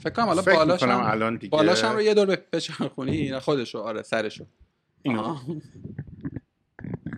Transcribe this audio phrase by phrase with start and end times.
[0.00, 1.50] فکر کنم فکر بالاش هم الان دیگه.
[1.50, 3.78] بالاش هم رو یه دور بچرخونی خودشو.
[3.78, 4.46] آره سرشو.
[5.02, 5.36] اینو.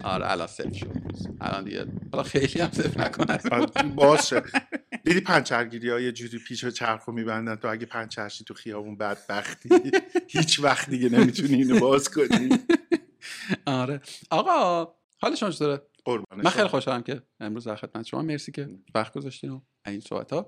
[0.05, 0.93] آره الان صفر شد.
[1.41, 3.39] الان دیگه حالا خیلی هم صفر نکنه.
[3.53, 4.45] آره، باز شد.
[5.05, 8.97] دیدی پنچرگیری ها یه جوری پیش و چرخ رو میبندن؟ تو اگه پنچرشی تو خیابون
[8.97, 9.69] بدبختی
[10.29, 12.49] هیچ وقت دیگه نمی‌تونی اینو باز کنی.
[13.67, 14.01] آره.
[14.31, 15.83] آقا حالشون چطوره؟
[16.37, 16.69] من خیلی.
[16.69, 18.23] خوشحالم که امروز در خدمت شما.
[18.23, 20.47] مرسی که وقت گذاشتین و این صحبت ها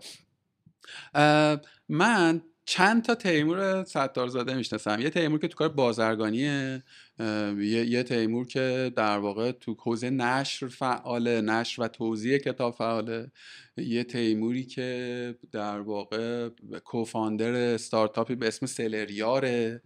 [1.88, 5.00] من چند تا تیمور ستار زاده می‌شناسم.
[5.00, 6.82] یه تیمور که تو کار بازرگانیه
[7.18, 13.32] یه, یه تیمور که در واقع تو حوزه نشر فعاله نشر و توزیع کتاب فعاله.
[13.76, 16.48] یه تیموری که در واقع
[16.84, 19.82] کوفاندر استارتاپی به اسم سلریاره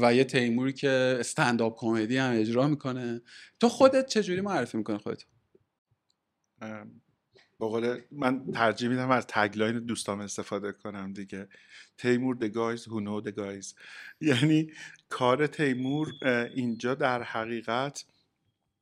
[0.00, 3.22] و یه تیموری که استنداپ کمدی هم اجرا می‌کنه.
[3.60, 5.24] تو خودت چجوری معرفی می‌کنه خودت؟
[7.60, 11.48] ام، به قول من ترجیح میدم از تگلاین دوستام استفاده کنم دیگه.
[11.98, 13.74] تیمور guys who know the guys.
[14.20, 14.72] یعنی
[15.08, 16.12] کار تیمور
[16.54, 18.04] اینجا در حقیقت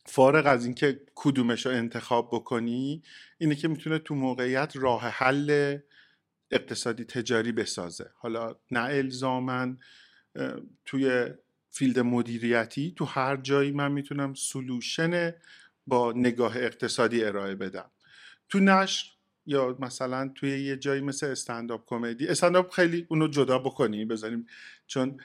[0.06, 3.02] فارغ از اینکه کدومش رو انتخاب بکنی
[3.38, 5.78] اینه که می‌تونه تو موقعیت راه حل
[6.50, 8.10] اقتصادی تجاری بسازه.
[8.14, 9.78] حالا نه الزامن
[10.84, 11.27] توی
[11.70, 15.34] field مدیریتی تو هر جایی من می‌تونم solution
[15.86, 17.91] با نگاه اقتصادی ارائه بدم.
[18.53, 19.06] تو نشر
[19.47, 24.47] یا مثلا توی یه جایی مثل استنداپ کمدی استنداپ خیلی اونو جدا بکنیم بذاریم
[24.86, 25.20] چون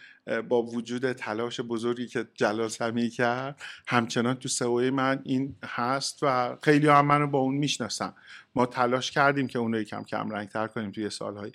[0.50, 6.58] با وجود تلاش بزرگی که جلال سمی کرد همچنان تو سئو من این هست و
[6.64, 8.14] خیلی هم منو با اون می‌شناسن.
[8.56, 11.52] ما تلاش کردیم که اونو یکم کم رنگ تر کنیم توی سالهایی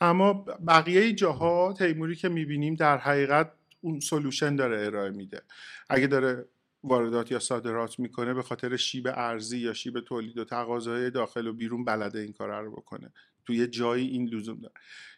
[0.00, 0.32] اما
[0.68, 5.42] بقیه جاها تیموری که می‌بینیم در حقیقت اون سلوشن داره ارائه میده.
[5.88, 6.44] اگه داره
[6.84, 11.52] واردات یا صادرات می‌کنه به خاطر شیب ارزی یا شیب تولید و تقاضای داخل و
[11.52, 13.12] بیرون بلده این کار رو بکنه.
[13.46, 14.74] تو یه جایی این لزوم داره.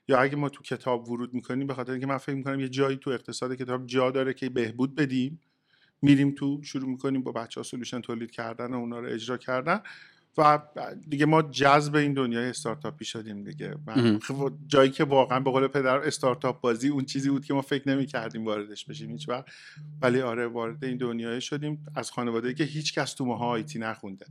[0.09, 2.97] یا اگه ما تو کتاب ورود می‌کنیم به خاطر اینکه من فکر می‌کنم یه جایی
[2.97, 5.41] تو اقتصاد کتاب جا داره که بهبود بدیم
[6.03, 9.81] میریم تو شروع می‌کنیم با بچه ها سلوشن تولید کردن و اونا رو اجرا کردن.
[10.41, 10.59] و
[11.09, 13.75] دیگه ما جذب این دنیای استارتاپی شدیم دیگه.
[14.23, 17.89] خب جایی که واقعا به قول پدر استارتاپ بازی اون چیزی بود که ما فکر
[17.89, 19.45] نمی کردیم واردش بشیم هیچ وقت.
[20.03, 21.87] ولی آره وارد این دنیای شدیم.
[21.95, 24.27] از خانواده که هیچ کس تو ماها IT نخونده.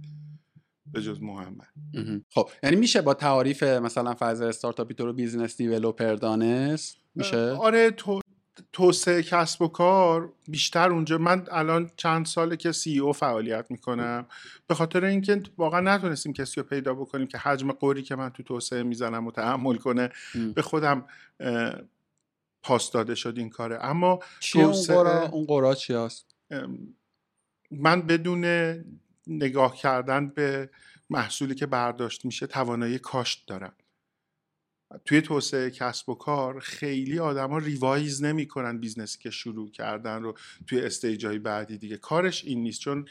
[0.91, 1.67] به جز محمد.
[2.29, 7.91] خب یعنی میشه با تعاریف مثلا فاز استارتاپی تو رو business developer دانست؟ میشه؟ آره
[7.91, 8.21] تو
[8.73, 11.17] توسعه کسب و کار بیشتر اونجا.
[11.17, 14.25] من الان چند ساله که CEO فعالیت می‌کنم.
[14.67, 18.43] به خاطر اینکه واقعا نتونستیم کسی رو پیدا بکنیم که حجم غری که من تو
[18.43, 20.09] توسعه می‌زنم و تحمل کنه.
[20.55, 21.05] به خودم
[22.63, 23.85] پاس داده شد این کاره.
[23.85, 26.35] اما چیه اون توسعه- غرا اون غرا چی هست
[27.71, 28.45] من بدون
[29.27, 30.69] نگاه کردن به
[31.09, 33.73] محصولی که برداشت میشه توانایی کاشت دارم.
[35.05, 40.37] توی توسعه کسب و کار خیلی آدما revise نمی‌کنن business ی که شروع کردن رو
[40.67, 41.97] توی stage های بعدی دیگه.
[41.97, 43.05] کارش این نیست چون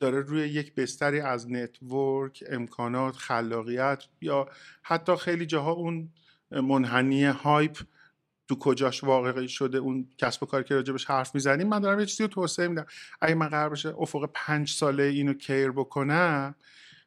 [0.00, 4.48] داره روی یک بستری از network امکانات خلاقیت یا
[4.82, 6.08] حتی خیلی جاها اون
[6.50, 7.78] منحنی hype
[8.48, 12.06] تو کجاش واقعی شده اون کسب و کاری که راجبش حرف می‌زنیم من دارم یه
[12.06, 12.86] چیزی رو توسعه میدم.
[13.20, 16.54] اگه من قرار باشه افق پنج ساله اینو carry بکنم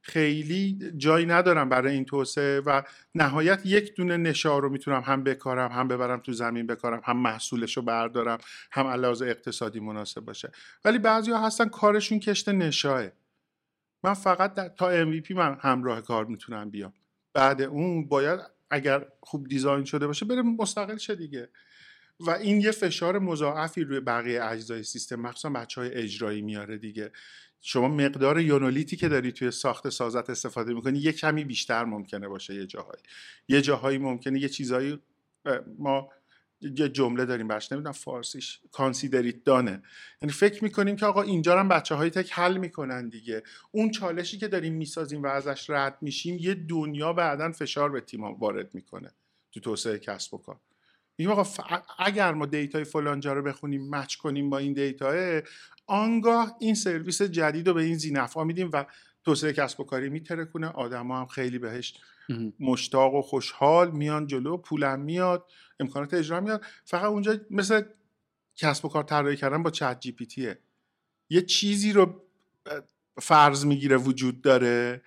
[0.07, 2.81] خیلی جایی ندارم برای این توسعه و
[3.15, 7.77] نهایت یک دونه نشا رو می‌تونم هم بکارم هم ببرم تو زمین بکارم هم محصولش
[7.77, 8.37] رو بردارم
[8.71, 10.51] هم علاوه اقتصادی مناسب باشه.
[10.85, 13.07] ولی بعضی ها هستن کارشون کشت نشاه.
[14.03, 16.93] من فقط در- تا MVP من همراه کار می‌تونم بیام.
[17.33, 18.39] بعد اون باید
[18.69, 21.49] اگر خوب دیزاین شده باشه بره مستقل شه دیگه.
[22.19, 27.11] و این یه فشار مضاعفی روی بقیه اجزای سیستم مخصوصا بچه های اجرایی میاره دیگه.
[27.61, 32.55] شما مقدار یونولیتی که داری توی ساخت سازت استفاده می‌کنی یه کمی بیشتر ممکنه باشه
[32.55, 33.03] یه جاهایی.
[33.47, 34.99] یه جاهایی ممکنه یه چیزایی
[35.77, 36.09] ما
[36.61, 39.83] یه جمله داریم برش نمی‌دونم فارسیش consider it done ه
[40.21, 43.43] یعنی فکر می‌کنیم که آقا اینجا هم بچه های tech حل می‌کنن دیگه.
[43.71, 48.23] اون چالشی که داریم می‌سازیم و ازش رد میشیم یه دنیا بعدا فشار به تیم
[48.23, 49.11] وارد می‌کنه.
[49.51, 50.59] تو توسعه کسب و کار.
[51.17, 51.63] میگیم آقا
[51.99, 55.41] اگر ما data ی فلانجا رو بخونیم match کنیم با این data
[55.87, 58.85] آنگاه این سرویس جدید رو به این زینفعا میدیم و
[59.25, 61.93] توسعه کسب و کاری میترکونه آدما هم خیلی بهش.
[62.59, 65.45] مشتاق و خوشحال میان جلو پولم میاد
[65.79, 66.65] امکانات اجرا میاد.
[66.85, 67.81] فقط اونجا مثل
[68.55, 70.59] کسب و کار طراحی کردن با چت جی پی تیه
[71.29, 72.21] یه چیزی رو
[73.21, 75.01] فرض می‌گیره وجود داره.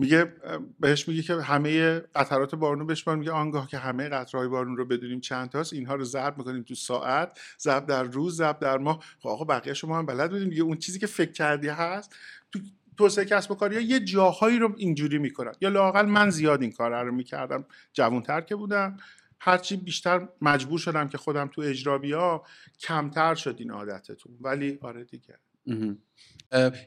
[0.00, 0.32] میگه
[0.80, 3.16] بهش میگه که همه قطرات بارون رو بشمار.
[3.16, 6.74] میگه آنگاه که همه قطرهای بارون رو بدونیم چند تاست اینها رو ضرب می‌کنیم تو
[6.74, 9.04] ساعت ضرب در روز ضرب در ماه.
[9.18, 10.62] خب آقا بقیه شما هم بلد بودیم دیگه.
[10.62, 12.16] اون چیزی که فکر کردی هست
[12.52, 12.58] تو
[12.98, 15.52] توسعه کسب و کاری ها یه جاهایی رو اینجوری می‌کنن.
[15.60, 17.64] یا لاقل من زیاد این کار رو می‌کردم.
[17.92, 18.96] جوانتر که بودم.
[19.40, 22.42] هرچی بیشتر مجبور شدم که خودم تو اجرا بیا
[22.80, 24.36] کمتر شد این عادتتون.
[24.40, 25.38] ولی آره دیگه.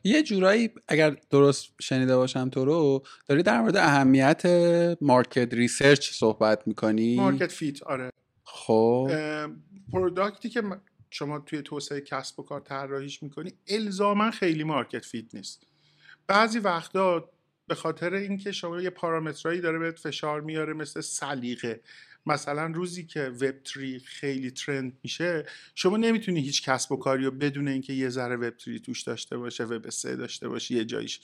[0.04, 4.44] یه جورایی اگر درست شنیده باشم تو رو داری در مورد اهمیت
[5.02, 8.10] market research صحبت می‌کنی؟ market fit آره.
[8.44, 9.12] خب.
[9.92, 10.64] product ی که
[11.10, 15.68] شما توی توسعه کسب و کار طراحیش می‌کنی الزاما خیلی مارکت فیت نیست.
[16.28, 17.30] بعضی وقتا
[17.68, 21.82] به خاطر اینکه شما یه پارامترایی داره بهت فشار میاره مثل سلیقه.
[22.26, 27.32] مثلا روزی که وب تری خیلی ترند میشه شما نمی‌تونی هیچ کسب و کاری رو
[27.32, 31.22] بدون اینکه یه ذره وب تری توش داشته باشه وب سه داشته باشی یه جایش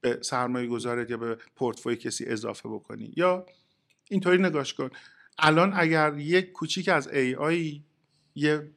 [0.00, 3.12] به سرمایه گذارت یا به پورتفوی کسی اضافه بکنی.
[3.16, 3.46] یا
[4.10, 4.90] اینطوری نگاش کن.
[5.38, 7.82] الان اگر یک کوچیک از AI
[8.34, 8.70] یه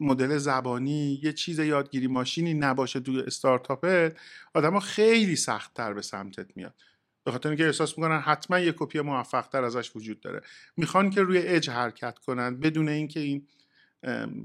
[0.00, 4.16] مدل زبانی یه چیز یادگیری ماشینی نباشه تو استارتاپت
[4.54, 6.74] آدما خیلی سختتر به سمتت میاد.
[7.24, 10.42] به خاطر اینکه احساس می‌کنن حتما یه کپی موفق تر ازش وجود داره.
[10.76, 13.48] می‌خوان که روی اج حرکت کنن بدون اینکه این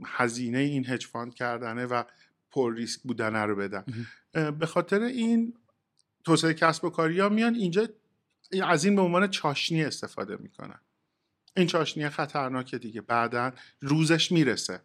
[0.06, 2.04] هزینه این hedge fund کردنه و
[2.52, 3.86] پر ریسک بودنه رو بدن.
[4.60, 5.54] به خاطر این
[6.24, 7.88] توسعه کسب و کاری ها میان اینجا
[8.64, 10.80] از این به عنوان چاشنی استفاده می‌کنن.
[11.58, 13.02] این چاشنی خطرناکه دیگه.
[13.02, 14.82] بعدا روزش می‌رسه.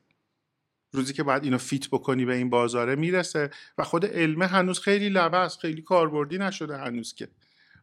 [0.92, 5.08] روزی که باید اینو fit بکنی به این بازاره می‌رسه و خود علمه هنوز خیلی
[5.08, 7.28] لبه خیلی کاربردی نشده هنوز که.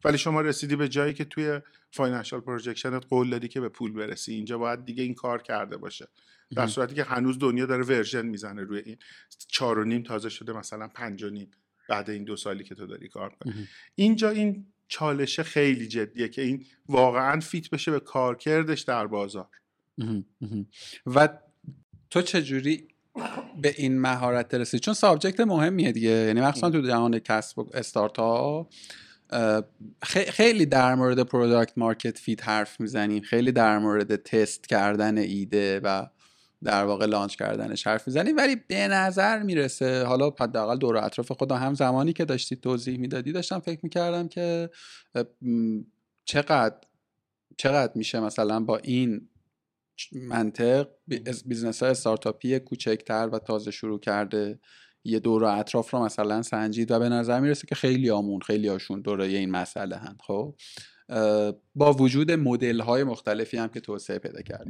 [0.03, 1.59] ولی شما رسیدی به جایی که توی
[1.91, 4.33] financial projection ت قول دادی که به پول برسی.
[4.33, 6.07] اینجا باید دیگه این کار کرده باشه.
[6.55, 8.97] در صورتی که هنوز دنیا داره version می‌زنه روی این.
[9.47, 11.51] چهار و نیم تازه شده مثلا پنج و نیم
[11.89, 16.41] بعد این دو سالی که تو داری کار کنی اینجا این چالشه خیلی جدیه که
[16.41, 19.47] این واقعا fit بشه به کارکردش در بازار.
[21.05, 21.29] و
[22.09, 22.87] تو چجوری
[23.61, 26.09] به این مهارت رسید چون subject مهمیه دیگه.
[26.09, 28.73] یعنی مخصوصا تو جهان کسب و استارتاپ.
[30.03, 33.21] خیلی در مورد product market fit حرف می‌زنیم.
[33.21, 36.07] خیلی در مورد تست کردن ایده و
[36.63, 38.37] در واقع launch کردنش حرف می‌زنیم.
[38.37, 43.31] ولی به نظر می‌رسه حالا حداقل دور اطراف خودم هم زمانی که داشتی توضیح می‌دادی
[43.31, 44.69] داشتم فکر می‌کردم که
[46.25, 46.75] چقدر
[47.57, 49.29] چقدر میشه مثلا با این
[50.13, 50.87] منطق
[51.45, 54.59] business های استارتاپی کوچکتر و تازه شروع کرده
[55.03, 59.01] یه دور اطراف رو مثلا سنجید و به نظر می‌رسه که خیلی آمون خیلی هاشون
[59.01, 60.55] دورای این مسئله هن خب؟
[61.75, 64.67] با وجود مدل های مختلفی هم که توسعه پیدا کرد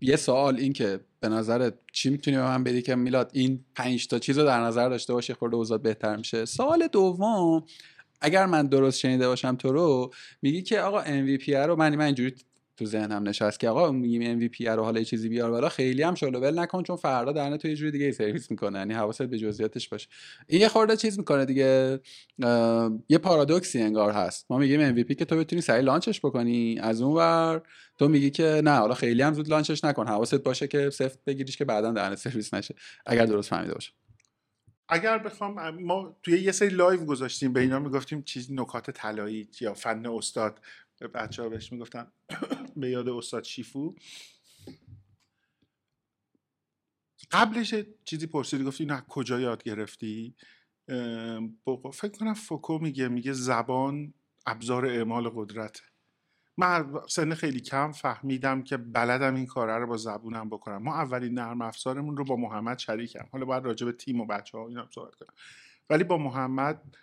[0.00, 4.06] یه سوال این که به نظر چی می‌تونی به من بدی که میلاد این پنج
[4.06, 7.64] تا چیز رو در نظر داشته باشه خورده اوضاع بهتر میشه؟ سوال دوم
[8.20, 10.10] اگر من درست شنیده باشم تو رو
[10.42, 12.34] میگی که آقا MVP رو من من اینجوری
[12.76, 16.14] تو ذهنم نشست که آقا میگیم MVP رو حالا یه چیزی بیار بالا خیلی هم
[16.14, 18.78] شلو ول نکن چون فردا درنه تو یه جوری دیگه سرویس می‌کنه.
[18.78, 20.08] یعنی حواست به جزئیاتش باشه.
[20.46, 22.00] این یه خورده چیز می‌کنه دیگه.
[23.08, 24.46] یه پارادوکسی انگار هست.
[24.50, 26.78] ما میگیم MVP که تو بتونی سریع لانچش بکنی.
[26.80, 27.62] از اون ور
[27.98, 30.08] تو میگی که نه حالا خیلی هم زود لانچش نکن.
[30.08, 32.74] حواست باشه که سفت بگیریش که بعدا درنه سرویس نشه.
[33.06, 33.92] اگر درست فهمیده باشم.
[34.88, 39.74] اگر بخوام ما توی یه سری live گذاشتیم به اینا می‌گفتیم چیز نکات طلایی یا
[39.74, 40.60] فن استاد.
[41.14, 42.12] بچه ها بهش می‌گفتن
[42.76, 43.94] به یاد استاد شیفو.
[47.30, 47.74] قبلش
[48.04, 50.34] چیزی پرسیدی گفتی نه کجا یاد گرفتی؟
[51.92, 54.14] فکر کنم فوکو میگه میگه زبان
[54.46, 55.80] ابزار اعمال قدرت
[56.56, 60.82] من سن خیلی کم فهمیدم که بلدم این کاره رو با زبونم بکنم.
[60.82, 63.28] ما اولین نرم افزارمون رو با محمد شریکم.
[63.32, 65.34] حالا باید راجع به تیم و بچه ها اینا صحبت کنم.
[65.90, 66.96] ولی با محمد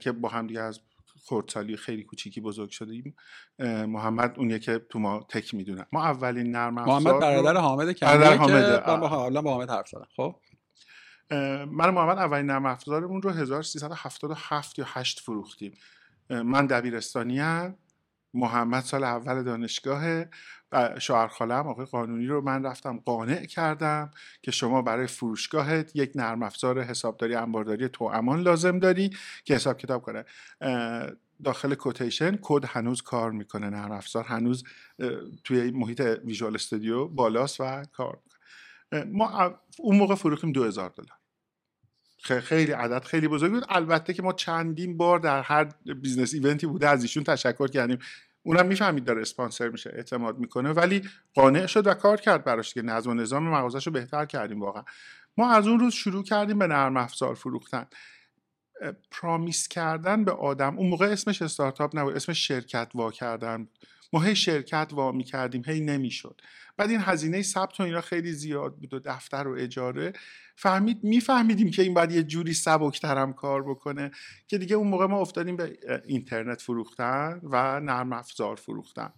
[0.00, 0.80] که با هم دیگه از
[1.24, 3.16] خردسالی خیلی کوچیکی بزرگ شدیم
[3.86, 8.06] محمد اونیه که تو ما تک می‌دونن ما اولین نرم افزار محمد برادر حامد که
[8.86, 10.08] با حالا با حامد حرف زدم.
[10.16, 10.36] خب؟
[11.70, 15.72] من محمد اولین نرم افزارمون رو 1377 یا 8 فروختیم.
[16.30, 17.42] من دبیرستانی
[18.34, 20.24] محمد سال اول دانشگاه
[20.98, 24.10] شوهر خالم آقای قانونی رو من رفتم قانع کردم
[24.42, 29.10] که شما برای فروشگاهت یک نرم افزار حسابداری انبارداری توأمان لازم داری
[29.44, 30.24] که حساب کتاب کنه.
[31.44, 34.64] داخل quotation کد هنوز کار می‌کنه نرم افزار هنوز
[35.44, 39.12] توی محیط ویژوال استودیو بالاست و کار می‌کنه.
[39.12, 41.18] ما اون موقع فروختیم 2000 دلار.
[42.40, 43.64] خیلی عدد خیلی بزرگی بود.
[43.68, 45.64] البته که ما چندین بار در هر
[46.02, 47.98] business event ی بوده از ایشون تشکر کردیم.
[48.42, 51.02] اونم می‌فهمید داره اسپانسر میشه اعتماد می‌کنه ولی
[51.34, 54.84] قانع شد و کار کرد براش که نظم و نظام مغازش رو بهتر کردیم واقعا.
[55.36, 57.86] ما از اون روز شروع کردیم به نرم افزار فروختن.
[59.10, 63.68] پرامیس کردن به آدم اون موقع اسمش استارتاپ نبود اسمش شرکت وا کردن
[64.12, 66.40] ما هی شرکت وا می‌کردیم هی نمی‌شد.
[66.76, 70.12] بعد این هزینه ثبت و اینا خیلی زیاد بود و دفتر و اجاره.
[70.56, 74.10] فهمید میفهمیدیم که این باید یه جوری سبکترم کار بکنه
[74.46, 79.12] که دیگه اون موقع ما افتادیم به اینترنت فروختن و نرم افزار فروختن.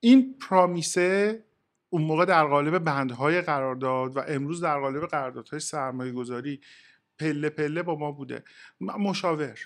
[0.00, 1.44] این پرامیسه
[1.90, 6.60] اون موقع در قالب بندهای قرارداد و امروز در قالب قراردادهای سرمایه گذاری
[7.18, 8.44] پله پله با ما بوده.
[8.80, 9.58] مشاور.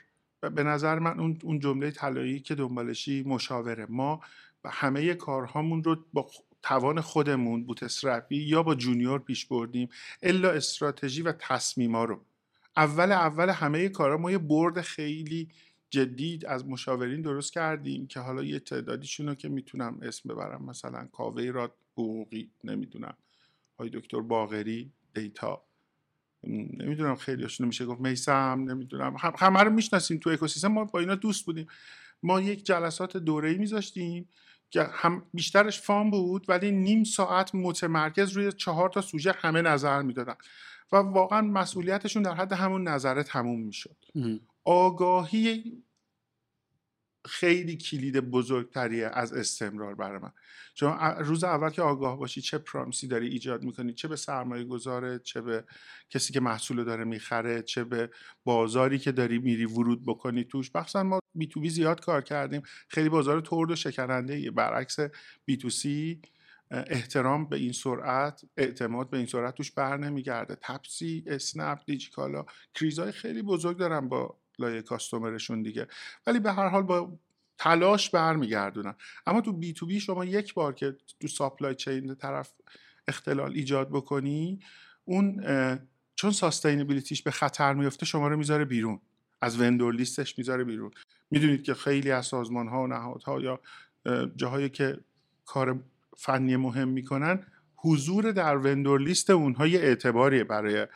[0.50, 3.86] به نظر من اون اون جمله طلایی که دنبالشی مشاوره.
[3.88, 4.20] ما
[4.64, 6.30] همه کارهامون رو با
[6.62, 9.88] توان خودمون بوتسترپی یا با جونیور پیش بردیم.
[10.22, 12.20] الا استراتژی و تصمیما رو.
[12.76, 15.48] اول اول همه کارا ما یه برد خیلی
[15.90, 20.64] جدید از مشاورین درست کردیم که حالا یه تعدادیشون رو که می‌تونم اسم ببرم.
[20.64, 23.14] مثلا کاوه راد حقوقی نمی‌دونم.
[23.78, 25.62] های دکتر باغری دیتا.
[26.44, 29.16] نمی‌دونم خیلی هاشون میشه گفت میسم نمی‌دونم.
[29.38, 31.66] همه رو می‌شناسیم تو اکوسیستم ما با اینا دوست بودیم.
[32.22, 34.28] ما یک جلسات دوره‌ای میذاشتیم
[34.70, 40.02] که هم بیشترش فام بود ولی نیم ساعت متمرکز روی چهار تا سوژه همه نظر
[40.02, 40.34] می‌دادن.
[40.92, 43.96] و واقعا مسئولیتشون در حد همون نظره تموم می‌شد.
[44.64, 45.82] آگاهی
[47.24, 50.32] خیلی کلید بزرگتریه از استمرار برای من.
[50.74, 55.18] شما روز اول که آگاه باشی چه پرامسی داری ایجاد می‌کنی؟ چه به سرمایه گذاره
[55.18, 55.64] چه به
[56.10, 58.10] کسی که محصول داره می‌خره؟ چه به
[58.44, 62.62] بازاری که داری میری ورود بکنی توش؟ بخصا ما بی تو بی زیاد کار کردیم.
[62.88, 64.96] خیلی بازار ترد و شکننده برعکس
[65.44, 66.22] بی تو سی
[66.70, 70.56] احترام به این سرعت اعتماد به این سرعت توش بر نمیگرده.
[70.60, 75.86] تپسی اسنپ دیجیکالا crisis ای خیلی بزرگ دارن با لایه customer شون دیگه.
[76.26, 77.18] ولی به هر حال با
[77.58, 78.94] تلاش برمیگردونن.
[79.26, 82.52] اما تو B2B شما یک بار که تو supply chain طرف
[83.08, 84.60] اختلال ایجاد بکنی
[85.04, 85.44] اون
[86.14, 89.00] چون sustainability ش به خطر میفته شما رو می‌ذاره بیرون.
[89.40, 90.90] از vendor list ش می‌ذاره بیرون.
[91.30, 93.60] می‌دونید که خیلی از سازمان ها و نهادها یا
[94.36, 94.98] جاهایی که
[95.46, 95.80] کار
[96.16, 100.86] فنی مهم می‌کنن حضور در وندور لیست اونها یه اعتباریه برای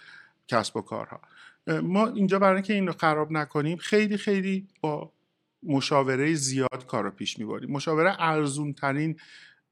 [0.49, 1.21] کسب و کارها.
[1.67, 5.13] ما اینجا برای اینکه این رو خراب نکنیم خیلی خیلی با
[5.63, 7.71] مشاوره زیاد کار رو پیش می‌بریم.
[7.71, 9.21] مشاوره ارزون ترین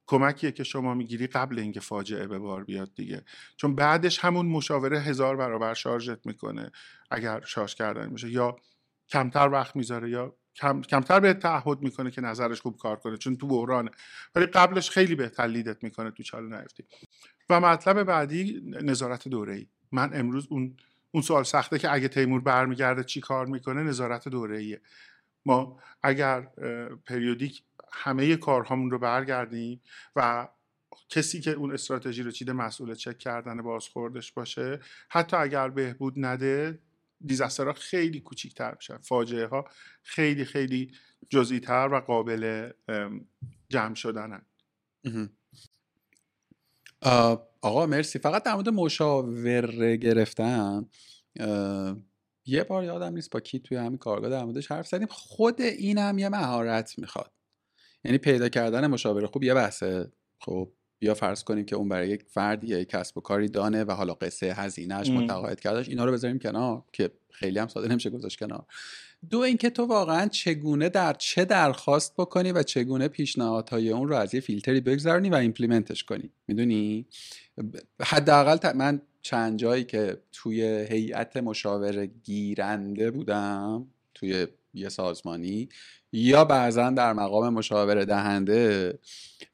[0.06, 3.22] کمکیه که شما می‌گیری قبل اینکه فاجعه به بار بیاد دیگه.
[3.56, 6.70] چون بعدش همون مشاوره هزار برابر شارژت می‌کنه
[7.10, 8.56] اگر شارژ کردن میشه یا
[9.08, 13.36] کمتر وقت می‌ذاره یا کم، کمتر به تعهد می‌کنه که نظرش خوب کار کنه چون
[13.36, 13.90] تو بحرانه.
[14.34, 16.84] ولی قبلش خیلی بهتر لیدت می‌کنه تو چاله نیفتی.
[17.50, 20.76] و مطلب بعدی نظارت دوره ای من امروز اون
[21.14, 24.80] اون سوال سخته که اگه تیمور برمیگرده چی کار می‌کنه نظارت دوره ایه
[25.46, 26.40] ما اگر
[27.06, 29.80] پریودیک همه کارهامون رو برگردیم
[30.16, 30.48] و
[31.08, 36.78] کسی که اون استراتژی رو چیده مسئول چک کردن بازخوردش باشه حتی اگر بهبود نده
[37.26, 38.98] دیزاسترها خیلی کوچیکتر میشن.
[38.98, 39.64] فاجعه ها
[40.02, 40.92] خیلی خیلی
[41.28, 42.70] جزئی تر و قابل
[43.68, 44.42] جمع شدنن.
[47.62, 48.18] آقا مرسی.
[48.18, 50.88] فقط در مورد مشاوره گرفتم
[52.46, 55.08] یه بار یادم نیست با کی توی همین کارگاه در موردش حرف زدیم.
[55.10, 57.32] خود این هم یه مهارت می‌خواد.
[58.04, 60.12] یعنی پیدا کردن مشاوره خوب یه بحثه.
[60.40, 63.84] خب بیا فرض کنیم که اون برای یک فردی یا یک کسب و کاری دانه
[63.84, 68.10] و حالا قصه هزینهش متقاعد کردش اینا رو بذاریم کنار که خیلی هم ساده نمیشه
[68.10, 68.66] گذاشت کنار.
[69.30, 74.34] دو اینکه تو واقعا چگونه در چه درخواست بکنی و چگونه پیشنهادهای اون رو از
[74.34, 76.30] یه فیلتری بگذارنی و implement ش کنی.
[76.48, 77.06] می‌دونی؟
[78.00, 85.68] حداقل من چند جایی که توی هیئت مشاوره گیرنده بودم توی یه سازمانی
[86.12, 88.98] یا بعضا در مقام مشاوره دهنده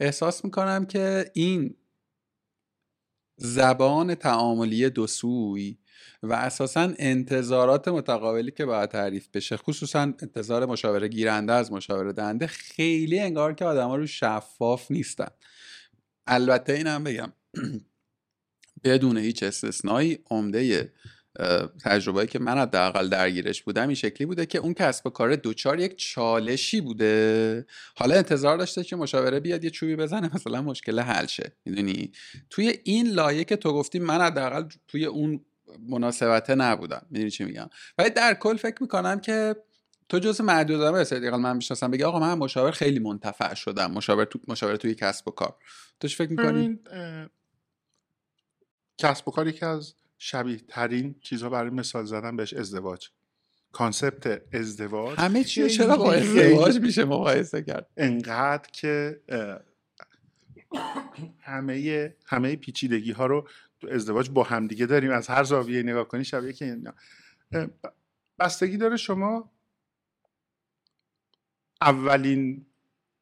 [0.00, 1.74] احساس می‌کنم که این
[3.36, 5.76] زبان تعاملی دو سوی
[6.22, 12.46] و اساسا انتظارات متقابلی که باید تعریف بشه خصوصا انتظار مشاوره گیرنده از مشاوره دهنده
[12.46, 15.28] خیلی انگار که آدما رو شفاف نیستن.
[16.26, 17.32] البته اینم بگم
[18.84, 20.92] بدون هیچ استثنایی عمده
[21.84, 25.80] تجربه که من حداقل درگیرش بودم این شکلی بوده که اون کسب و کار دوچار
[25.80, 27.66] یک چالشی بوده.
[27.96, 31.52] حالا انتظار داشته که مشاوره بیاد یه چوبی بزنه مثلا مشکل حل شه.
[31.64, 32.12] می‌دونی؟
[32.50, 35.40] توی این لایه که تو گفتی من حداقل توی اون
[35.88, 37.06] مناسبته نبودم.
[37.10, 39.56] می‌دونی چی میگم؟ ولی در کل فکر می‌کنم که
[40.08, 44.38] تو جز معدود آدم من می‌شناسم بگی آقا من مشاور خیلی منتفع شدم مشاور تو
[44.48, 45.56] مشاور توی کسب و کار.
[46.00, 46.78] توش فکر می‌کنی؟
[48.98, 53.08] کسب و کاری که از شبیه ترین چیزها برای مثال زدن بهش ازدواج.
[53.72, 59.20] کانسپت ازدواج همه چی چرا با ازدواج میشه مقایسه کرد؟ انقدر که
[61.40, 63.48] همه همه پیچیدگی ها رو
[63.90, 65.10] ازدواج با همدیگه داریم.
[65.10, 66.94] از هر زاویه نگاه کنی شبیه که اینا.
[68.38, 69.50] بستگی داره شما
[71.80, 72.66] اولین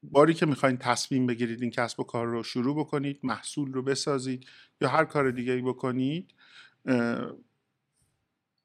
[0.02, 4.46] باری که می‌خواین تصمیم بگیرید این کسب و کار رو شروع بکنید محصول رو بسازید
[4.80, 6.34] یا هر کار دیگه ای بکنید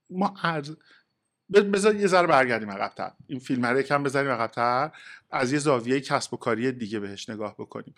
[0.09, 0.33] ما
[1.51, 3.11] بذار یه ذره برگردیم عقبتر.
[3.27, 4.91] این فیلم رو یکم بزنیم عقبتر.
[5.31, 7.95] از یه زاویه کسب و کاری دیگه بهش نگاه بکنیم.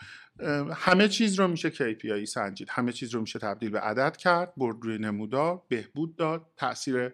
[0.73, 2.67] همه چیز رو میشه KPI سنجید.
[2.71, 7.11] همه چیز رو میشه تبدیل به عدد کرد برد روی نمودار بهبود داد تاثیر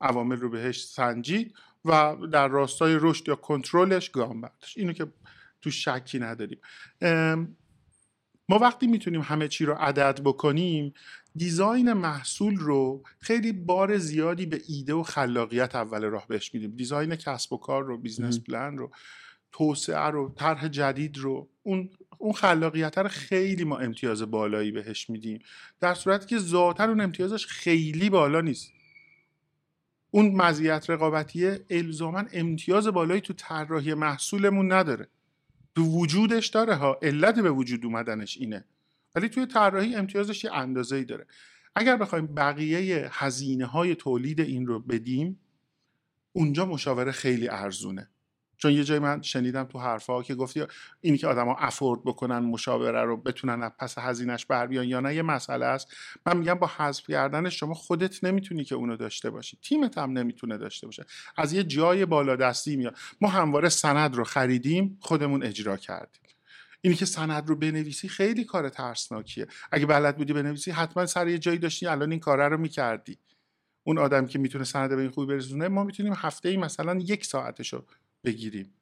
[0.00, 4.78] عوامل رو بهش سنجید و در راستای رشد یا کنترلش گام برداشت.
[4.78, 5.06] اینو که
[5.62, 6.58] تو شکی نداریم.
[8.48, 10.94] ما وقتی می‌تونیم همه چی رو عدد بکنیم
[11.36, 16.70] design محصول رو خیلی بار زیادی به ایده و خلاقیت اول راه بهش میدیم.
[16.70, 18.90] design کسب و کار رو business plan رو
[19.52, 25.38] توسعه رو طرح جدید رو اون اون خلاقیت رو خیلی ما امتیاز بالایی بهش میدیم.
[25.80, 28.72] در صورتی که ذاتا اون امتیازش خیلی بالا نیست.
[30.10, 35.08] اون مزیت رقابتی الزاما امتیاز بالایی تو طراحی محصولمون نداره.
[35.74, 36.98] تو وجودش داره ها.
[37.02, 38.64] علت به وجود اومدنش اینه.
[39.14, 41.26] ولی توی طراحی امتیازش یه اندازه ای داره.
[41.74, 45.40] اگر بخوایم بقیه هزینه های تولید این رو بدیم
[46.32, 48.10] اونجا مشاوره خیلی ارزونه.
[48.56, 50.62] چون یه جای من شنیدم تو حرفا که گفتی
[51.00, 55.14] اینی که آدما افورد بکنن مشاوره رو بتونن از پس هزینهش بر بیان یا نه
[55.14, 55.94] یه مسئله است.
[56.26, 59.58] من میگم با حذف کردن شما خودت نمی‌تونی که اونو داشته باشی.
[59.62, 61.04] تیمت هم نمی‌تونه داشته باشه.
[61.36, 62.96] از یه جای بالادستی میاد.
[63.20, 66.22] ما همواره سند رو خریدیم خودمون اجرا کردیم.
[66.80, 69.46] اینی که سند رو بنویسی خیلی کار ترسناکیه.
[69.72, 73.18] اگه بلد بودی بنویسی حتما سر یه جایی داشتی الان این کاره رو می‌کردی.
[73.82, 77.24] اون آدم که می‌تونه سند به این خوبی برسونه ما می‌تونیم هفته ای مثلا یک
[77.24, 77.84] ساعتشو
[78.24, 78.74] بگیریم.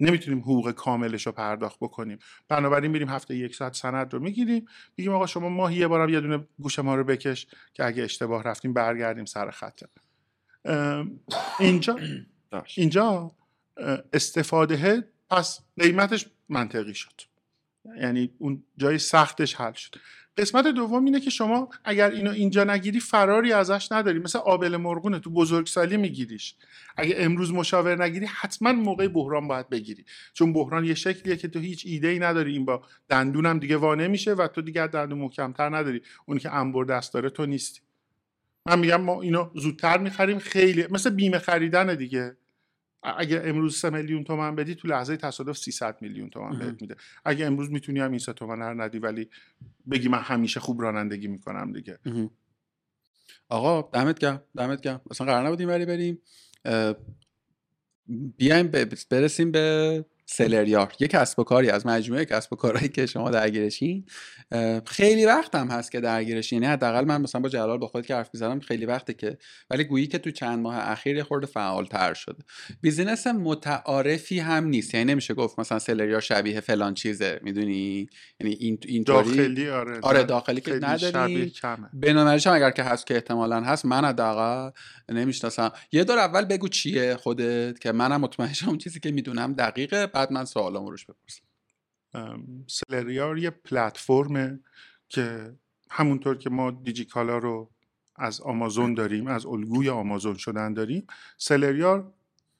[0.00, 2.18] نمی‌تونیم حقوق کاملش رو پرداخت بکنیم.
[2.48, 4.66] بنابراین میریم هفته یک ساعت سند رو می‌گیریم.
[4.96, 8.42] میگیم آقا شما ماهی یه بارم یه دونه گوش ما رو بکش که اگه اشتباه
[8.42, 9.88] رفتیم برگردیم سر خطه.
[11.60, 11.96] اینجا
[12.76, 13.32] اینجا
[14.12, 17.20] استفاده پس قیمتش منطقی شد.
[17.96, 19.94] یعنی اون جای سختش حل شد.
[20.36, 24.18] قسمت دوم اینه که شما اگر اینو اینجا نگیری فراری ازش نداری.
[24.18, 26.54] مثل آبل مرغونه تو بزرگسالی میگیریش.
[26.96, 30.04] اگه امروز مشاور نگیری حتما موقع بحران باید بگیری.
[30.32, 32.52] چون بحران یه شکلیه که تو هیچ ایده ای نداری.
[32.52, 36.02] این با دندونم دیگه وانه میشه و تو دیگه دندون محکمتر نداری.
[36.26, 37.80] اون که انبر دست داره تو نیستی.
[38.66, 40.38] من میگم ما اینو زودتر می‌خریم.
[40.38, 42.36] خیلی مثل بیمه خریدن دیگه.
[43.02, 46.96] اگه امروز 3 میلیون تومن بدی تو لحظه تصادف 300 میلیون تومن بهت میده.
[47.24, 49.28] اگه امروز می‌تونی هم این سه تومن هر ندی ولی
[49.90, 51.98] بگی من همیشه خوب رانندگی می‌کنم دیگه.
[53.48, 55.00] آقا دمت گرم دمت گرم.
[55.10, 56.18] اصلا قرار نبودیم ولی بریم.
[58.36, 58.70] بیایم
[59.10, 64.04] برسیم به سلریار یک کسب و کاری از مجموعه کسب و کارهایی که شما درگیرشین
[64.86, 68.14] خیلی وقت هم هست که درگیرشین یعنی حداقل من مثلا با جلال با خودت که
[68.14, 69.38] حرف می‌زنم خیلی وقته که
[69.70, 72.44] ولی گویی که تو چند ماه اخیر یه خورده فعالتر شده
[72.80, 74.94] بیزینس متعارفی هم نیست.
[74.94, 77.40] یعنی نمیشه گفت مثلا سلریار شبیه فلان چیزه.
[77.42, 78.08] می‌دونی؟
[78.40, 81.52] یعنی این این داخلی آره آره داخلی که نداری.
[81.92, 84.70] بنابراین اگر که هست که احتمالا هست من حداقل
[85.08, 85.72] نمی‌شناسم.
[85.92, 90.06] یه دور اول بگو چیه خودت که منم مطمئن شم چیزی که می‌دونم دقیقه.
[90.20, 91.42] بعد من سوالامو روش بپرسم.
[92.66, 94.60] سلریار یه پلتفرمه
[95.08, 95.54] که
[95.90, 97.70] همونطور که ما دیجیکالا رو
[98.16, 101.06] از آمازون داریم از الگوی آمازون شدن داریم
[101.38, 102.12] سلریار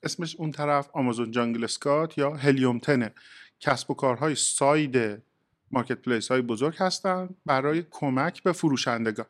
[0.03, 3.13] اسمش اون طرف آمازون جانگل اسکات یا هلیوم تنه.
[3.59, 5.23] کسب و کارهای ساید
[5.71, 9.25] مارکت پلیس های بزرگ هستند برای کمک به فروشندگان.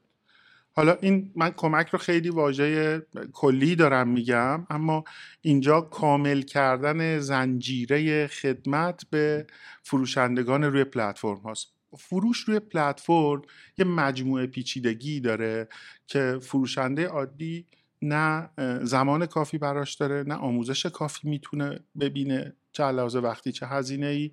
[0.73, 3.01] حالا این من کمک رو خیلی واژه
[3.33, 5.03] کلی دارم میگم اما
[5.41, 9.47] اینجا کامل کردن زنجیره خدمت به
[9.83, 11.73] فروشندگان روی پلتفرم هاست.
[11.97, 13.41] فروش روی پلتفرم
[13.77, 15.67] یه مجموعه پیچیدگی داره
[16.07, 17.65] که فروشنده عادی
[18.01, 18.49] نه
[18.83, 24.31] زمان کافی براش داره نه آموزش کافی می‌تونه ببینه چه علاوه وقتی چه هزینه ای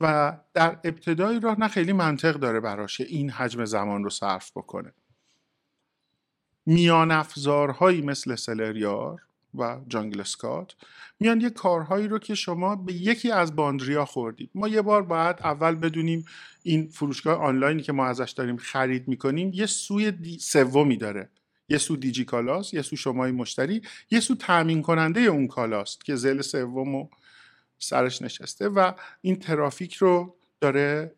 [0.00, 4.92] و در ابتدای راه نه خیلی منطق داره براش این حجم زمان رو صرف بکنه.
[6.70, 9.22] میان افزارهایی مثل سلریار
[9.54, 10.74] و جانگل اسکات
[11.20, 14.50] میان یه کارهایی رو که شما به یکی از باندریا خوردید.
[14.54, 16.24] ما یه بار باید اول بدونیم
[16.62, 21.28] این فروشگاه آنلاینی که ما ازش داریم خرید می‌کنیم یه سوی سومی داره.
[21.68, 26.16] یه سو دیجی کالاست یه سو شمای مشتری یه سو تامین کننده اون کالاست که
[26.16, 27.08] زل سوم و
[27.78, 31.14] سرش نشسته و این ترافیک رو داره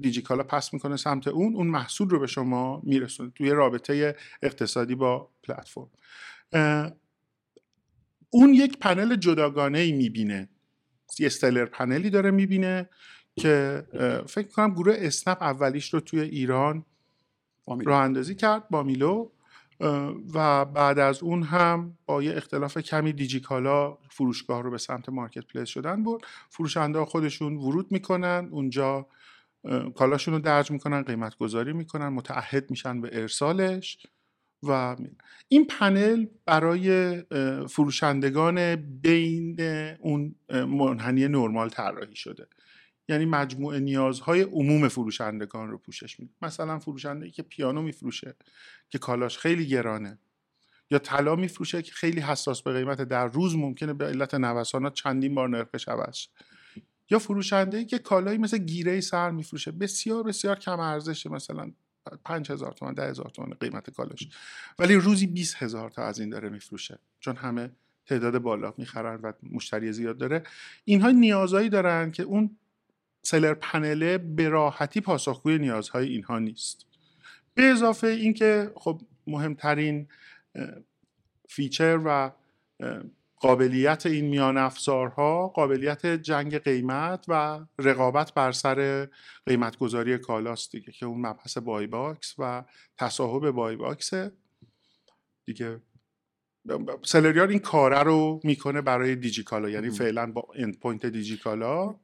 [0.00, 5.30] دیجیکالا پس می‌کنه سمت اون اون محصول رو به شما میرسونه توی رابطه اقتصادی با
[5.42, 5.90] پلتفرم.
[8.30, 10.48] اون یک پنل جداگانه ای می‌بینه.
[11.18, 12.88] یه استلر پنلی داره می‌بینه
[13.36, 13.84] که
[14.28, 16.84] فکر کنم گروه اسنپ اولیش رو توی ایران
[17.84, 19.30] راه اندازی کرد با میلو.
[20.34, 25.46] و بعد از اون هم با یه اختلاف کمی دیجیکالا فروشگاه رو به سمت مارکت
[25.46, 26.26] پلیس شدن بود.
[26.50, 29.06] فروشنده خودشون ورود می‌کنن اونجا
[29.94, 34.06] کالاشون رو درج می‌کنن قیمت گذاری می‌کنن متعهد میشن به ارسالش
[34.62, 34.96] و
[35.48, 37.22] این پنل برای
[37.68, 39.60] فروشندگان بین
[40.00, 42.46] اون منحنی نرمال طراحی شده.
[43.08, 46.32] یعنی مجموعه نیازهای عموم فروشندگان رو پوشش میده.
[46.42, 48.34] مثلا فروشنده که پیانو میفروشه
[48.90, 50.18] که کالاش خیلی گرانه
[50.90, 55.34] یا طلا میفروشه که خیلی حساس به قیمت در روز ممکنه به علت نوسانات چندین
[55.34, 56.26] بار نرخش عوض
[57.10, 61.72] یا فروشنده که کالایی مثل گیره سر میفروشه بسیار بسیار کم ارزشه مثلا
[62.24, 64.28] پنج هزار تومن ده هزار تومن قیمت کالاش.
[64.78, 67.70] ولی روزی 20 هزار تا از این داره میفروشه چون همه
[68.06, 70.42] تعداد بالا می‌خرن و مشتری زیاد داره.
[70.84, 72.56] اینها نیازهایی دارن که اون
[73.26, 76.86] seller panel ه به راحتی پاسخگوی نیازهای اینها نیست.
[77.54, 80.08] به اضافه اینکه خب مهمترین
[81.48, 82.32] feature و
[83.36, 89.08] قابلیت این میان افزارها قابلیت جنگ قیمت و رقابت بر سر
[89.46, 92.64] قیمت گذاری کالاست دیگه که اون مبحث buy box و
[92.98, 94.10] تصاحب buy box
[95.44, 95.80] دیگه.
[97.02, 101.94] سلریار این کاره رو می‌کنه برای دیجیکالا یعنی فعلا با endpoint دیجیکالا.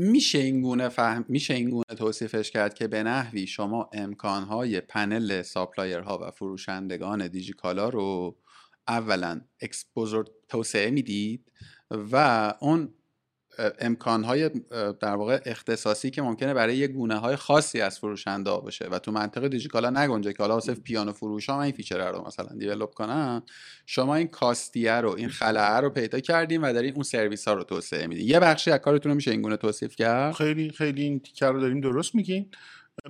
[0.00, 5.42] میشه این گونه فهم میشه این گونه توصیفش کرد که به نحوی شما امکانهای پنل
[5.42, 8.36] supplier ها و فروشندگان دیجیکالا رو
[8.88, 11.52] اولا exposure توسعه می‌دید
[11.90, 12.94] و اون
[13.78, 14.50] امکانهای
[15.00, 19.12] در واقع اختصاصی که ممکنه برای یه گونه های خاصی از فروشنده باشه و تو
[19.12, 22.94] منطقه دیجیکالا نگنجه که حالا صرف پیانو فروش ها من این feature رو مثلا develop
[22.94, 23.42] کنم
[23.86, 27.64] شما این کاستیه رو این خلأه رو پیدا کردیم و دارین اون سرویس ها رو
[27.64, 28.28] توسعه میدین.
[28.28, 31.60] یه بخشی از کارتون رو میشه این گونه توصیف کرد؟ خیلی خیلی این تیکه رو
[31.60, 32.50] داریم درست میگین.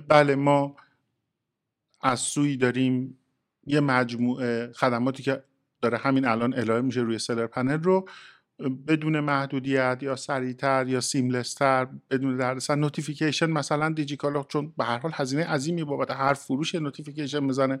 [0.07, 0.75] بله ما
[2.01, 3.17] از سوی داریم
[3.67, 5.43] یه مجموعه خدماتی که
[5.81, 8.09] داره همین الان ارائه میشه روی seller panel رو.
[8.87, 12.75] بدون محدودیت یا سریعتر یا seamless تر بدون دردسر.
[12.75, 17.79] notification مثلا دیجیکالا چون به هر حال هزینه عظیمی بابت هر فروش notification می‌زنه.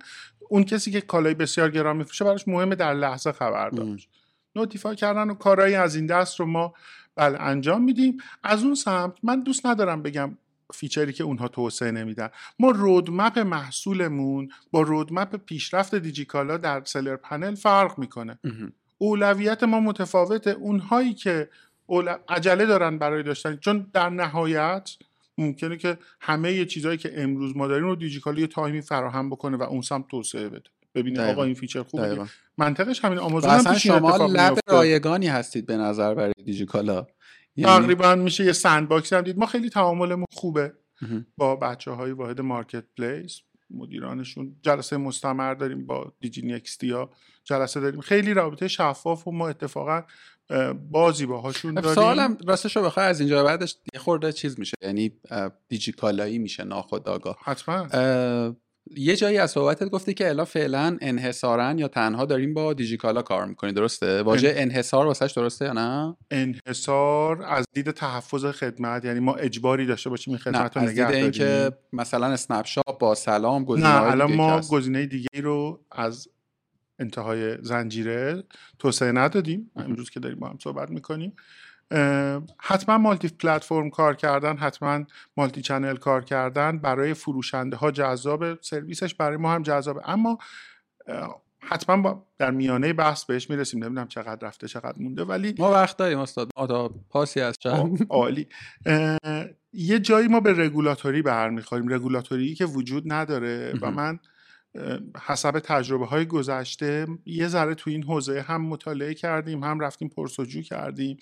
[0.49, 4.09] اون کسی که کالای بسیار گران میفروشه براش مهمه در لحظه خبر داشت.
[4.55, 6.73] notify کردن و کارهایی از این دست رو ما
[7.15, 8.17] بله انجام میدیم.
[8.43, 10.37] از اون سمت من دوست ندارم بگم
[10.73, 12.29] feature ی که اونها توسعه نمیدن.
[12.59, 18.39] ما roadmap محصولمون با roadmap پیشرفت دیجیکالا در seller panel فرق می‌کنه.
[19.01, 21.49] اولویت ما متفاوته اونهایی که
[22.29, 23.57] عجله دارن برای داشتن.
[23.57, 24.89] چون در نهایت
[25.37, 29.63] ممکنه که همه چیزهایی که امروز ما داریم رو دیجیکالا یه تایمی فراهم بکنه و
[29.63, 30.69] اون سمت توسعه بده.
[30.95, 32.25] ببینید آقا این feature خوبه
[32.57, 37.07] منطقش همین آمازون هم شما lab رایگانی هستید به نظر برای دیجیکالا.
[37.55, 39.37] یعنی تقریبا میشه یه sandbox هم دید.
[39.37, 40.73] ما خیلی تعاملمون خوبه
[41.37, 44.55] با بچه های واحد marketplace مدیرانشون.
[44.61, 47.09] جلسه مستمر داریم با دیجی‌نکستیا
[47.43, 48.01] جلسه داریم.
[48.01, 50.03] خیلی رابطه شفاف و ما اتفاقا
[50.91, 51.93] بازی باهاشون داریم.
[51.93, 54.77] سوالم راستش رو بخوای از اینجا بعدش یه خورده چیز میشه.
[54.81, 55.11] یعنی
[55.67, 57.37] دیجیکالایی میشه ناخودآگاه.
[57.43, 57.87] حتما.
[58.97, 63.45] یه جایی از صحبتت گفتی که الا فعلا انحصارا یا تنها داریم با دیجیکالا کار
[63.45, 69.35] می‌کنیم درسته؟ واژه انحصار واسش درسته یا نه؟ انحصار از دید تحفظ خدمت یعنی ما
[69.35, 71.31] اجباری داشته باشیم این خدمت رو نگه داریم.
[71.31, 72.65] که مثلا اسنپ
[72.99, 76.27] با سلام گزینه نه الان ما گزینه دیگه رو از
[76.99, 78.43] انتهای زنجیره
[78.79, 79.71] توسعه ندادیم.
[79.75, 81.35] امروز که داریم با هم صحبت می‌کنیم.
[82.57, 85.03] حتما مالتی پلتفرم کار کردن حتما
[85.37, 90.37] مالتی چنل کار کردن برای فروشنده ها جذاب سرویسش برای ما هم جذابه اما
[91.59, 93.83] حتما با در میانه بحث بهش می‌رسیم.
[93.83, 96.49] نمی‌دونم چقدر رفته چقدر مونده ولی ما وقت داریم استاد.
[96.55, 98.47] آتا پاسی از چند عالی.
[99.73, 101.93] یه جایی ما به رگولاتوری برمیخوریم.
[101.93, 104.19] رگولاتوری که وجود نداره و من
[105.25, 110.61] حسب تجربه های گذشته یه ذره تو این حوزه هم مطالعه کردیم هم رفتیم پرسجو
[110.61, 111.17] کردیم.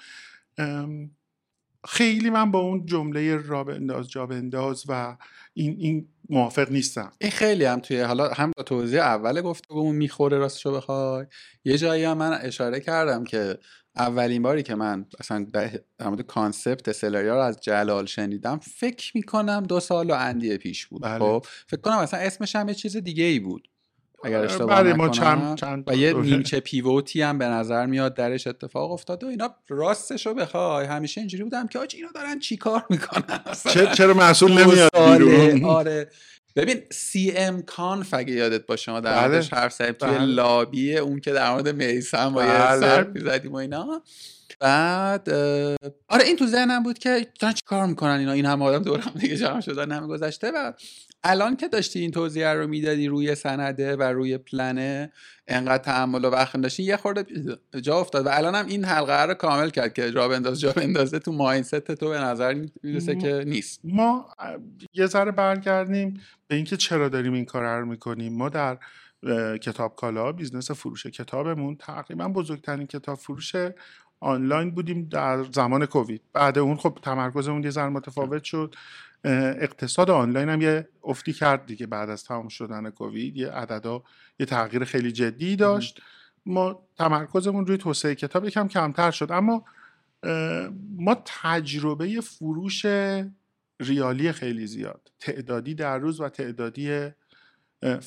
[1.88, 5.17] خیلی من با اون جمله را انداز جا انداز و
[5.54, 7.12] این این موافق نیستم.
[7.22, 11.26] این خیلی هم توی حالا هم با توضیح اول گفتگومون می‌خوره راستشو بخوای.
[11.65, 13.58] یه جایی هم من اشاره کردم که
[13.96, 19.63] اولین باری که من اصلا در مورد concept سلریار رو از جلال شنیدم فکر می‌کنم
[19.63, 21.02] دو سال و اندیه پیش بود.
[21.02, 21.20] بله.
[21.20, 23.67] خب فکر کنم اصلا اسمش هم یه چیز دیگه ای بود.
[24.23, 28.13] اگر اشتباه بله ما چند, چند و یه نیمچه pivot ی هم به نظر میاد
[28.13, 30.86] درش اتفاق افتاده و اینا راستش رو بخوای.
[30.86, 33.39] همیشه اینجوری بودم که آج اینا دارن چیکار می‌کنن؟
[33.93, 34.95] چرا مسئول نمیاد
[35.65, 36.10] آره.
[36.56, 39.60] ببین سی ام کان فگه یادت باشه ما در موردش بله.
[39.60, 40.25] حرف زدیم توی بله.
[40.25, 44.01] لابی اون که در مورد میسم با یه سر می‌زدیم و اینا.
[44.60, 45.30] بعد
[46.08, 49.00] آره این تو ذهنم بود که دارن چی کار می‌کنن اینا؟ این هم آدم دور
[49.00, 50.74] هم دیگه جمع شدن همه گذشته و
[51.24, 55.12] الان که داشتی این توضیح رو می‌دادی روی سنده و روی پلنه
[55.48, 57.26] انقدر تحمل و وقت داشتی یه خورده
[57.82, 61.20] جا افتاد و الان هم این حلقه رو کامل کرد که جا بنداز جا بندازه
[61.20, 63.80] تو mindset تو به نظر می‌رسه که نیست.
[63.84, 64.30] ما
[64.93, 68.34] یه ذره برگردیم به اینکه چرا داریم این کار رو می‌کنیم.
[68.34, 68.78] ما در
[69.62, 73.56] کتاب کالا business فروش کتابمون تقریبا بزرگترین کتاب فروش
[74.19, 76.21] آنلاین بودیم در زمان کووید.
[76.34, 78.75] بعد اون خب تمرکزمون یه ذره متفاوت شد.
[79.23, 83.38] اقتصاد آنلاین هم یه افتی کرد دیگه بعد از تمام شدن کووید.
[83.38, 84.03] یه عددا
[84.39, 86.01] یه تغییر خیلی جدی داشت.
[86.45, 89.32] ما تمرکزمون روی توسعه کتاب یکم کمتر شد.
[89.32, 89.65] اما
[90.97, 92.86] ما تجربه فروش
[93.80, 95.12] ریالی خیلی زیاد.
[95.19, 97.10] تعدادی در روز و تعدادی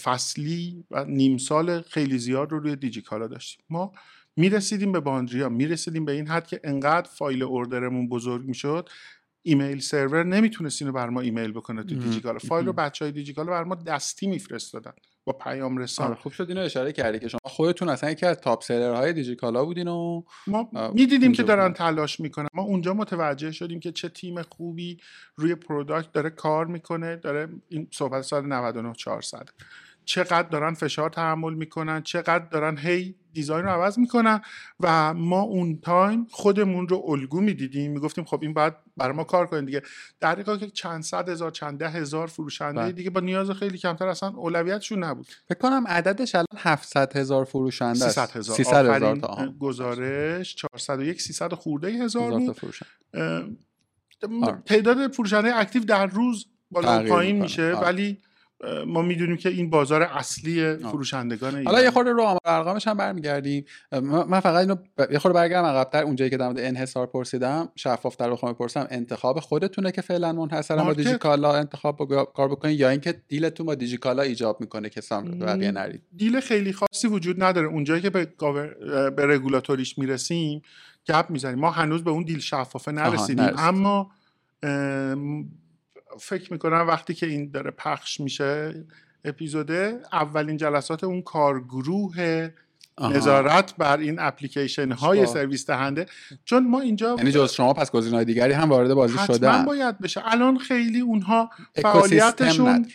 [0.02, 3.64] فصلی و نیم سال خیلی زیاد رو روی دیجیکالا داشتیم.
[3.70, 3.92] ما
[4.36, 8.88] می‌رسیدیم به باندریا می‌رسیدیم به این حد که انقدر فایل اوردرمون بزرگ می‌شد.
[9.42, 12.38] ایمیل سرور نمی‌تونست اینو بر ما ایمیل بکنه تو دیجیکالا.
[12.38, 14.92] فایل رو بچه های دیجیکالا بر ما دستی میفرستادن
[15.24, 16.06] با پیام رسان.
[16.06, 16.48] آره خوب شد.
[16.48, 20.22] اینو اشاره کردی که شما خودتون اصلا یکی از top seller های دیجیکالا بودین و
[20.46, 22.48] ما می‌دیدیم که دارن تلاش می‌کنن.
[22.54, 24.98] ما اونجا متوجه شدیم که چه تیم خوبی
[25.36, 27.16] روی product داره کار می‌کنه.
[27.16, 29.48] داره این صحبت سال 99 400
[30.04, 34.40] چقدر دارن فشار تحمل می‌کنن چقدر دارن هی design رو عوض می‌کنن
[34.80, 39.46] و ما اون تایم خودمون رو الگو می‌دیدیم می‌گفتیم خب این باید برای ما کار
[39.46, 39.82] کنیم دیگه.
[40.20, 42.92] در که چند صد هزار چند ده هزار فروشنده بله.
[42.92, 45.26] دیگه با نیاز خیلی کمتر اصلا اولویتشون نبود.
[45.48, 48.08] فکر کنم عددش الان 700 هزار فروشنده است.
[48.08, 48.56] 300 هزار.
[48.56, 49.54] 300 هزار تا.
[49.60, 52.56] گزارش 401 300 خورده هزار بود.
[54.42, 54.62] آره.
[54.66, 57.86] تعداد فروشنده اکتیو در روز بالا پایین میشه آره.
[57.86, 58.18] ولی
[58.86, 63.64] ما می‌دونیم که این بازار اصلی فروشندگان حالا یه خورده رو آمار ارقامش هم برمیگردیم.
[64.02, 65.12] من فقط اینو ب...
[65.12, 69.92] یه خورده برگردم عقب‌تر اونجایی که در مورد انحصار پرسیدم شفافتر بخوام بپرسم انتخاب خودتونه
[69.92, 74.60] که فعلا منحصرا با دیجیکالا انتخاب با کار بکنین یا اینکه دیلتون با دیجیکالا ایجاب
[74.60, 77.66] می‌کنه که سام بقیه نرید؟ دیل خیلی خاصی وجود نداره.
[77.66, 78.28] اونجایی که به
[79.10, 80.62] به رگولاتوریش می‌رسیم
[81.08, 81.58] گپ می‌زنیم.
[81.58, 83.50] ما هنوز به اون دیل شفافه نرسیدیم.
[83.58, 84.10] اما
[86.18, 88.84] فکر می‌کنم وقتی که این داره پخش میشه
[89.24, 92.48] اپیزوده اولین جلسات اون کارگروه
[93.00, 96.06] نظارت بر این اپلیکیشن های سرویس دهنده.
[96.44, 99.98] چون ما اینجا یعنی جز شما پس گزینه‌های دیگری هم وارد بازی شده حتما باید
[99.98, 100.22] بشه.
[100.24, 101.50] الان خیلی اونها
[101.82, 102.86] فعالیتشون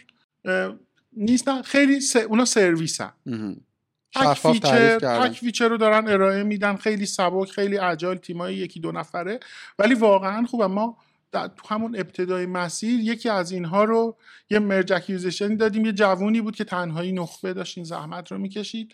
[1.18, 1.62] نیستن.
[1.62, 2.16] خیلی س...
[2.16, 3.62] اونا سرویس هم
[4.16, 6.76] تک feature تک feature رو دارن ارائه میدن.
[6.76, 9.40] خیلی سبک خیلی agile تیمای یکی دو نفره.
[9.80, 10.68] ولی واقعا خوبه.
[10.68, 10.98] ما
[11.38, 14.18] تو همون ابتدای مسیر یکی از اینها رو
[14.50, 15.86] یه merge acquisition دادیم.
[15.86, 18.94] یه جوونی بود که تنهایی نخبه داشت این زحمت رو می‌کشید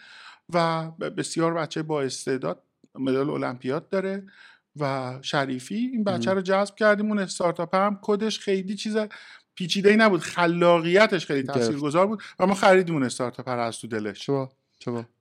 [0.53, 2.63] و بسیار بچه با استعداد
[2.95, 4.23] مدال المپیاد داره
[4.79, 5.75] و شریفی.
[5.75, 7.07] این بچه رو جذب کردیم.
[7.07, 8.97] اون استارتاپ هم کدش خیلی چیز
[9.55, 10.19] پیچیده ای نبود.
[10.19, 12.23] خلاقیتش خیلی تاثیرگذار بود.
[12.39, 14.19] و ما خریدیم اون استارتاپ رو از تو دلش.
[14.19, 14.49] چرا؟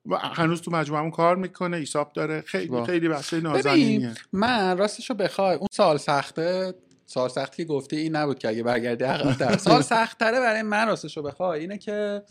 [0.07, 1.77] و هنوز تو مجموعه کار می‌کنه.
[1.77, 2.41] ایساب داره.
[2.41, 4.15] خیلی خیلی بچه نازنینیه.
[4.33, 6.75] من راستشو بخوای اون سال سخته؟
[7.11, 11.23] سال سختی که گفته این نبود که اگه برگردی عقب‌تر سال سختتره برای من راستشو
[11.23, 12.23] بخوای اینه که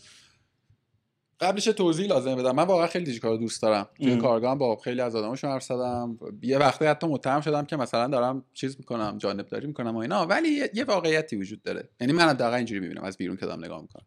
[1.40, 2.54] قبلش توضیح لازم بدم.
[2.54, 3.88] من واقعا خیلی دیجیکال دوست دارم.
[3.96, 6.18] توی کارگاه با خیلی از آدماشون حرف زدم.
[6.42, 10.26] یه وقتی حتی متهم شدم که مثلا دارم چیز می‌کنم جانب داری می‌کنم و اینا.
[10.26, 11.88] ولی یه واقعیتی وجود داره.
[12.00, 14.04] یعنی من دقیقا اینجوری می‌بینم از بیرون که دارم نگاه می‌کنم.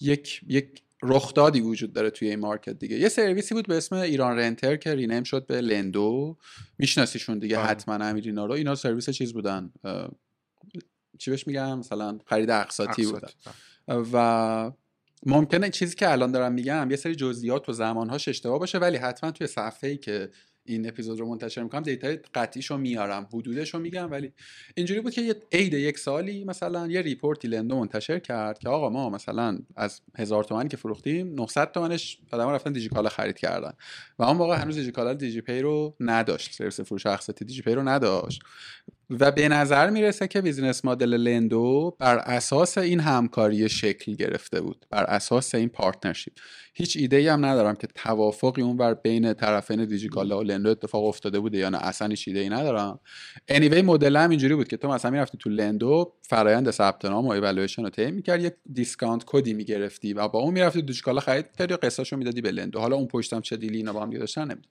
[0.00, 2.98] یک یک رخدادی وجود داره توی این مارکت دیگه.
[2.98, 6.36] یه سرویسی بود به اسم ایران‌رنتر که rename شد به لندو.
[6.78, 7.66] میشناسیشون دیگه آه.
[7.66, 9.72] حتما امیر اینا رو اینا سرویس چیز بودن.
[11.18, 13.28] چی بهش میگم مثلا خرید اقساطی بودن.
[13.88, 14.72] و
[15.26, 19.30] ممکنه چیزی که الان دارم میگم یه سری جزئیات و زمانهاش اشتباه باشه ولی حتما
[19.30, 20.30] توی صفحه ای که
[20.64, 21.82] این اپیزود رو منتشر می‌کنم.
[21.82, 24.32] data ی قطعیش رو میارم حدودش رو میگم ولی
[24.74, 28.68] اینجوری بود که یه عید یک سالی مثلا یه report ی لندو منتشر کرد که
[28.68, 33.72] آقا ما مثلا از هزار تومنی که فروختیم 900 تومنش آدم رفتن دیجیکالا خرید کردن.
[34.18, 36.52] و اون موقع هنوز دیجیکالا دیجی پی رو نداشت.
[36.54, 38.42] سرویس فروش اقساطی دیجی پی رو نداشت.
[39.20, 44.86] و به نظر می‌رسه که business model لندو بر اساس این همکاری شکل گرفته بود
[44.90, 46.32] بر اساس این partnership.
[46.74, 51.04] هیچ ایده ای هم ندارم که توافقی اون بر بین طرفین دیجیکالا و لندو اتفاق
[51.04, 53.00] افتاده بوده یا نه اصلا هیچ ایده ای ندارم.
[53.48, 57.30] anyway مدل هم اینجوری بود که تو مثلا می‌رفتی تو لندو فرایند ثبت نام و
[57.30, 61.46] ایوالویشن رو طی می‌کردی یک discount code ی می‌گرفتی و با اون می‌رفتی دیجیکالا خرید
[61.58, 62.80] کردی و قسطشو می‌دادی به لندو.
[62.80, 64.64] حالا اون پشتم چه deal ی اینا با هم داشتن نمی‌دونم.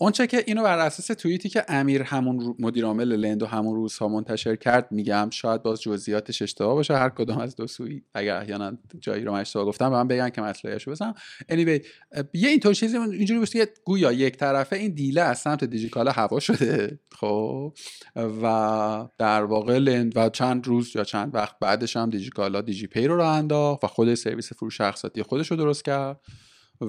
[0.00, 4.56] اونچه که اینو بر اساس توییتی که امیر همون مدیر عامل لندو همون روزها منتشر
[4.56, 9.24] کرد میگم شاید باز جزئیاتش اشتباه باشه هر کدوم از دو سوی اگر احیانا جایی
[9.24, 11.14] رو اشتباه گفتم به من بگن که مطلبش بزنم.
[11.52, 11.86] Anyway
[12.34, 16.40] یه اینطور چیزی اینجوری باشه که گویا یک طرفه این دیله از سمت دیجیکالا هوا
[16.40, 16.98] شده.
[17.12, 17.74] خب
[18.16, 23.06] و در واقع لند و چند روز یا چند وقت بعدش هم دیجیکالا دیجی پی
[23.06, 26.20] رو راه انداخت و خود سرویس فروش اقساطی خودش رو درست کرد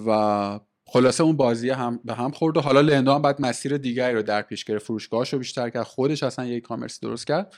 [0.08, 0.60] و
[0.91, 4.21] خلاصه اون بازی هم به هم خورد و حالا لندو هم بعد مسیر دیگری رو
[4.21, 4.86] در پیش گرفت.
[4.86, 5.84] فروشگاهش رو بیشتر کرد.
[5.84, 7.54] خودش اصلا یک کامرسی درست کرد.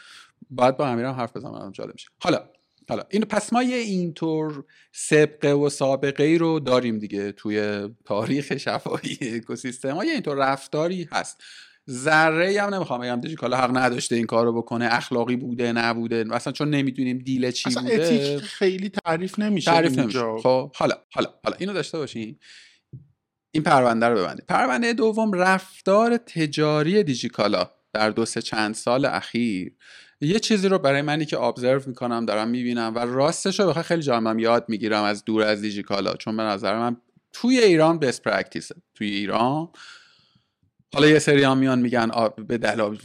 [0.49, 2.09] بعد با امیرم حرف بزنم جالب میشه.
[2.23, 2.49] حالا
[2.89, 8.57] حالا این پس ما یه اینطور سبقه و سابقه ای رو داریم دیگه توی تاریخ
[8.57, 9.95] شفاهی اکوسیستم.
[9.95, 11.43] ها یه اینطور رفتاری هست.
[11.89, 16.23] ذره هم نمی‌خوام بگم دیجیکالا حق نداشته این کارو بکنه اخلاقی بوده نبوده.
[16.23, 18.03] مثلا چون نمی‌دونیم دیل چی اصلا بوده.
[18.03, 19.99] اتیک خیلی تعریف نمیشه تعریف.
[19.99, 20.19] نمیشه.
[20.43, 22.39] خب حالا حالا حالا اینو داشته باشیم
[23.51, 24.45] این پرونده رو ببندیم.
[24.47, 29.73] پرونده دوم رفتار تجاری دیجیکالا در دو سه چند سال اخیر.
[30.21, 34.01] یه چیزی رو برای منی که ابزرو می‌کنم دارم می‌بینم و راستش رو بخوای خیلی
[34.01, 36.97] جامعم یاد می‌گیرم از دور از دیجیکالا چون به نظر من
[37.33, 39.69] توی ایران بست پرکتیسه توی ایران
[40.93, 42.11] حالا یه سری هم میان میگن
[42.47, 42.99] به دلایل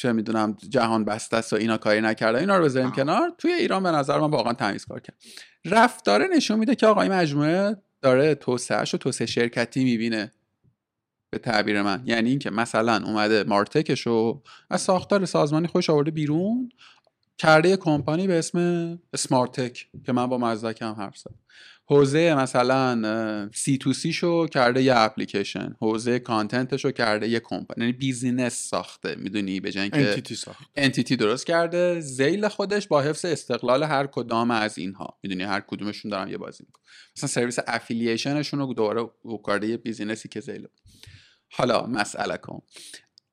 [0.00, 2.96] چه می‌دونم جهان بسته است و اینا کاری نکردن اینا رو بذاریم آه.
[2.96, 3.32] کنار.
[3.38, 5.16] توی ایران به نظر من واقعا تمیز کار کرد.
[5.64, 10.32] رفتاره نشون میده که آقا این مجموعه داره توسعهش و توسعه شرکتی می‌بینه
[11.30, 12.02] به تعبیر من.
[12.06, 16.68] یعنی اینکه مثلا اومده martech ش رو از ساختار سازمانی خودش آورده بیرون
[17.38, 21.38] کرده کمپانی به اسم سمارتک که من با مزدک هم حرف زدم.
[21.88, 27.40] حوزه مثلا سی تو سی شو کرده یه اپلیکیشن حوزه content ش رو کرده یه
[27.40, 30.36] کمپانی یعنی business ساخته می‌دونی؟ به جای entity
[30.76, 35.18] entity درست کرده ذیل خودش با حفظ استقلال هر کدام از اینها.
[35.22, 36.84] می‌دونی؟ هر کدومشون دارن یه بازی می‌کنه
[37.16, 39.10] مثلا سرویس affiliation شون رو دوباره
[39.46, 40.66] کرده یه business ی که ذیل
[41.50, 42.62] حالا مسئله کن.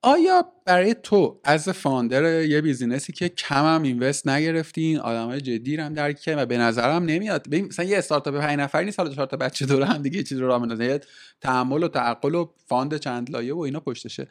[0.06, 5.76] آیا برای تو از founder یه business ی که کم هم invest نگرفتین؟ آدمای جدی
[5.76, 7.48] هم درک کردین و به نظرم نمیاد.
[7.48, 10.24] ببین مثلا یه استارتاپ 5 نفری نیست حالا چهار تا بچه دوره هم دیگه یه
[10.24, 11.02] چیزی رو راه بندازن یه
[11.42, 14.28] تحمل و تعقل و fund چند لایه و اینا پشتشه.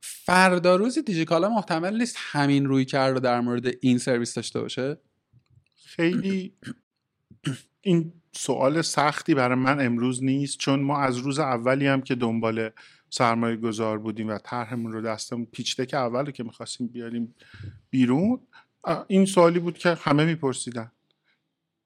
[0.00, 4.96] فردا روزی دیجیکالا محتمل نیست همین روی کرد رو در مورد این سرویس داشته باشه؟
[5.84, 6.54] خیلی
[7.80, 12.70] این سوال سختی برای من امروز نیست چون ما از روز اولی هم که دنبال
[13.10, 17.34] سرمایه گذار بودیم و طرحمون رو دستمون پیچ که اول که می‌خواستیم بیاریم
[17.90, 18.40] بیرون
[19.06, 20.92] این سوالی بود که همه میپرسیدن.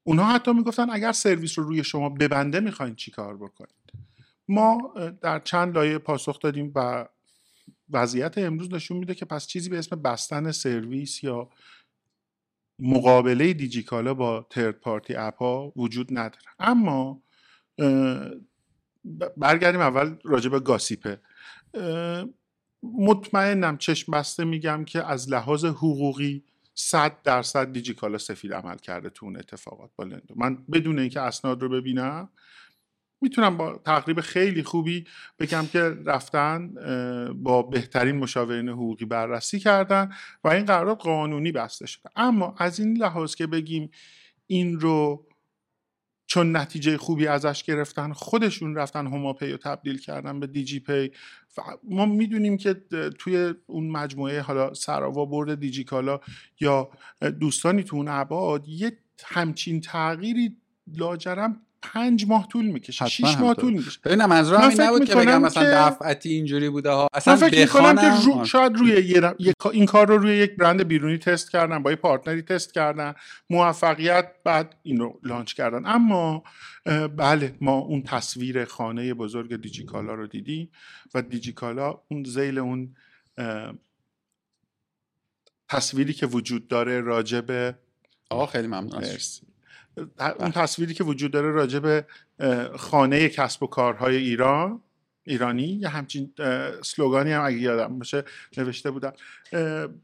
[0.03, 3.93] اونها حتی می‌گفتن اگر سرویس رو روی شما ببنده می‌خواین چی کار بکنید؟
[4.47, 7.07] ما در چند لایه پاسخ دادیم و
[7.89, 11.49] وضعیت امروز نشون میده که پس چیزی به اسم بستن سرویس یا
[12.79, 16.45] مقابله دیجیکالا با ترد پارتی اپ ها وجود نداره.
[16.59, 17.21] اما
[19.37, 21.21] برگردیم اول راجع به گاسیپه.
[22.83, 29.25] مطمئنم چشم بسته میگم که از لحاظ حقوقی صد درصد دیجیکالا سفید عمل کرده تو
[29.25, 32.29] اون اتفاقات با لندو من بدون اینکه اسناد رو ببینم
[33.21, 35.05] می‌تونم با تقریب خیلی خوبی
[35.39, 36.73] بگم که رفتن
[37.33, 40.09] با بهترین مشاورین حقوقی بررسی کردن
[40.43, 42.09] و این قرارداد قانونی بسته شده.
[42.15, 43.91] اما از این لحاظ که بگیم
[44.47, 45.25] این رو
[46.25, 51.11] چون نتیجه خوبی ازش گرفتن خودشون رفتن هوماپی رو تبدیل کردن به دیجی پی
[51.57, 52.73] و ما می‌دونیم که
[53.19, 56.19] توی اون مجموعه حالا سراوا برد دیجیکالا
[56.59, 56.89] یا
[57.39, 60.57] دوستانی تو اون ابعاد یه همچین تغییری
[60.97, 63.55] لاجرم پنج ماه طول می‌کشه شیش ماه.
[63.55, 63.73] طول.
[63.73, 63.99] می‌کشه.
[64.03, 67.07] ببینم منظورم من این نبود که بگم مثلا دفعتی اینجوری بوده ها.
[67.13, 68.91] اصلا من فکر می‌کنم که رو شاید روی
[69.39, 73.13] یه این کار رو روی یک برند بیرونی تست کردن با یه پارتنری تست کردن
[73.49, 75.85] موفقیت بعد این رو لانچ کردن.
[75.85, 76.43] اما
[77.17, 80.71] بله ما اون تصویر خانه بزرگ دیجیکالا رو دیدیم
[81.13, 82.95] و دیجیکالا اون زیل اون
[85.69, 87.75] تصویری که وجود داره راجع به
[88.29, 89.03] آقا خیلی ممنون.
[90.39, 92.05] اون تصویری که وجود داره راجع به
[92.77, 94.81] خانه کسب و کارهای ایران
[95.23, 96.33] ایرانی یه همچین
[96.83, 98.23] slogan ی هم اگه یادم باشه
[98.57, 99.11] نوشته بودن.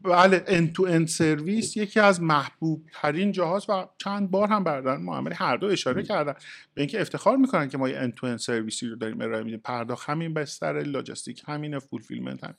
[0.01, 4.95] بله end to end service یکی از محبوب ترین جاهاست و چند بار هم بردن
[4.95, 6.34] معامله هر دو اشاره کردن
[6.73, 9.43] به اینکه افتخار می‌کنن که ما یه end to end service ی رو داریم ارائه
[9.43, 9.60] میدیم.
[9.60, 12.55] پرداخت همین بستر لاجستیک همین fulfillment هم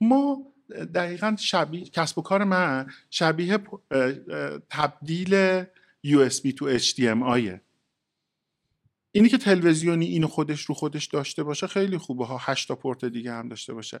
[0.00, 0.46] ما
[0.94, 3.58] دقیقا شبیه کسب و کار من شبیه
[4.70, 5.64] تبدیل
[6.06, 7.60] USB تو HDMI
[9.12, 12.26] اینی که تلویزیونی اینو خودش رو خودش داشته باشه خیلی خوبه.
[12.26, 14.00] ها هشت تا پورت دیگه هم داشته باشه.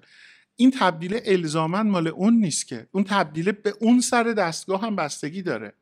[0.56, 2.86] این تبدیل الزاما مال اون نیست که.
[2.92, 5.72] اون تبدیل به اون سر دستگاه هم بستگی داره.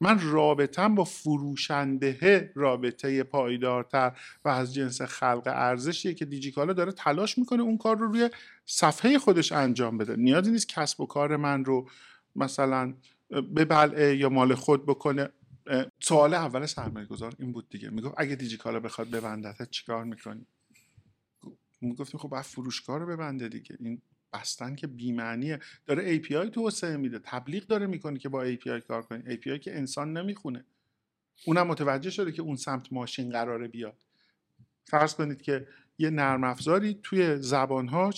[0.00, 4.12] من رابطم با فروشنده رابطه پایدارتر
[4.44, 8.30] و از جنس خلق ارزشیه که دیجیکالا داره تلاش می‌کنه اون کار رو روی
[8.66, 10.16] صفحه خودش انجام بده.
[10.16, 11.88] نیازی نیست کسب و کار من رو
[12.36, 12.94] مثلا
[13.30, 15.28] ببلعه یا مال خود بکنه.
[16.00, 17.90] سوال اول سرمایه گذار این بود دیگه.
[17.90, 20.46] می‌گفت اگه دیجیکالا بخواد ببندت چیکار می‌کنی؟
[21.80, 23.76] می‌گفتیم خب باید فروشگاه رو ببنده دیگه.
[23.80, 24.02] این
[24.32, 25.60] بستن که بیمعنیه.
[25.86, 27.18] داره API توسعه میده.
[27.18, 29.36] تبلیغ داره می‌کنه که با API کار کنی.
[29.36, 30.64] API که انسان نمی‌خونه.
[31.46, 33.96] اونم متوجه شده که اون سمت ماشین قراره بیاد.
[34.84, 35.68] فرض کنید که
[35.98, 38.12] یه نرم افزاری توی زبانها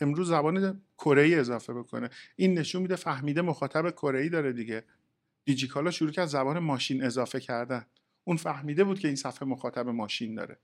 [0.00, 2.10] امروز زبان کره ای اضافه بکنه.
[2.36, 4.84] این نشون میده فهمیده مخاطب کره ای داره دیگه.
[5.44, 7.86] دیجیکالا شروع کرد زبان ماشین اضافه کردن.
[8.24, 10.58] اون فهمیده بود که این صفحه مخاطب ماشین داره.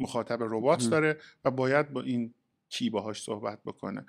[0.00, 2.34] مخاطب ربات داره و باید با این
[2.68, 4.06] کی باهاش صحبت بکنه.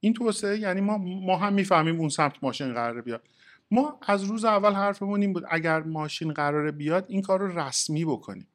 [0.00, 3.28] این توسعه یعنی ما ما هم می‌فهمیم اون سمت ماشین قراره بیاد.
[3.70, 8.04] ما از روز اول حرفمون این بود اگر ماشین قراره بیاد این کار رو رسمی
[8.04, 8.46] بکنیم.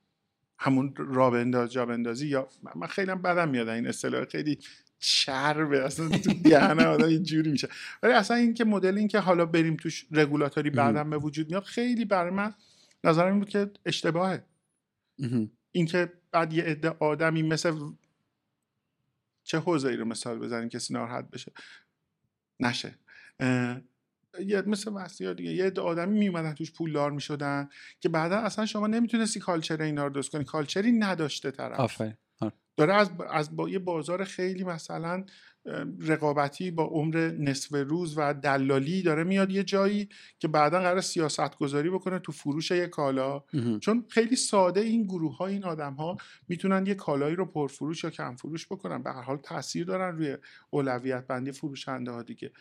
[0.60, 3.70] همون را بنداز جا بندازی یا من خیلی بدم میاد.
[3.70, 4.60] این اصطلاح خیلی
[5.00, 5.84] چربه.
[5.84, 7.70] اصلا تو دهنه آدم اینجوری میشه.
[8.04, 11.64] ولی اصلا این که مدل این که حالا بریم توش رگولاتوری بعدم به وجود میاد
[11.64, 12.54] خیلی برای من
[13.04, 14.44] نظرم این بود که اشتباهه.
[15.72, 17.80] اینکه بعد یه عده آدمی مثل
[19.44, 21.52] چه حوزه ای رو مثال بزنیم کسی ناراحت بشه؟
[22.60, 22.96] نشه.
[24.46, 27.70] یه مثل مسیحا دیگه یه عده آدمی میومدن توش پولدار می‌شدن
[28.00, 30.44] که بعدا اصلا شما نمی‌تونستی کالچر اینا رو درست کنی.
[30.44, 31.80] کالچری نداشته طرف.
[31.80, 32.14] آفرین.
[32.80, 35.24] داره از, از با یه بازار خیلی مثلا
[36.02, 40.10] رقابتی با عمر نصف روز و دلالی داره میاد یه جایی
[40.40, 43.44] که بعدا قرار سیاست گذاری بکنه تو فروش یه کالا.
[43.80, 46.18] چون خیلی ساده این گروه ها این آدم ها
[46.48, 49.04] می‌تونن یه کالایی رو پرفروش یا کم فروش بکنن.
[49.04, 50.38] به هر حال تاثیر دارن روی
[50.70, 52.52] اولویت بندی فروشنده ها دیگه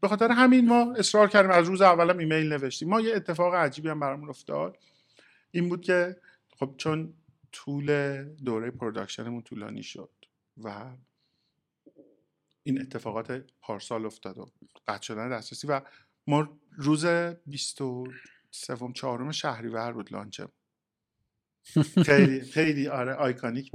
[0.00, 2.88] به خاطر همین ما اصرار کردیم از روز اولم ایمیل نوشتیم.
[2.88, 4.76] ما یه اتفاق عجیبی هم برامون افتاد.
[5.50, 6.16] این بود که
[6.58, 7.12] خب چون
[7.52, 10.10] طول دوره production مون طولانی شد
[10.56, 10.96] و
[12.62, 14.46] این اتفاقات پارسال افتاد و
[14.86, 15.80] قطع شدن دسترسی و
[16.26, 20.48] ما روز 23 چهارم شهریور بود launch ه.
[22.06, 23.72] خیلی خیلی آره iconic.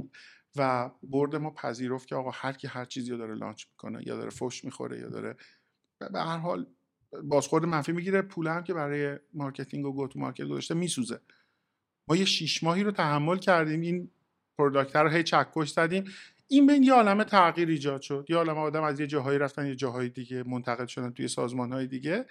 [0.56, 4.16] و board ما پذیرفت که آقا هر کی هر چیزی رو داره launch می‌کنه یا
[4.16, 5.36] داره فوش می‌خوره یا داره
[5.98, 6.66] به هر حال
[7.24, 11.20] بازخورد منفی می‌گیره پول هم که برای marketing و go to market گذاشته میسوزه.
[12.08, 14.10] ما یه شیش ماهی رو تحمل کردیم این
[14.58, 16.04] product رو هی چکش زدیم.
[16.48, 18.26] این بین یه عالم تغییر ایجاد شد.
[18.28, 21.86] یه عالم آدم از یه جاهایی رفتن یه جاهای دیگه منتقل شدن توی سازمان های
[21.86, 22.26] دیگه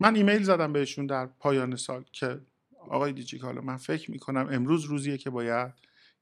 [0.00, 2.40] من ایمیل زدم بهشون در پایان سال که
[2.88, 5.72] آقای دیجیکالا من فکر می‌کنم امروز روزیه که باید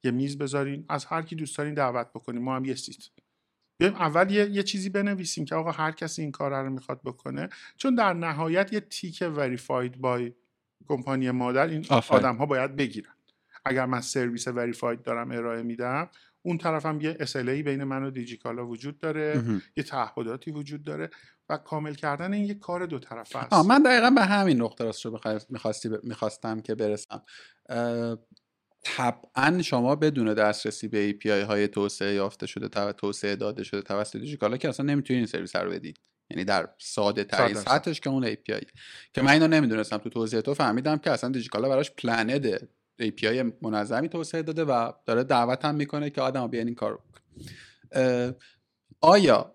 [0.05, 3.09] یه میز بذارین از هر کی دوست دارین دعوت بکنیم ما هم یه seat.
[3.78, 7.49] بیایم اول یه،, یه چیزی بنویسیم که آقا هر کسی این کار رو می‌خواد بکنه.
[7.76, 10.32] چون در نهایت یه تیک verified by
[10.88, 13.12] کمپانی مادر این آدم ها باید بگیرن.
[13.64, 16.08] اگر من سرویس verified دارم ارائه میدم
[16.42, 19.42] اون طرف هم یه SLA بین من و دیجیکالا وجود داره
[19.76, 21.10] یه تعهداتی وجود داره
[21.48, 23.52] و کامل کردن این یه کار دو طرفه است.
[23.52, 25.20] من دقیقا به همین نقطه راست رو
[26.02, 27.22] می‌خواستم که برسم.
[28.82, 34.56] طبعا شما بدون دسترسی به API های توسعه یافته شده توسعه داده شده توسط دیجیکالا
[34.56, 36.00] که اصلا نمی‌تونید این سرویس رو بدید
[36.30, 38.64] یعنی در ساده ترین سطحش که اون API
[39.12, 42.68] که من اینو نمی‌دونستم تو توضیح تو فهمیدم که اصلا دیجیکالا براش پلنده
[43.02, 47.02] API منظمی توسعه داده و داره دعوت هم می‌کنه که آدم بیان این کار
[49.00, 49.54] آیا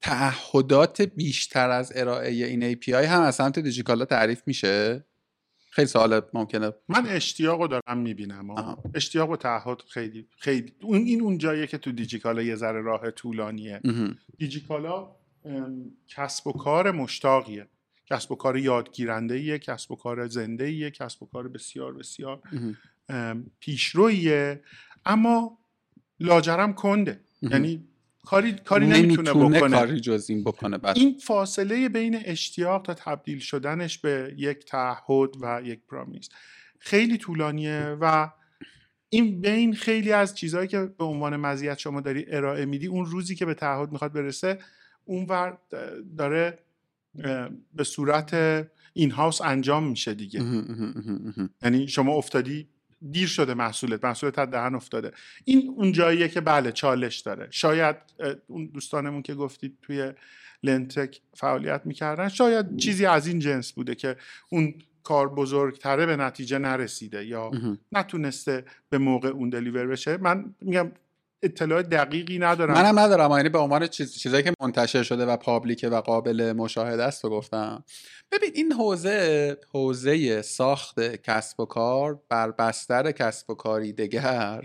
[0.00, 5.04] تعهدات بیشتر از ارائه این API هم از سمت دیجیکالا تعریف میشه؟
[5.74, 6.72] خیلی سوال ممکنه.
[6.88, 10.72] من اشتیاق رو دارم می‌بینم اشتیاق و تعهد خیلی خیلی.
[10.82, 13.80] اون این اون جاییه که تو دیجیکالا یه ذره راه طولانیه.
[14.38, 15.16] دیجیکالا
[16.08, 17.66] کسب و کار مشتاقیه.
[18.06, 22.40] کسب و کار یادگیرنده ایه کسب و کار زنده ایه کسب و کار بسیار بسیار
[23.60, 24.62] پیشرویه
[25.06, 25.58] اما
[26.20, 27.20] لاجرم کنده.
[27.42, 27.88] یعنی
[28.26, 29.76] کاری کاری نمی‌تونه بکنه.
[29.78, 30.96] کاری جز این بکنه بس.
[30.96, 36.28] این فاصله بین اشتیاق تا تبدیل شدنش به یک تعهد و یک پرامیس
[36.78, 38.30] خیلی طولانیه و
[39.08, 43.34] این بین خیلی از چیزهایی که به عنوان مزیت شما داری ارائه میدی اون روزی
[43.34, 44.58] که به تعهد می‌خواد برسه
[45.04, 45.58] اونور
[46.18, 46.58] داره
[47.74, 48.34] به صورت
[48.92, 50.44] این هاوس انجام میشه دیگه.
[51.62, 52.68] یعنی شما افتادی
[53.10, 55.12] دیر شده محصولت محصولت از دهن افتاده.
[55.44, 57.48] این اون جاییه که بله چالش داره.
[57.50, 57.96] شاید
[58.46, 60.12] اون دوستانمون که گفتید توی
[60.62, 64.16] لنتک فعالیت می‌کردن شاید چیزی از این جنس بوده که
[64.48, 67.50] اون کار بزرگتره به نتیجه نرسیده یا
[67.92, 70.16] نتونسته به موقع اون دلیور بشه.
[70.16, 70.92] من میگم
[71.44, 72.74] اطلاع دقیقی ندارم.
[72.74, 73.30] منم ندارم.
[73.30, 77.30] یعنی به عنوان چیز چیزایی که منتشر شده و پابلیکه و قابل مشاهده است رو
[77.30, 77.84] گفتم.
[78.32, 84.62] ببین این حوزه حوزه ساخت کسب و کار بر بستر کسب و کاری دگر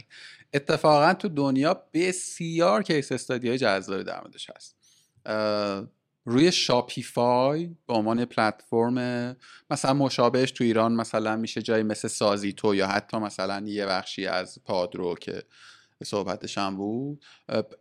[0.53, 4.75] اتفاقا تو دنیا بسیار case study های جذابی در موردش هست.
[6.25, 9.35] روی Shopify به عنوان پلتفرم
[9.69, 14.59] مثلا مشابهش تو ایران مثلا میشه جایی مثل سازیتو یا حتی مثلا یه بخشی از
[14.65, 15.43] پادرو که
[16.03, 17.23] صحبتش هم بود.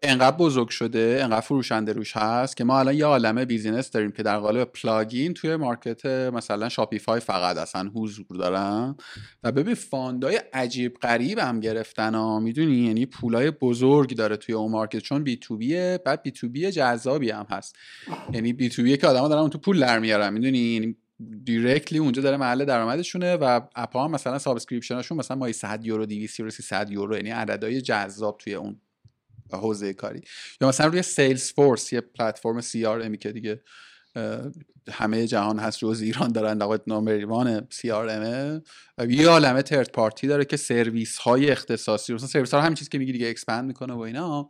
[0.02, 4.22] انقدر بزرگ شده انقدر فروشنده روش هست که ما الان یه عالمه business داریم که
[4.22, 8.96] در قالب plugin توی market مثلا Shopify فقط اصلا حضور دارن.
[9.42, 12.40] و ببین fund ای عجیب غریب هم گرفتن ها.
[12.40, 14.99] می‌دونی؟ یعنی پولای بزرگ داره توی اون market.
[14.98, 17.76] چون B2B ه بعد B2B جذابی هم هست.
[18.32, 20.32] یعنی B2B ه که آدما دارن اون تو پول در میارن.
[20.32, 20.96] می‌دونی؟ یعنی
[21.44, 25.86] directly اونجا داره محل درآمدشونه و app ا هم مثلا subscription شون مثلا ماهی 100
[25.86, 28.80] یورو 200 یورو 300 یورو یعنی عددهای جذاب توی اون
[29.52, 30.20] حوزه کاری.
[30.60, 33.62] یا مثلا روی Salesforce یه پلتفرم CRM که دیگه
[34.90, 38.62] همه جهان هست جز ایران دارن لغت number CRM
[39.08, 42.98] یه عالمه third party داره که سرویس های اختصاصی مثلا سرویس ها همین چیزی که
[42.98, 44.48] میگی دیگه expand می‌کنه و اینا.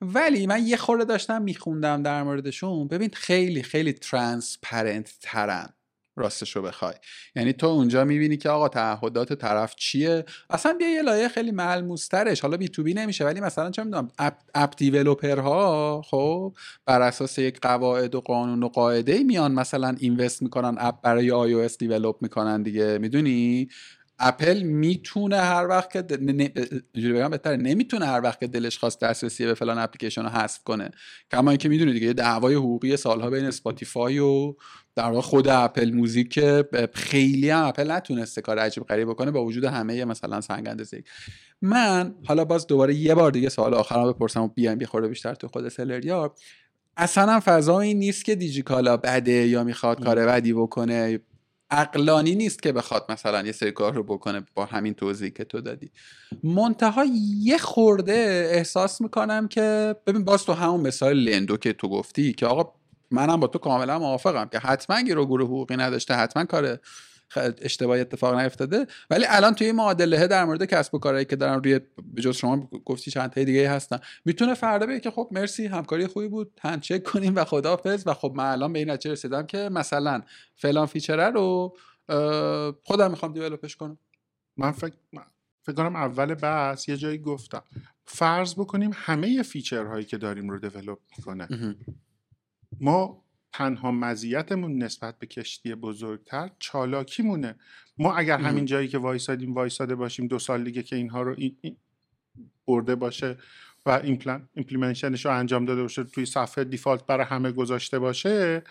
[0.00, 2.88] ولی من یه خورده داشتم میخوندم در موردشون.
[2.88, 5.75] ببین خیلی خیلی transparent ترن.
[6.16, 6.94] راستش رو بخوای.
[7.36, 12.40] یعنی تو اونجا می‌بینی که آقا تعهدات طرف چیه؟ اصلا بیا یه لایه خیلی ملموسترش.
[12.40, 14.82] حالا B2B نمیشه ولی مثلا چه می‌دونم app, app
[15.38, 16.54] ها خب
[16.86, 21.78] بر اساس یک قواعد و قانون و قاعده میان مثلا invest می‌کنن app برای iOS
[21.78, 22.98] develop می‌کنن دیگه.
[22.98, 23.68] می‌دونی؟
[24.18, 29.54] اپل می‌تونه هر وقت که بگم بهتره نمی‌تونه هر وقت که دلش خواست دسترسی به
[29.54, 30.90] فلان اپلیکیشن رو حذف کنه.
[31.30, 34.54] کما اینکه می‌دونی دیگه دعوای حقوقی سالها بین اسپاتیفای و
[34.96, 39.44] در واقع خود اپل موزیک که خیلی هم اپل نتونسته کار عجیب غریب بکنه با
[39.44, 40.88] وجود همه مثلا سنگ
[41.62, 45.34] من حالا باز دوباره یه بار دیگه سوال آخرام بپرسم و بیام بی خورده بیشتر
[45.34, 46.32] تو خود سلریار
[46.96, 51.20] اصلا فضا این نیست که دیجیکالا بده یا می‌خواد کار بدی بکنه.
[51.70, 55.60] عقلانی نیست که بخواد مثلا یه سری کار رو بکنه با همین توضیحی که تو
[55.60, 55.90] دادی.
[56.42, 57.04] منتها
[57.42, 62.46] یه خورده احساس می‌کنم که ببین باز تو همون مثال لندو که تو گفتی که
[62.46, 62.72] آقا
[63.10, 66.78] منم با تو کاملا موافقم که حتما گیرو گروه حقوقی نداشته حتما کار
[67.62, 68.86] اشتباهی اتفاق نیفتاده.
[69.10, 71.80] ولی الان توی معادله در مورد کسب و کارهایی که دارن روی
[72.16, 73.98] بجز شما گفتی چند تا دیگه هستن.
[74.24, 78.14] می‌تونه فردا بگه که خب مرسی همکاری خوبی بود هند چک کنیم و خدافظ و
[78.14, 80.22] خب من الان به این نتیجه رسیدم که مثلا
[80.56, 81.76] فلان فیچره رو
[82.84, 83.98] خودم می‌خوام دیولپش کنم.
[84.56, 84.94] من فکر
[85.62, 87.62] فکر کنم اول بحث یه جایی گفتم.
[88.04, 91.48] فرض بکنیم همه فیچرهایی که داریم رو دیولپ می‌کنه.
[92.80, 93.22] ما
[93.52, 97.54] تنها مزیتمون نسبت به کشتی بزرگتر چالاکیمونه.
[97.98, 101.76] ما اگر همین جایی که وایسادیم وایساده باشیم دو سال دیگه که اینها رو این
[102.66, 103.36] برده باشه
[103.86, 108.62] و implementation ش رو انجام داده باشه توی صفحه default برای همه گذاشته باشه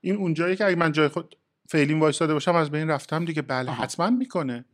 [0.00, 1.36] این اونجایی که اگه من جای خود
[1.68, 3.42] فعلیم وایساده باشم از بین رفتم دیگه.
[3.42, 4.64] بله حتما می‌کنه.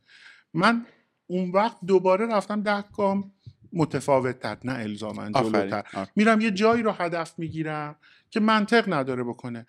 [0.54, 0.86] من
[1.26, 3.32] اون وقت دوباره رفتم ده گام
[3.78, 5.84] متفاوت تر نه الزاما جلوتر.
[6.16, 7.96] میرم یه جایی رو هدف می‌گیرم
[8.30, 9.66] که منطق نداره بکنه.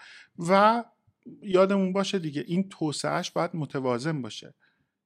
[0.49, 0.83] و
[1.41, 4.53] یادمون باشه دیگه این توسعهش باید متوازن باشه.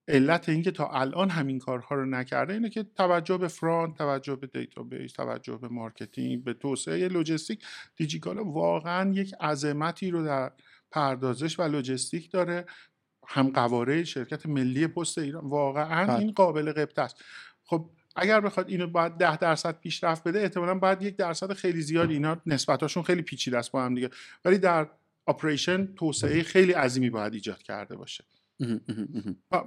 [0.07, 4.47] علت اینکه تا الان همین کارها رو نکرده اینه که توجه به front توجه به
[4.47, 10.51] database توجه به marketing به توسعه لوجستیک دیجیکالا واقعا یک عظمتی رو در
[10.91, 12.65] پردازش و لوجستیک داره.
[13.27, 15.49] هم قواره شرکت ملی پست ایران.
[15.49, 16.19] واقعا بله.
[16.19, 17.23] این قابل غبطه است.
[17.63, 22.09] خب اگر بخواد اینو باید ده درصد پیشرفت بده احتمالا باید یک درصد خیلی زیاد
[22.09, 24.09] اینا نسبتاشون خیلی پیچیده است با هم دیگه.
[24.45, 24.87] ولی در
[25.27, 28.23] اپریشن توسعه خیلی عظیمی باید ایجاد کرده باشه.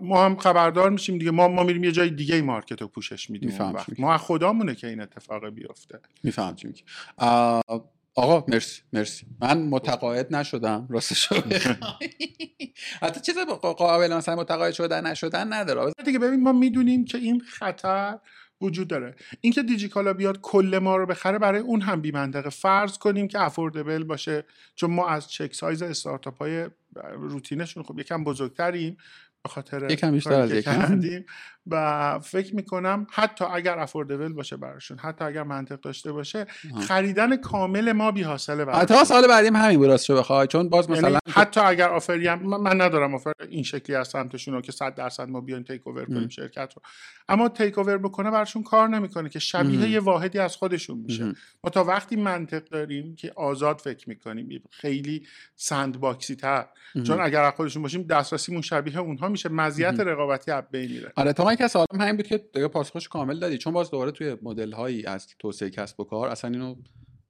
[0.00, 1.30] ما هم خبردار میشیم دیگه.
[1.30, 3.58] ما ما میریم یه جای دیگه مارکت رو پوشش میدیم
[3.98, 6.00] ما خدامونه که این اتفاق بیفته.
[6.22, 6.84] میفهم چی
[8.16, 9.26] آقا مرسی مرسی.
[9.40, 11.28] من متقاعد نشدم راستش
[13.02, 15.92] حتی چیز قابل مثلا متقاعد شدن نشدن نداره.
[16.04, 18.18] دیگه ببین ما می‌دونیم که این خطر
[18.60, 19.14] وجود داره.
[19.40, 23.40] اینکه دیجیکالا بیاد کل ما رو بخره برای اون هم بی منطقه فرض کنیم که
[23.40, 24.44] افوردبل باشه
[24.74, 26.68] چون ما از چک سایز استارتاپ های
[27.16, 28.96] روتینشون خب یکم بزرگتریم.
[29.46, 31.00] خاطر یکم بیشتر از یکم.
[31.70, 36.46] و فکر می‌کنم حتی اگر افوردبل باشه براشون حتی اگر منطق داشته باشه
[36.88, 40.46] خریدن کامل ما بی حاصله حتی سال بعدی هم همین راستش بخوای.
[40.46, 44.54] چون باز یعنی مثلا حتی اگر آفری هم من ندارم آفر این شکلی از سمتشون
[44.54, 46.82] رو که 100 درصد ما بیایم تیک اوور کنیم شرکت رو.
[47.28, 51.24] اما take over بکنه براشون کار نمی‌کنه که شبیه یه واحدی از خودشون میشه.
[51.64, 56.66] ما تا وقتی منطق داریم که آزاد فکر می‌کنیم خیلی sandbox ی تر
[57.06, 61.12] چون اگر از خودشون باشیم دسترسیمون شبیه اونها میشه مزیت رقابتی از بین میره.
[61.16, 64.10] آره تا من که سوالم همین بود که دیگه پاسخش کامل دادی چون باز دوباره
[64.10, 66.76] توی مدل هایی از توسعه کسب و کار اصلا اینو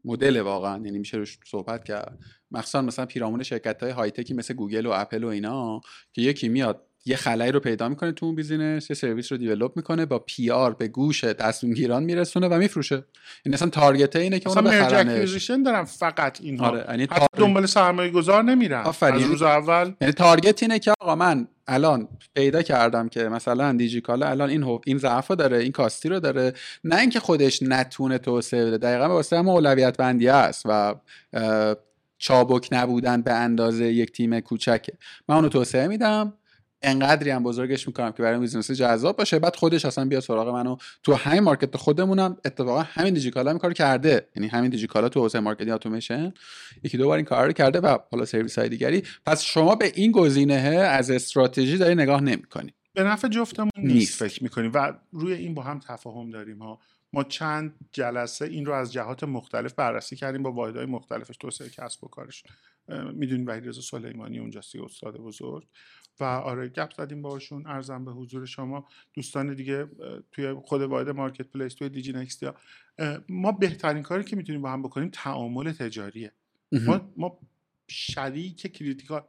[0.05, 2.19] مدل واقعا یعنی میشه روش صحبت کرد.
[2.51, 5.81] مخصوصا مثلا پیرامون شرکت های high tech ی مثل گوگل و اپل و اینا
[6.13, 9.73] که یکی میاد یه خلایی رو پیدا می‌کنه تو اون بیزینس یه سرویس رو develop
[9.77, 13.05] می‌کنه با PR به گوش دست‌اندرکاران میرسونه و میفروشه.
[13.45, 16.67] این اصلا target اینه که اونو بخرنش دارن فقط اینها.
[16.67, 17.29] آره یعنی تار...
[17.37, 19.25] دنبال سرمایه گذار نمیرن آفرین.
[19.25, 24.29] از روز اول یعنی target اینه که آقا من الان پیدا کردم که مثلا دیجیکالا
[24.29, 26.53] الان این این ضعف داره این کاستی رو داره.
[26.85, 28.79] نه اینکه خودش نتونه توسعه بده.
[28.79, 30.95] دقیقا واسه هم اولویت بندی است و
[32.19, 34.93] چابک نبودن به اندازه یک تیم کوچکه.
[35.29, 36.33] من اونو توسعه میدم.
[36.83, 39.39] انقدری هم بزرگش می‌کنم که برای business جذاب باشه.
[39.39, 42.37] بعد خودش اصلا بیا سراغ منو تو همین market خودمونم.
[42.45, 44.29] اتفاقا همین دیجیکالا این کار کرده.
[44.37, 46.33] یعنی همین دیجیکالا تو حوزه marketing automation
[46.83, 49.03] یکی دو بار این کار رو کرده و حالا سرویس های دیگری.
[49.27, 52.75] پس شما به این گزینه از استراتژی داری نگاه نمی‌کنی.
[52.95, 56.81] به نفع جفتمون نیست فکر می‌کنیم و روی این با هم تفاهم داریم ها.
[57.13, 61.37] ما چند جلسه این رو از جهات مختلف بررسی کردیم با واحدهای مختلفش.
[61.37, 62.45] توسعه کسب و کارش.
[63.13, 65.67] می‌دونید وحید رضا سلیمانی اونجاست استاد بزرگ.
[66.21, 69.89] و آره گپ زدیم باشون عرضم به حضور شما دوستان دیگه
[70.33, 72.55] توی خود واحد marketplace توی دیجی نکستی‌ها.
[73.29, 76.33] ما بهترین کاری که می‌تونیم با هم بکنیم تعامل تجاریه.
[76.73, 77.39] ما, ما
[77.89, 79.25] شریک critical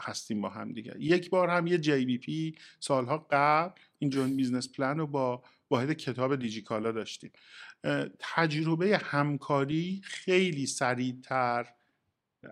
[0.00, 0.94] هستیم با هم دیگه.
[0.98, 6.36] یک بار هم یه JBP سالها قبل این joint business plan رو با واحد کتاب
[6.36, 7.30] دیجیکالا داشتیم.
[8.18, 11.66] تجربه همکاری خیلی سریعتر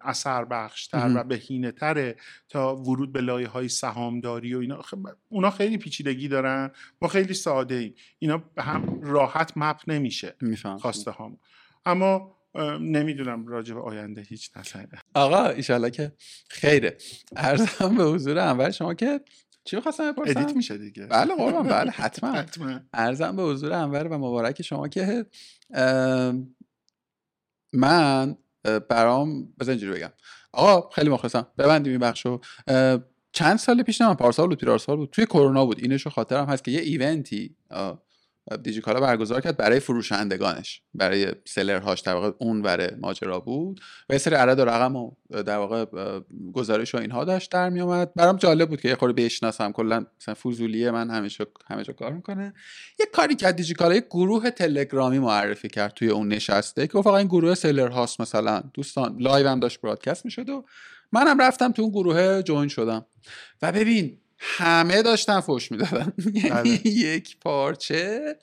[0.03, 2.17] اثر بخشتر و بهینه تره
[2.49, 4.83] تا ورود به لایه های سهامداری و اینا.
[5.29, 6.71] اونا خیلی پیچیدگی دارن.
[7.03, 10.37] ما خیلی ساده ایم اینا به هم راحت map نمیشه
[10.81, 11.39] خواسته هم
[11.87, 12.39] اما
[12.81, 16.13] نمی‌دونم راجع به آینده هیچ نظره آقا ایشالله که
[16.51, 16.97] خیره.
[17.37, 19.21] عرضم به حضور اول شما که
[19.65, 21.07] چی خواستم بپرسم؟ edit میشه دیگه.
[21.07, 22.33] بله قربان بله حتما.
[22.33, 22.81] حتما.
[22.93, 25.27] ارزم به حضور انور و مبارک شما که
[27.73, 30.13] من برام بذار اینجوری بگم.
[30.53, 31.47] آقا خیلی مخلصم.
[31.59, 32.41] ببندیم این بخشو
[33.33, 35.11] چند سال پیش نه پارسال بود پیرارسال بود.
[35.11, 35.79] توی کرونا بود.
[35.79, 37.57] اینشو خاطرم هست که یه ایونتی
[38.57, 40.83] دیجیکالا برگزار کرد برای فروشندگانش.
[40.95, 45.13] برای سلرهاش در واقع اون بره ماجرا بود و یه سری عدد و رقم و
[45.31, 45.85] در واقع
[46.53, 50.07] گزارش و اینها داشت در می اومد برام جالب بود که یه خورده بشناسم کلا
[50.21, 52.55] مثلا فوزولیه من همیشه همیشه کار می‌کنه.
[53.01, 57.27] یه کاری که دیجیکالا یه گروه تلگرامی معرفی کرد توی اون نشسته که فقط این
[57.27, 58.63] گروه seller هاست مثلا.
[58.75, 60.65] دوستان live هم داشت broadcast می‌شد و
[61.13, 63.07] منم رفتم تو اون گروه join شدم.
[63.63, 66.13] و ببین همه داشتن فوش می‌دادن.
[66.35, 66.87] یعنی بله.
[66.87, 68.37] یک پارچه.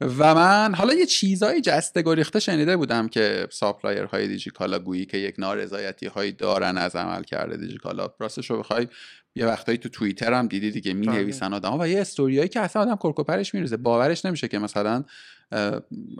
[0.00, 5.18] و من حالا یه چیزایی جسته گریخته شنیده بودم که supplier های دیجیکالا گویا که
[5.18, 8.08] یک نارضایتی هایی دارن از عملکرد دیجیکالا.
[8.18, 8.88] راستش رو بخوای
[9.36, 11.56] یه وقتایی تو توییتر هم دیدی دیگه می نویسن بله.
[11.56, 13.76] آدم و یه استوریایی که اصلا آدم کرکوپرش میریزه.
[13.76, 15.04] باورش نمیشه که مثلا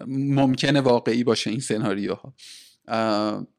[0.07, 2.35] ممکنه واقعی باشه این سناریوها.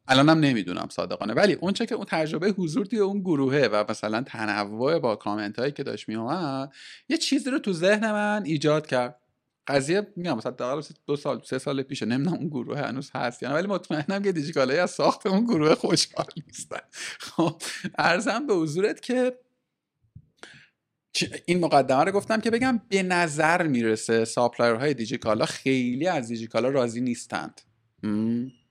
[0.07, 4.99] الانم نمی‌دونم صادقانه ولی اونچه که اون تجربه حضور توی اون گروهه و مثلا تنوع
[4.99, 6.73] با کامنت هایی که داشت میومد
[7.09, 9.21] یه چیزی رو تو ذهن من ایجاد کرد.
[9.67, 13.67] قضیه میگم مثلا دو سال سه سال پیشه نمی‌دونم اون گروه هنوز هست یعنی ولی
[13.67, 16.79] مطمئنم که دیجیکالای از ساخت اون گروه خوشحال نیستن.
[17.19, 17.61] خب
[17.97, 19.39] عرضم به حضورت که
[21.45, 26.69] این مقدمه رو گفتم که بگم به نظر می‌رسه supplier های دیجیکالا خیلی از دیجیکالا
[26.69, 27.61] راضی نیستند.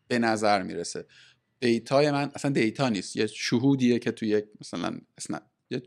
[0.08, 1.06] به نظر می‌رسه.
[1.60, 3.16] data ی من اصلا data نیست.
[3.16, 4.98] یه شهودیه که توی یک مثلا.
[5.70, 5.82] یه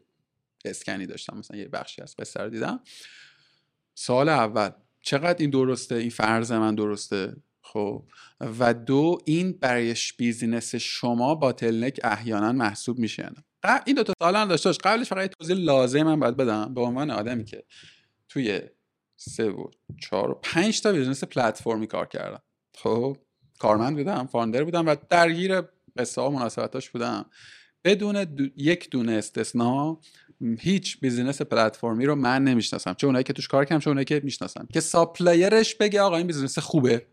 [0.66, 1.38] اسکنی داشتم.
[1.38, 2.80] مثلا یه بخشی از قصه دیدم.
[3.96, 4.70] سوال اول
[5.02, 8.06] چقدر این درسته؟ این فرض من درسته؟ خب.
[8.60, 13.32] و دو این برای business شما با threat احیانا محسوب میشه
[13.86, 16.74] این دو تا سوال هم داشته قبلش فقط توضیح لازم من باید بدم.
[16.74, 17.64] به عنوان آدمی که
[18.30, 18.62] توی
[19.16, 22.42] سه و چهار و پنج تا بیزنس پلتفرمی کار کردم.
[22.78, 23.18] خب.
[23.60, 25.62] کارمند بودم founder بودم و درگیر
[25.98, 27.26] قصه ها مناسبتاش بودم.
[27.84, 28.28] بدون
[28.58, 30.00] یک دونه استثنا
[30.60, 32.94] هیچ business platform ی رو من نمی‌شناسم.
[32.94, 36.18] چه اونایی که توش کار کردم چه اونایی که می‌شناسم که supplier ش بگه آقا
[36.18, 37.06] این business خوبه.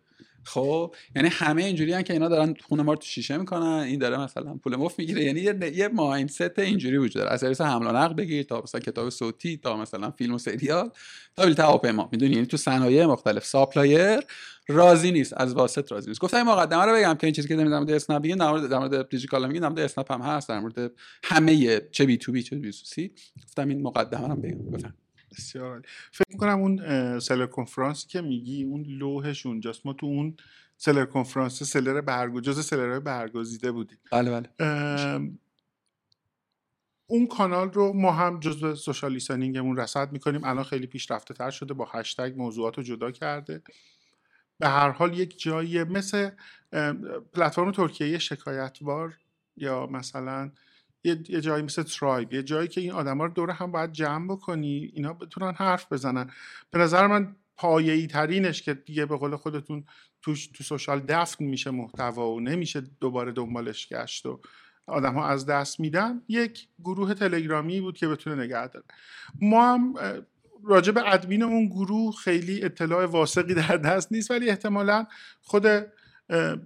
[0.44, 4.20] خب یعنی همه اینجوری که اینا دارن خون ما رو تو شیشه می‌کنن این داره
[4.20, 5.24] مثلا پول مفت می‌گیره.
[5.24, 7.30] یعنی یه, یه mindset اینجوری وجود داره.
[7.30, 10.90] از سرویس حمل و نقل بگیر تا مثلا کتاب صوتی تا مثلا فیلم و سریال
[11.36, 12.08] تا بلیط هواپیما.
[12.12, 13.44] می‌دونی؟ یعنی تو صنایع مختلف.
[13.44, 14.20] supplier
[14.68, 15.34] راضی نیست.
[15.36, 16.20] از واسط راضی نیست.
[16.20, 18.78] گفتم این مقدمه رو بگم که این چیزی که در اسنپ میگن در مورد در
[18.78, 20.48] مورد دیجیکالا میگن در اسنپ هم هست.
[20.48, 20.92] در مورد
[21.24, 22.70] همه چه B2B چه B2C
[23.46, 24.70] گفتم این مقدمه رو بگم.
[24.70, 24.94] بفهم.
[25.38, 25.82] بسیار
[26.12, 29.86] فکر می‌کنم اون سلر کنفرانسی که میگی اون لوحش اونجاست.
[29.86, 30.36] ما تو اون
[30.76, 33.98] سلر کنفرانس سلر برگو جز سلرهای برگزیده بودیم.
[34.12, 34.50] بله بله.
[37.06, 40.44] اون کانال رو ما هم جزو سوشال لیسنینگمون رصد می‌کنیم.
[40.44, 43.62] الان خیلی پیشرفته تر شده با هشتگ موضوعات رو جدا کرده.
[44.58, 46.30] به هر حال یک جایی مثل
[47.32, 49.14] پلتفرم ترکیه شکایتوار
[49.56, 50.50] یا مثلا
[51.04, 54.90] یه, جایی مثل ترایب یه جایی که این آدما رو دور هم باید جمع بکنی
[54.94, 56.30] اینا بتونن حرف بزنن.
[56.70, 59.84] به نظر من پایه‌ای ترینش که دیگه به قول خودتون
[60.22, 64.40] تو تو سوشال دفن میشه محتوا و نمیشه دوباره دنبالش گشت و
[64.86, 68.84] آدم ها از دست میدن یک گروه تلگرامی بود که بتونه نگه داره.
[69.40, 69.94] ما هم
[70.64, 75.06] راجع به ادمین اون گروه خیلی اطلاع واسقی در دست نیست ولی احتمالا
[75.42, 75.66] خود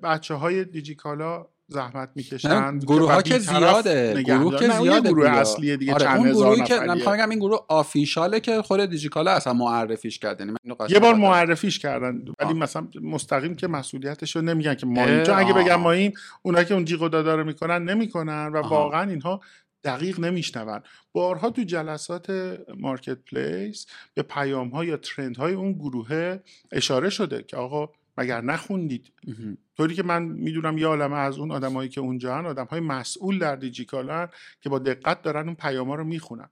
[0.03, 5.95] بچه های دیجیکالا زحمت می‌کشن گروه ها که زیاده گروه که زیاده گروه اصلیه دیگه
[5.95, 6.89] آره چند اون هزار گروهی که نفریه.
[6.89, 10.53] من می‌خوام این گروه آفیشاله که خود دیجیکالا اصلا معرفیش کرد یعنی
[10.89, 11.15] یه بار.
[11.15, 12.55] معرفیش کردن ولی.
[12.55, 15.53] مثلا مستقیم که مسئولیتش رو نمیگن که ما چون اگه.
[15.53, 16.13] بگم ماییم
[16.43, 18.63] اونایی که اون جیغ و دادا رو می‌کنن نمی‌کنن و.
[18.63, 19.41] واقعا اینها
[19.85, 20.81] دقیق نمیشنون
[21.13, 26.39] بارها تو جلسات مارکت پلیس به پیام ها یا ترند های اون گروه
[26.73, 29.13] اشاره شده که آقا مگر نخوندید.
[29.77, 33.39] طوری که من می‌دونم یه عالمه از اون آدمایی که اونجا هن آدم های مسئول
[33.39, 34.29] در دیجیکالن
[34.61, 36.49] که با دقت دارن اون پیام ها رو می‌خونن.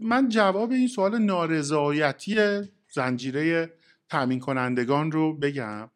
[0.00, 3.72] من جواب این سوال نارضایتی زنجیره
[4.08, 5.90] تامین کنندگان رو بگم.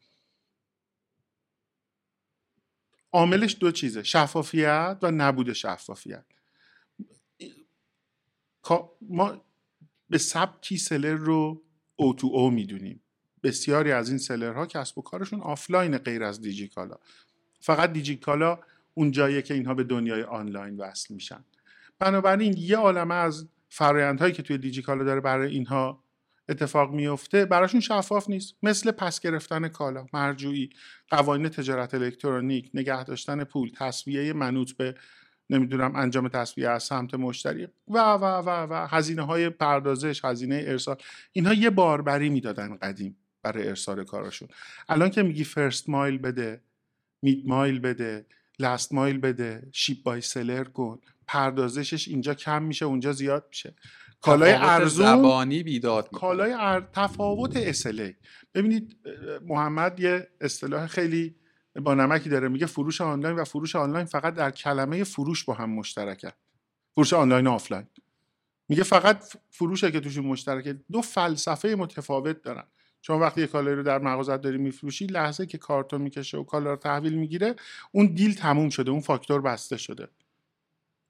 [3.12, 6.24] عاملش دو چیزه شفافیت و نبود شفافیت.
[9.00, 9.44] ما
[10.10, 11.62] به سبکی seller رو
[11.96, 13.00] O2O می‌دونیم.
[13.44, 16.96] بسیاری از این seller ها کسب و کارشون آفلاین غیر از دیجیکالا.
[17.60, 18.58] فقط دیجیکالا
[18.94, 21.44] اون جاییه که اینها به دنیای آنلاین وصل میشن.
[21.98, 26.04] بنابراین یه عالمه از فرایندهایی که توی دیجیکالا داره برای اینها
[26.48, 28.54] اتفاق میفته براشون شفاف نیست.
[28.62, 30.70] مثل پس گرفتن کالا مرجوعی
[31.10, 34.94] قوانین تجارت الکترونیک نگه داشتن پول تصویه منوط به
[35.50, 40.96] نمی‌دونم انجام تصویه از سمت مشتری و و و و هزینه های پردازش هزینه ارسال.
[41.32, 43.16] اینها یه باربری می‌دادن قدیم.
[43.44, 44.48] برای ارسال کالاشون.
[44.88, 46.62] الان که میگی first mile بده
[47.22, 48.26] mid mile بده
[48.58, 53.74] last mile بده ship by seller کن پردازشش اینجا کم میشه اونجا زیاد میشه.
[54.20, 56.20] کالای ارزون زبانی بیداد می‌کنه.
[56.20, 56.88] کالای ار...
[56.92, 58.16] تفاوت اصلی
[58.54, 58.96] ببینید
[59.42, 61.34] محمد یه اصطلاح خیلی
[61.76, 62.48] با نمکی داره.
[62.48, 66.32] میگه فروش آنلاین و فروش آنلاین فقط در کلمه فروش با هم مشترکه.
[66.94, 67.86] فروش آنلاین و آفلاین.
[68.68, 70.80] میگه فقط فروشه که توشون مشترکه.
[70.92, 72.64] دو فلسفه متفاوت دارن.
[73.04, 76.70] چون وقتی یه کالایی رو در مغازت داری میفروشی لحظه که کارتون می‌کشه و کالا
[76.70, 77.54] رو تحویل می‌گیره
[77.92, 80.08] اون دیل تموم شده اون فاکتور بسته شده.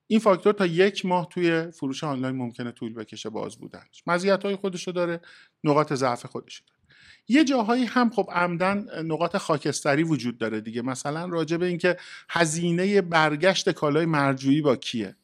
[0.07, 4.03] این فاکتور تا یک ماه توی فروش آنلاین ممکنه طول بکشه باز بودنش.
[4.07, 5.21] مزیت های خودشو داره
[5.65, 6.81] نقاط ضعف خودشو داره.
[7.29, 10.83] یه جاهایی هم خب عمدن نقاط خاکستری وجود داره دیگه.
[10.83, 11.97] مثلا راجع به اینکه
[12.29, 15.17] هزینه برگشت کالای مرجوعی با کیه؟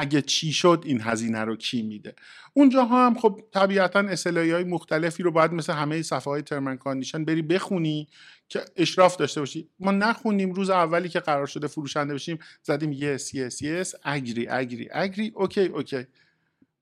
[0.00, 2.14] اگه چی شد این هزینه رو کی میده؟
[2.54, 6.76] اونجاها هم خب طبیعتا SLA های مختلفی رو باید مثل همه صفحه های term and
[6.76, 8.08] condition بری بخونی
[8.48, 9.68] که اشراف داشته باشی.
[9.80, 14.88] ما نخونیم روز اولی که قرار شده فروشنده بشیم زدیم yes yes yes agree agree
[14.92, 16.06] agree okay okay.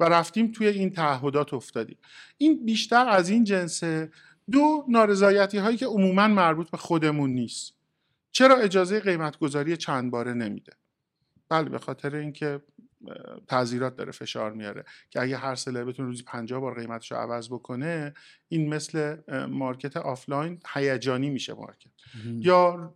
[0.00, 1.98] و رفتیم توی این تعهدات افتادیم.
[2.38, 4.10] این بیشتر از این جنسه
[4.50, 7.74] تا نارضایتی هایی که عموما مربوط به خودمون نیست.
[8.32, 10.72] چرا اجازه قیمت گذاری چند باره نمیده؟
[11.48, 12.60] بله به خاطر اینکه
[13.48, 14.84] تعزیرات داره فشار میاره.
[15.10, 18.14] که اگه هر seller بتونه روزی 50 بار قیمتش رو عوض بکنه
[18.48, 19.16] این مثل
[19.46, 21.90] market offline هیجانی میشه market.
[22.24, 22.94] یا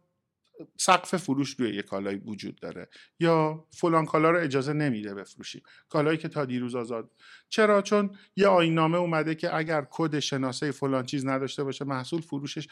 [0.76, 2.88] سقف فروش روی یک کالایی وجود داره.
[3.20, 5.62] یا فلان کالا رو اجازه نمیده بفروشیم.
[5.88, 7.10] کالایی که تا دیروز آزاد.
[7.48, 12.68] چرا؟ چون یه آیین‌نامه اومده که اگر کد شناسه فلان چیز نداشته باشه محصول فروشش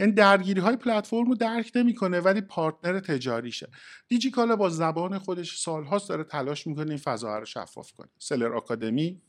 [0.00, 3.68] این درگیری های پلتفرم رو درک نمی‌کنه ولی partner تجاریشه.
[4.08, 8.08] دیجیکالا با زبان خودش سالهاست داره تلاش می‌کنه این فضا رو شفاف کنه.
[8.18, 9.20] seller academy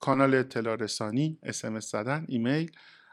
[0.00, 2.70] کانال اطلاع رسانی SMS زدن ایمیل.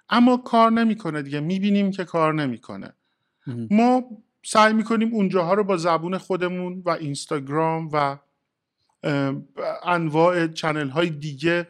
[0.10, 1.40] اما کار نمی‌کنه دیگه.
[1.40, 2.94] می‌بینیم که کار نمی‌کنه.
[3.72, 4.04] ما
[4.44, 8.18] سعی می‌کنیم اونجاها رو با زبون خودمون و اینستاگرام و
[9.84, 11.68] انواع channel های دیگه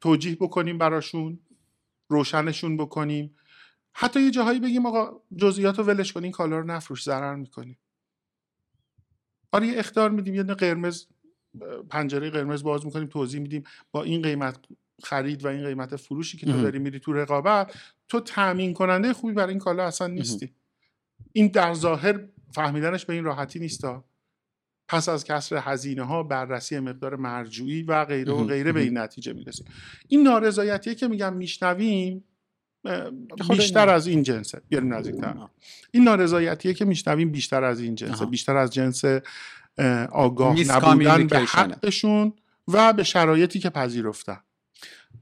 [0.00, 1.38] توجیه بکنیم براشون
[2.08, 3.36] روشنشون بکنیم.
[3.94, 7.78] حتی یه جاهایی بگیم آقا جزئیات رو ولش کنین کالا رو نفروش ضرر می‌کنیم.
[9.52, 11.06] آره یه اختار میدیم یه دونه قرمز
[11.90, 14.58] پنجره قرمز باز می‌کنیم توضیح میدیم با این قیمت
[15.02, 16.62] خرید و این قیمت فروشی که تو.
[16.62, 17.74] داری میری تو رقابت
[18.08, 20.54] تو تامین کننده خوبی برای این کالا اصلا نیستی.
[21.32, 24.04] این در ظاهر فهمیدنش به این راحتی نیستا.
[24.88, 28.44] پس از کسر هزینه ها بررسی مقدار مرجوعی و غیره و.
[28.44, 29.66] غیره به این نتیجه می‌رسیم.
[30.08, 32.24] این نارضایتیه که میگم میشنویم
[33.50, 35.34] بیشتر از این جنسه بیاریم نزدیکتر
[35.90, 38.26] این نارضایتیه که میشنویم بیشتر از این جنسه آها.
[38.26, 39.04] بیشتر از جنس
[39.78, 41.38] اه، آگاه نبودن به.
[41.38, 42.32] حقشون
[42.68, 44.40] و به شرایطی که پذیرفتن.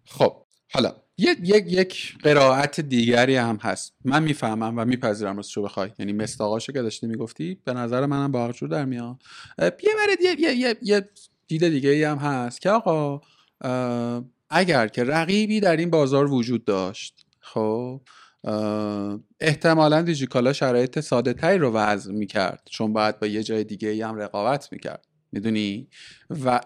[0.05, 0.37] خب
[0.73, 3.95] حالا یک یک یک قرائت دیگری هم هست.
[4.05, 5.91] من می‌فهمم و میپذیرم راستشو بخوای.
[5.99, 9.17] یعنی مستاقاشو که داشتی می‌گفتی به نظر منم با جور در میاد.
[9.59, 9.73] یه
[10.21, 11.09] یه, یه, یه, یه
[11.47, 13.21] دید دیگه ای هم هست که آقا
[14.51, 18.01] اگر که رقیبی در این بازار وجود داشت خب
[19.41, 24.17] احتمالا دیجیکالا شرایط ساده تری رو وضع می‌کرد چون باید با یه جای دیگه هم
[24.17, 25.07] رقابت می‌کرد.
[25.33, 25.89] می‌دونی؟
[26.45, 26.61] و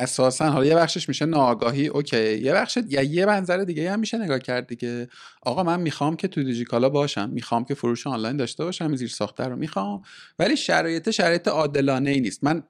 [0.00, 2.38] اساسا حالا یه بخشش میشه ناآگاهی اوکی.
[2.38, 5.08] یه بخش یا یه منظر دیگه هم میشه نگاه کرد دیگه.
[5.42, 9.44] آقا من می‌خوام که تو دیجیکالا باشم می‌خوام که فروش آنلاین داشته باشم زیر ساخته
[9.44, 10.02] رو می‌خوام.
[10.38, 12.44] ولی شرایط شرایط عادلانه ای نیست.
[12.44, 12.62] من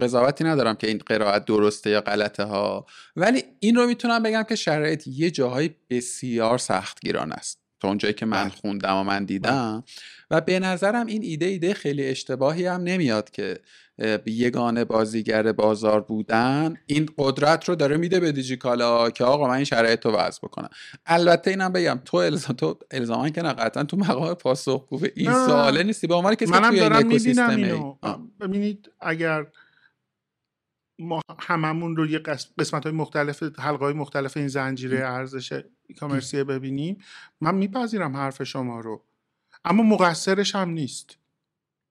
[0.00, 2.86] قضاوتی ندارم که این قرائت درسته یا غلطه ها.
[3.16, 7.62] ولی این رو می‌تونم بگم که شرایط یه جاهای بسیار سختگیران است.
[7.80, 8.52] تا اونجایی که من بله.
[8.60, 9.84] خوندم و من دیدم.
[10.32, 13.58] و به نظرم این ایده ایده خیلی اشتباهی هم نمیاد که
[14.26, 19.64] یگانه بازیگر بازار بودن این قدرت رو داره میده به دیجیکالا که آقا من این
[19.64, 20.68] شرایط رو وضع بکنم.
[21.06, 25.32] البته اینم بگم تو الزام تو الزاما که نه قطعا تو مقام پاسخگو به این
[25.32, 26.06] سواله نیستی.
[26.06, 27.96] به عنوان کسی توی دارم می‌بینم اینو.
[28.40, 29.46] ببینید اگر
[30.98, 32.18] ما هممون رو یه
[32.58, 35.62] قسمت های مختلف حلقه های مختلف این زنجیره ارزش
[36.00, 36.98] کامرسی ببینیم
[37.40, 39.04] من میپذیرم حرف شما رو.
[39.64, 41.16] اما مقصرش هم نیست.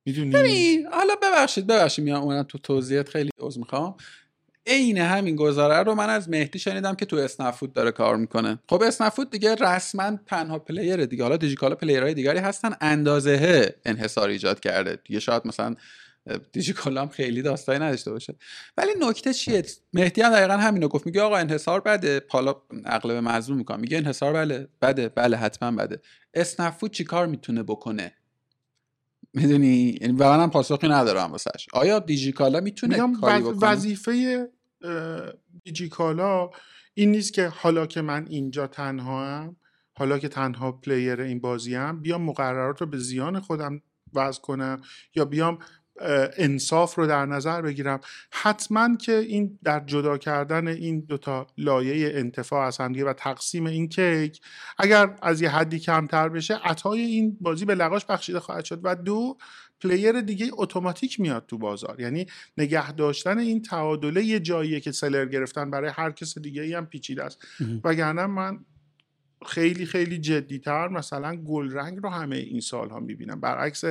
[0.06, 3.96] می‌دونی؟ حالا ببخشید ببخشید میام اونم تو توضیحات خیلی عذر می‌خوام.
[4.68, 8.60] عین همین گزاره رو من از مهدی شنیدم که تو اسنفود داره کار می‌کنه.
[8.70, 11.24] خب اسنفود دیگه رسما تنها پلیره دیگه.
[11.24, 15.00] حالا دیجیکالا پلیرهای دیگری هستن اندازه انحصار ایجاد کرده.
[15.06, 15.76] دیگه شاید مثلا
[16.52, 18.36] دیجیکالا هم خیلی داستانی نداشته باشه.
[18.78, 21.06] ولی نکته چیه؟ مهدی هم دقیقا همینو گفت.
[21.06, 22.22] میگه آقا انحصار بده.
[22.30, 22.56] حالا
[23.04, 25.10] به مظلوم می‌کنم میگه انحصار بله بده.
[25.10, 26.02] بله حتما بده.
[26.34, 28.14] اسنفود چیکار می‌تونه بکنه؟
[29.34, 34.48] می‌دونی؟ یعنی و منم پاسخی ندارم واسش آیا دیجیکالا می‌تونه کاری بکنه؟ وظیفه
[35.64, 36.50] دیجیکالا
[36.94, 39.56] این نیست که حالا که من اینجا تنها هم
[39.94, 43.82] حالا که تنها پلیر این بازی هم بیام مقررات رو به زیان خودم
[44.14, 44.82] وضع کنم
[45.16, 45.60] یا بیام
[46.38, 48.00] انصاف رو در نظر بگیرم.
[48.32, 53.90] حتما که این در جدا کردن این دوتا لایه انتفاع از همدیگه و تقسیم این
[53.90, 54.42] کیک
[54.78, 58.96] اگر از یه حدی کمتر بشه عطای این بازی به لقاش بخشیده خواهد شد و
[58.96, 59.38] دو
[59.82, 62.00] player دیگه اتوماتیک میاد تو بازار.
[62.00, 62.26] یعنی
[62.58, 66.86] نگه داشتن این تعادله یه جاییه که seller گرفتن برای هر کس دیگه ای هم
[66.86, 67.48] پیچیده است.
[67.84, 68.60] وگرنه من
[69.46, 73.40] خیلی خیلی جدیتر مثلا گل رنگ رو همه این سال ها می‌بینم.
[73.40, 73.84] برعکس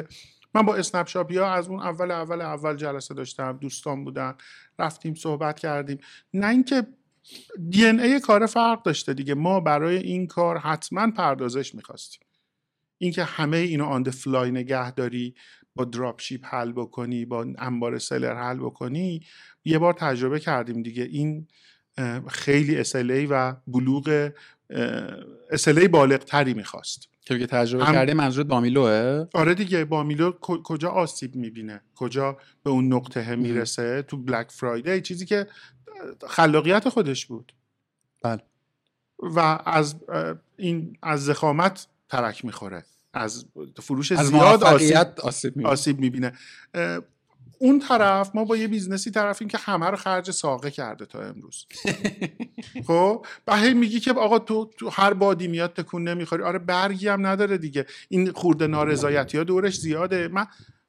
[0.55, 4.35] من با اسنپ ها از اون اول اول اول جلسه داشتم دوستان بودن
[4.79, 5.99] رفتیم صحبت کردیم.
[6.35, 6.87] نه اینکه
[7.71, 9.35] دی ای کار فرق داشته دیگه.
[9.35, 12.27] ما برای این کار حتما پردازش می‌خواستیم.
[12.99, 15.35] اینکه همه اینو آن فلای نگه داری
[15.75, 19.21] با دراپ شیپ حل بکنی با انبار سلر حل بکنی
[19.65, 21.03] یه بار تجربه کردیم دیگه.
[21.03, 21.49] این
[22.29, 24.31] خیلی اسلی و بلوغ
[25.51, 27.10] اسلی بالغ تری می‌خواست.
[27.39, 27.95] که تجربه هم...
[27.95, 34.17] کرده منظورت بامیلوه؟ آره دیگه بامیلو کجا آسیب می‌بینه؟ کجا به اون نقطه می‌رسه؟ تو
[34.17, 35.47] بلک فرایدی چیزی که
[36.29, 37.53] خلاقیت خودش بود.
[38.23, 38.43] بله.
[39.19, 39.95] و از
[40.57, 42.85] این از زخامت ترک می‌خوره.
[43.15, 43.45] از
[43.83, 46.33] فروش از زیاد آسیب, آسیب می‌بینه.
[47.63, 51.23] اون طرف ما با یه business ی طرفیم که همه رو خرج ساقه کرده تا
[51.23, 51.67] امروز.
[52.87, 56.43] خب؟ و هی میگی که آقا تو, تو هر بادی میاد تکون نمی‌خوری.
[56.43, 57.87] آره برگی هم نداره دیگه.
[58.09, 60.29] این خرده نارضایتی ها دورش زیاده.
[60.29, 60.47] من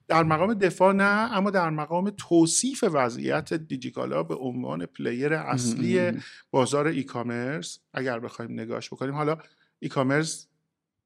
[0.07, 1.03] در مقام دفاع نه
[1.37, 6.11] اما در مقام توصیف وضعیت دیجیکالا به عنوان player اصلی
[6.51, 9.13] بازار e-commerce اگر بخوایم نگاش بکنیم.
[9.13, 9.37] حالا
[9.79, 10.47] e-commerce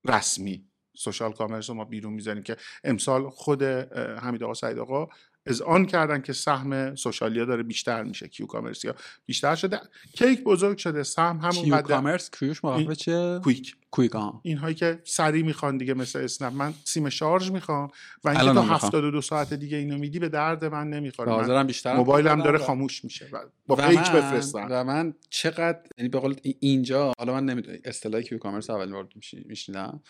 [0.05, 0.65] رسمی.
[0.97, 5.07] social commerce رو ما بیرون می‌زنیم که امسال خود حمید آقا سعید آقا
[5.45, 9.79] اذعان کردن که سهم social یا داره بیشتر میشه Q-commerce یا بیشتر شده.
[10.13, 13.75] کیک بزرگ شده سهم همون Q-commerce؟ Q ش مخفف چیه quick.
[13.91, 16.53] quick این هایی که سریع می‌خوان دیگه مثل اسنپ.
[16.53, 17.89] من سیم شارژ می‌خوام
[18.23, 21.31] و اینکه تا 72 ساعت دیگه اینو میدی به درد من نمی‌خوره.
[21.31, 24.67] حاضرم بیشتر موبایلم داره خاموش میشه و با پیک بفرستم.
[24.69, 29.07] و من چقدر یعنی به قول اینجا حالا من نمی‌دونم اصطلاح Q-commerce اول بار
[29.45, 30.01] میشنیدم.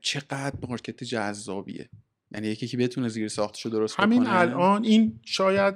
[0.00, 1.88] چقدر market جذابیه.
[2.34, 5.74] یعنی یکی که بتونه زیر ساختشو درست همین الان این شاید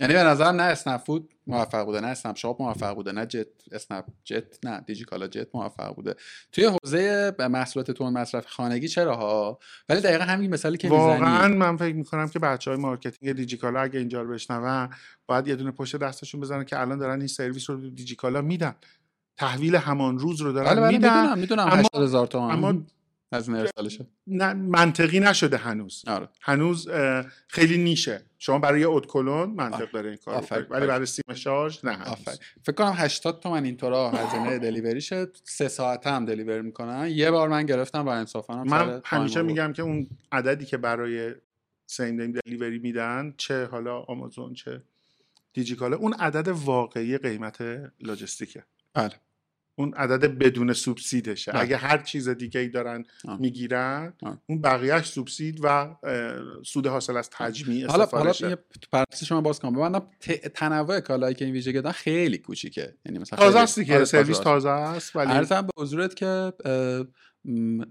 [0.00, 3.46] یعنی به نظرم نه اسنپ فود موفق بوده نه اسنپ شاپ موفق بوده نه جت
[3.72, 6.14] اسنپ جت نه دیجیکالا جت موفق بوده.
[6.52, 11.76] توی حوزه محصولات تند مصرف خانگی چرا ها ولی دقیقا همین مثالی که واقعا من
[11.76, 14.88] فکر می‌کنم که بچه های marketing دیجیکالا اگه اینجا رو بشنون
[15.26, 18.74] باید یه دونه پشت دستشون بزنن که الان دارن این سرویس رو دیجیکالا میدن.
[19.36, 21.36] تحویل همان روز رو دارن بله بله میدن.
[21.38, 21.86] می‌دونم می‌دونم
[22.32, 22.82] اما, اما
[23.32, 26.04] هزینه ارسالشه نه منطقی نشده هنوز.
[26.06, 26.28] آره.
[26.40, 26.88] هنوز
[27.48, 28.22] خیلی نیشه.
[28.38, 29.88] شما برای اودکلون منطق آره.
[29.92, 30.66] داره این کار.
[30.70, 32.40] ولی برای سیم شارژ نه هنوز.
[32.62, 37.08] فکر کنم 80 تومن اینطورا هزینه دلیوری شد سه ساعت هم دلیوری می‌کنن.
[37.10, 39.42] یه بار من گرفتم و انصافا من همیشه.
[39.42, 41.34] میگم که اون عددی که برای
[41.86, 44.82] سیم دلیوری میدن چه حالا آمازون چه
[45.52, 47.60] دیجیکالا اون عدد واقعی قیمت
[48.00, 48.64] لاجستیکه
[48.94, 49.14] بله.
[49.80, 51.60] اون عدد بدون سوبسیدشه بله.
[51.60, 53.04] اگه هر چیز دیگه ای دارن.
[53.38, 54.12] می‌گیرن.
[54.46, 55.96] اون بقیهش سوبسید و
[56.66, 58.58] سود حاصل از تجمیع حالا حالا یه
[58.92, 63.18] پرانتز شما باز کنم ببندم ت- تنوع کالایی که این ویژگی دادن خیلی کوچیکه یعنی
[63.18, 64.38] مثلا تازه است دیگه آره، سرویس.
[64.38, 66.52] تازه است ولی عرضم به حضورت که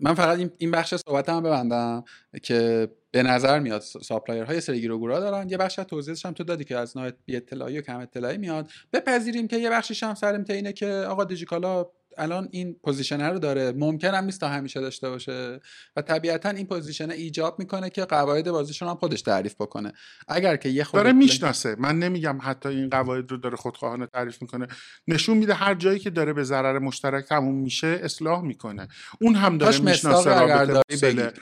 [0.02, 2.04] من فقط این- بخش صحبت هم ببندم
[2.44, 5.50] که به نظر میاد supplier های سری گیروگورا دارن.
[5.50, 8.38] یه بخش از توضیحش هم تو دادی که از نوع بی اطلاعی و کم اطلاعی
[8.38, 8.70] میاد.
[8.94, 11.86] بپذیریم که یه بخشش هم سر اینه که آقا دیجیکالا
[12.18, 13.72] الان این پوزیشنه رو داره.
[13.72, 15.60] ممکن هم نیست تا همیشه داشته باشه.
[15.96, 19.94] و طبیعتا این پوزیشنه ایجاب می‌کنه که قواعد بازیشون هم خودش تعریف بکنه.
[20.28, 21.76] اگر که یه خود داره می‌شناسه.
[21.80, 24.68] من نمیگم حتی این قواعد رو داره خودخواهانه تعریف می‌کنه.
[25.08, 28.88] نشون میده هر جایی که داره به ضرر مشترک تموم میشه اصلاح می‌کنه.
[29.22, 30.30] اون هم داره می‌شناسه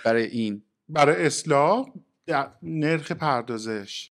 [0.06, 0.64] برای این.
[0.90, 1.94] برای اصلاح
[2.26, 4.12] در- نرخ پردازش.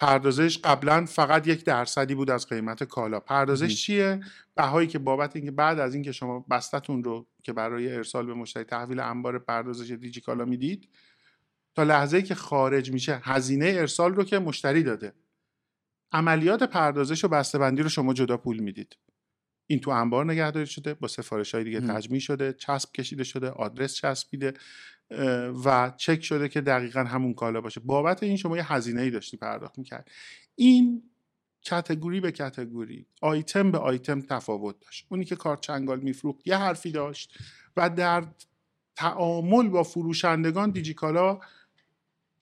[0.00, 3.20] پردازش قبلا فقط یک درصدی بود از قیمت کالا.
[3.20, 4.20] پردازش چیه؟
[4.54, 8.64] بهایی که بابت اینکه بعد از اینکه شما بستتون رو که برای ارسال به مشتری
[8.64, 10.88] تحویل انبار پردازش دیجی کالا می‌دید
[11.74, 15.12] تا لحظه که خارج میشه هزینه ارسال رو که مشتری داده.
[16.12, 18.96] عملیات پردازش و بسته‌بندی رو شما جدا پول می‌دید.
[19.66, 21.80] این تو انبار نگهداری شده با سفارش های دیگه.
[21.80, 24.54] تجمیع شده چسب کشیده شده آدرس چسبیده.
[25.64, 27.80] و چک شده که دقیقا همون کالا باشه.
[27.80, 30.10] بابت این شما یه هزینه ای داشتی پرداخت می‌کرد.
[30.56, 31.02] این
[31.62, 35.06] کتگوری به کتگوری آیتم به آیتم تفاوت داشت.
[35.08, 37.38] اونی که کارت چنگال میفروخت یه حرفی داشت
[37.76, 38.24] و در
[38.96, 41.40] تعامل با فروشندگان دیجیکالا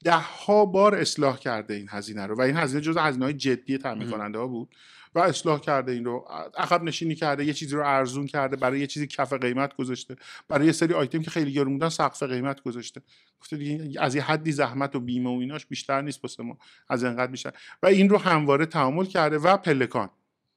[0.04, 2.36] ده ها بار اصلاح کرده این هزینه رو.
[2.36, 4.10] و این هزینه جز هزینه های جدی تامین.
[4.10, 4.74] کننده ها بود.
[5.14, 6.28] و اصلاح کرده این رو.
[6.56, 10.16] عقب نشینی کرده یه چیزی رو ارزون کرده برای یه چیزی کف قیمت گذاشته.
[10.48, 13.00] برای یه سری آیتم که خیلی گرون بودن سقف قیمت گذاشته.
[13.40, 16.58] گفته دیگه از یه حدی زحمت و بیمه و ایناش بیشتر نیست واسه ما.
[16.88, 17.52] از اینقدر بیشتر.
[17.82, 20.10] و این رو همواره تعامل کرده و پلکان.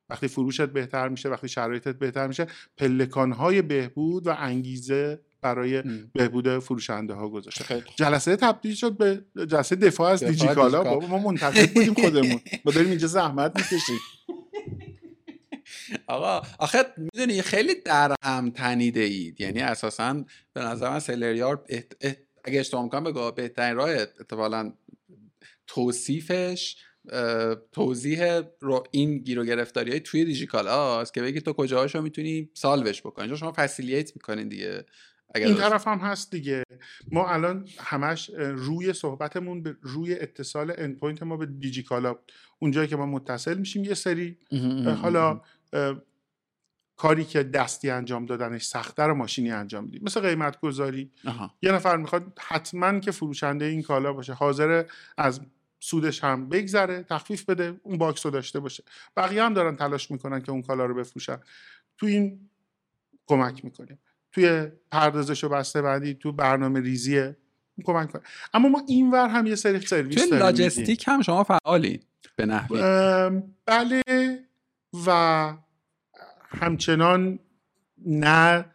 [0.10, 2.48] وقتی فروشت بهتر میشه وقتی شرایطت بهتر میشه
[2.78, 5.84] پلکان های بهبود و انگیزه برای.
[6.14, 7.64] بهبود فروشنده ها گذاشته.
[7.64, 10.64] خیلی جلسه تبدیل شد به جلسه دفاع از دیجیکالا.
[10.64, 10.84] دیجیکالا.
[10.84, 12.40] بابا ما منتقد بودیم خودمون.
[12.66, 14.00] ما داریم اینجا زحمت می‌کشیم.
[16.08, 21.66] آقا آخه می‌دونی خیلی در هم تنیده اید یعنی اساسا به نظر من سلریار.
[22.44, 24.72] اگه اشتباه می‌کنم بگو بهترین راه اتفاقا
[25.68, 26.76] توصیفش
[27.72, 32.50] توضیح رو این گیر و گرفتاری های توی دیجیکالا است که بگی تو کجاهاشو می‌تونی
[32.54, 34.86] solve ش بکنی شما facilitate می‌کنین دیگه
[35.36, 36.64] این طرف هم هست دیگه.
[37.12, 42.16] ما الان همش روی صحبتمون به روی اتصال endpoint ما به دیجیکالا.
[42.60, 44.38] اونجایی که ما متصل میشیم یه سری
[45.02, 45.42] حالا
[46.98, 50.02] کاری که دستی انجام دادنش سخته رو ماشینی انجام میدیم.
[50.04, 51.12] مثل قیمت گذاری.
[51.62, 54.34] یه نفر می‌خواد حتما که فروشنده این کالا باشه.
[54.34, 54.86] حاضر
[55.18, 55.42] از
[55.80, 58.84] سودش هم بگذره تخفیف بده اون box رو داشته باشه.
[59.18, 61.38] بقیه هم دارن تلاش می‌کنن که اون کالا رو بفروشن.
[61.98, 62.50] تو این
[63.28, 64.00] کمک می‌کنیم.
[64.32, 67.32] توی پردازش و بسته بندی تو برنامه ریزی
[67.84, 70.40] کمک کنیم اما ما اینور هم یه سری سرویس توی.
[70.40, 72.00] لاجستیک هم شما فعالین
[72.36, 72.80] به نحوی.
[73.66, 74.02] بله
[75.08, 75.54] و
[76.50, 77.40] همچنان
[78.06, 78.66] نه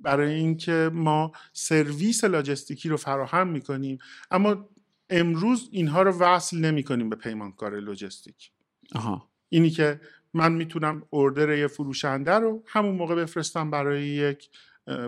[0.00, 3.98] برای اینکه ما سرویس لاجستیکی رو فراهم می‌کنیم.
[4.30, 4.68] اما
[5.10, 8.50] امروز اینها رو وصل نمی کنیم به پیمانکار لوجستیک
[8.94, 9.30] آها.
[9.48, 10.00] اینی که
[10.34, 14.50] من می‌تونم اردر یه فروشنده رو همون موقع بفرستم برای یک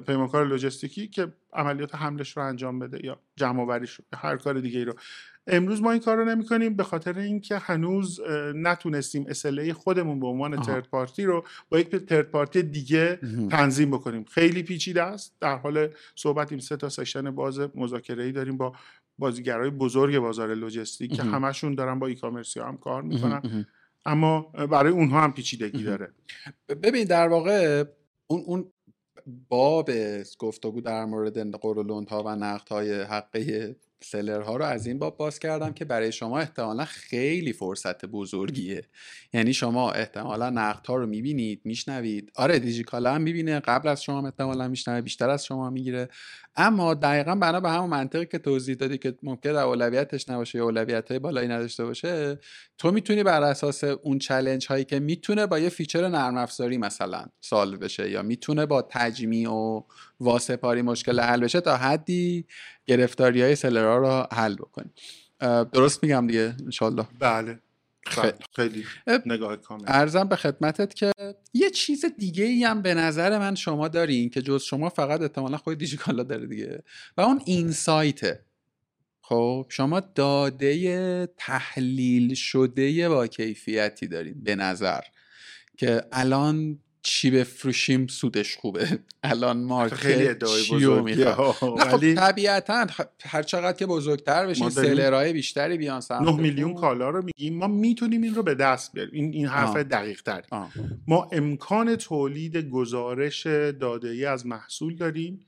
[0.07, 4.61] پیمانکار لوجستیکی که عملیات حملش رو انجام بده یا جمع آوریش رو یا هر کار
[4.61, 4.95] دیگه ای رو
[5.47, 8.21] امروز ما این کار رو نمی کنیم به خاطر اینکه هنوز
[8.55, 10.63] نتونستیم اسلحه خودمون به عنوان.
[10.63, 13.19] ترد پارتی رو با یک ترد پارتی دیگه.
[13.51, 18.33] تنظیم بکنیم خیلی پیچیده است در حال صحبت این سه تا سشن باز مذاکره ای
[18.33, 18.73] داریم با
[19.19, 21.23] بازیگرای بزرگ بازار لوجستیک که.
[21.23, 23.03] همشون دارن با ای کامرسی هم کار.
[23.03, 23.67] می‌کنن.
[24.07, 25.83] اما برای اونها هم پیچیدگی.
[25.83, 26.13] داره
[26.83, 27.85] ببین در واقع
[28.27, 28.73] اون اون
[29.49, 29.91] باب
[30.39, 35.17] گفتگو در مورد قرولوند ها و نقد های حقه seller ها رو از این باب
[35.17, 38.83] باز کردم که برای شما احتمالا خیلی فرصت بزرگیه.
[39.33, 42.33] یعنی شما احتمالا نقدها رو می‌بینید میشنوید.
[42.35, 46.09] آره دیجیکالا هم می‌بینه قبل از شما احتمالا میشنوه بیشتر از شما می‌گیره.
[46.57, 50.65] اما دقیقا بنا به همون منطقی که توضیح دادی که ممکن در اولویتش نباشه یا
[50.65, 52.39] اولویت های بالایی نداشته باشه
[52.79, 57.25] تو می‌تونی بر اساس اون challenge هایی که می‌تونه با یه feature نرم افزاری مثلا
[57.41, 59.83] solve بشه یا می‌تونه با تجمیع و
[60.21, 62.47] واسپاری مشکل حل بشه تا حدی
[62.87, 64.91] گرفتاری های سلرا رو حل بکنی.
[65.73, 67.59] درست میگم دیگه؟ انشالله بله.
[68.57, 68.85] خیلی
[69.27, 69.85] نگاه کامل.
[69.87, 71.13] ارزم به خدمتت که
[71.55, 75.57] یه چیز دیگه ای هم به نظر من شما دارین که جز شما فقط احتمالا
[75.57, 76.83] خود دیجیکالا داره دیگه
[77.17, 78.45] و اون اینسایته
[79.21, 85.01] خب شما داده تحلیل شده با کیفیتی دارین به نظر
[85.77, 88.99] که الان چی بفروشیم سودش خوبه.
[89.23, 90.35] الان مارکت خیلی
[90.65, 91.35] چیو بزرگیه.
[91.35, 92.87] خب طبیعتا
[93.25, 97.59] هر چقدر که بزرگتر بشین سلرهای بیشتری بیان سمت 9 میلیون کالا رو میگیم.
[97.59, 99.15] ما می‌تونیم این رو به دست بیاریم.
[99.15, 99.83] این این حرف آه.
[99.83, 100.21] دقیق
[100.51, 100.73] آه.
[101.07, 103.47] ما امکان تولید گزارش
[103.81, 105.47] داده ای از محصول داریم.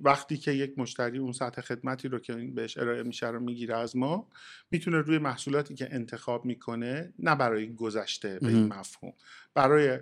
[0.00, 3.96] وقتی که یک مشتری اون سطح خدمتی رو که بهش ارائه میشه رو می‌گیره از
[3.96, 4.28] ما
[4.70, 8.66] می‌تونه روی محصولاتی که انتخاب می‌کنه نه برای گذشته به این.
[8.66, 9.12] مفهوم
[9.54, 9.98] برای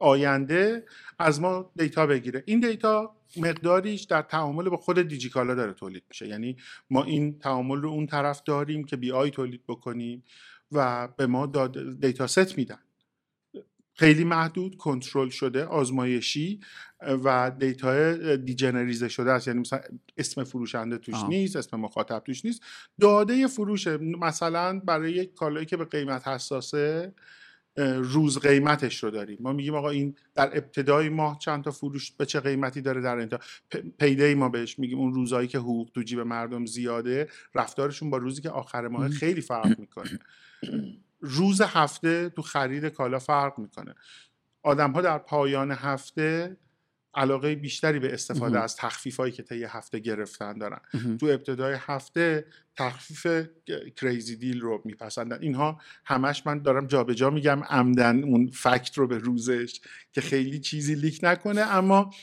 [0.00, 0.84] آینده
[1.18, 2.42] از ما data بگیره.
[2.46, 6.28] این data مقداریش در تعامل با خود دیجیکالا داره تولید میشه.
[6.28, 6.56] یعنی
[6.90, 10.24] ما این تعامل رو اون طرف داریم که BI تولید بکنیم
[10.72, 12.78] و به ما داد data set میدن.
[13.94, 16.60] خیلی محدود کنترل شده آزمایشی
[17.24, 19.48] و data ی generalize ه شده است.
[19.48, 19.80] یعنی مثلا
[20.16, 21.28] اسم فروشنده توش آه.
[21.28, 22.62] نیست اسم مخاطب توش نیست.
[23.00, 27.14] داده فروشه مثلا برای یک کالایی که به قیمت حساسه
[27.84, 29.38] روز قیمتش رو داریم.
[29.40, 33.18] ما میگیم آقا این در ابتدای ماه چند تا فروش به چه قیمتی داره در
[33.18, 33.38] انتها؟
[33.74, 34.98] پ- پیدی ما بهش میگیم.
[34.98, 39.08] اون روزایی که حقوق تو جیب مردم زیاده رفتارشون با روزی که آخر ماه.
[39.08, 40.18] خیلی فرق می‌کنه.
[41.20, 43.94] روز هفته تو خرید کالا فرق می‌کنه.
[44.62, 46.56] آدم ها در پایان هفته
[47.14, 48.60] علاقه بیشتری به استفاده.
[48.60, 50.80] از تخفیف هایی که طی هفته گرفتن دارن.
[51.20, 52.44] تو ابتدای هفته
[52.76, 53.26] تخفیف
[53.96, 55.38] کریزی دیل رو میپسندن.
[55.40, 59.80] اینها همش من دارم جابجا میگم عمدن اون فکت رو به روزش
[60.12, 61.60] که خیلی چیزی لیک نکنه.
[61.60, 62.14] اما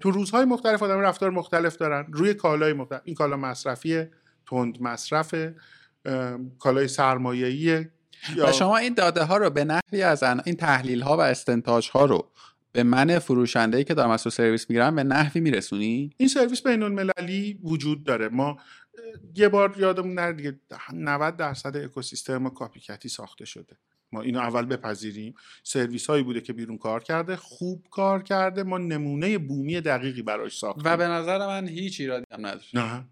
[0.00, 2.06] تو روزهای مختلف آدم رفتار مختلف دارن.
[2.12, 3.00] روی کالای مختلف.
[3.04, 4.04] این کالا مصرفی
[4.46, 5.56] تند مصرفه.
[6.04, 7.90] اه، کالای سرمایه‌ایه.
[8.38, 11.90] و شما این داده ها رو به نحوی از ان- این تحلیل ها و استنتاج
[11.90, 12.30] ها رو
[12.74, 16.62] به من فروشنده ای که دارم از تو سرویس می‌گیرم به نحوی میرسونی؟ این سرویس
[16.62, 18.28] بین المللی وجود داره.
[18.28, 18.56] ما
[19.34, 20.60] یه بار یادمون نره دیگه
[20.92, 23.76] 90 درصد اکوسیستم ما کاپیکتی ساخته شده.
[24.12, 25.34] ما اینو اول بپذیریم.
[25.62, 30.58] سرویس هایی بوده که بیرون کار کرده خوب کار کرده ما نمونه بومی دقیقی براش
[30.58, 30.82] ساختیم.
[30.86, 32.64] و به نظر من هیچ ایرادی هم نداره.
[32.74, 33.04] نه.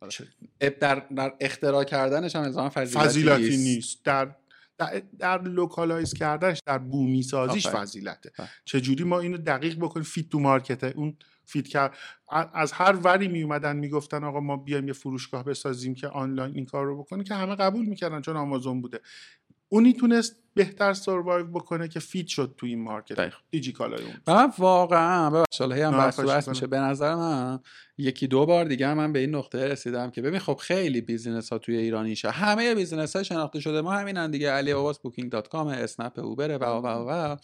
[0.00, 0.70] آره.
[0.80, 3.66] در, در اختراع کردنش هم الزاما فضیلتی, فضیلتی نیست.
[3.66, 4.04] نیست.
[4.04, 4.34] در
[4.80, 7.82] در, در localize کردنش در بومی سازیش آفرین.
[7.82, 8.48] فضیلته بله.
[8.64, 11.94] چجوری ما اینو دقیق بکنیم fit to market ه اون fit کرد
[12.54, 16.66] از هر وری می اومدن می‌گفتن آقا ما بیایم یه فروشگاه بسازیم که آنلاین این
[16.66, 19.00] کار رو بکنه که همه قبول می‌کردن چون آمازون بوده
[19.72, 23.32] اونی تونست بهتر survive بکنه که fit شد تو این market.
[23.50, 24.14] دیجیکالای اون.
[24.26, 25.90] من واقعا ببخشید هم
[26.26, 26.48] بحث.
[26.48, 26.66] میشه.
[26.66, 27.60] به نظر من
[27.98, 31.58] یکی دو بار دیگه من به این نقطه رسیدم که ببین خب خیلی business ها
[31.58, 33.80] توی ایران اینشه همه business های شناخته شده.
[33.80, 37.36] ما همینن دیگه علی باباس Booking.com اسنپ اوبر و و و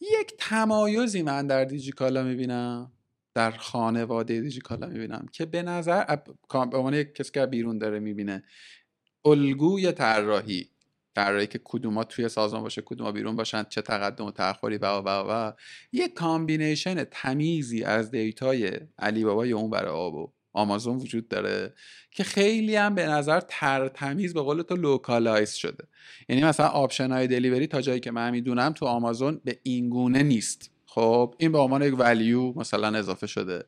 [0.00, 2.92] یک تمایزی من در دیجیکالا می‌بینم
[3.34, 6.04] در خانواده دیجیکالا می‌بینم که به نظر
[6.50, 8.44] به عنوان یک کسی که بیرون داره می‌بینه
[9.24, 10.70] الگوی طراحی.
[11.18, 15.08] طراحی که کدوما توی سازمان باشه کدوما بیرون باشن چه تقدم و تأخری و و
[15.08, 15.52] و
[15.92, 21.28] یک combination تمیزی از data ی علی بابا یا اون برای آب و آمازون وجود
[21.28, 21.74] داره
[22.10, 25.84] که خیلی هم به نظر ترتمیز به قول تو localize شده.
[26.28, 30.22] یعنی مثلا option های delivery تا جایی که من می‌دونم تو آمازون به این گونه
[30.22, 30.70] نیست.
[30.90, 33.64] خب این به عنوان یک value مثلا اضافه شده.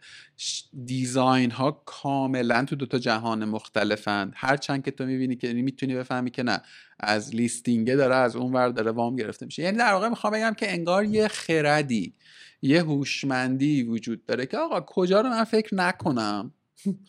[0.85, 4.33] design ها کاملا تو دوتا جهان مختلفن.
[4.35, 6.63] هرچند که تو می‌بینی که می‌تونی بفهمی که نه
[7.01, 9.63] از listing ه داره از اون ور داره وام گرفته میشه.
[9.63, 12.15] یعنی در واقع می‌خوام بگم که انگار یه خردی
[12.63, 16.53] یه هوشمندی وجود داره که آقا کجا رو من فکر نکنم؟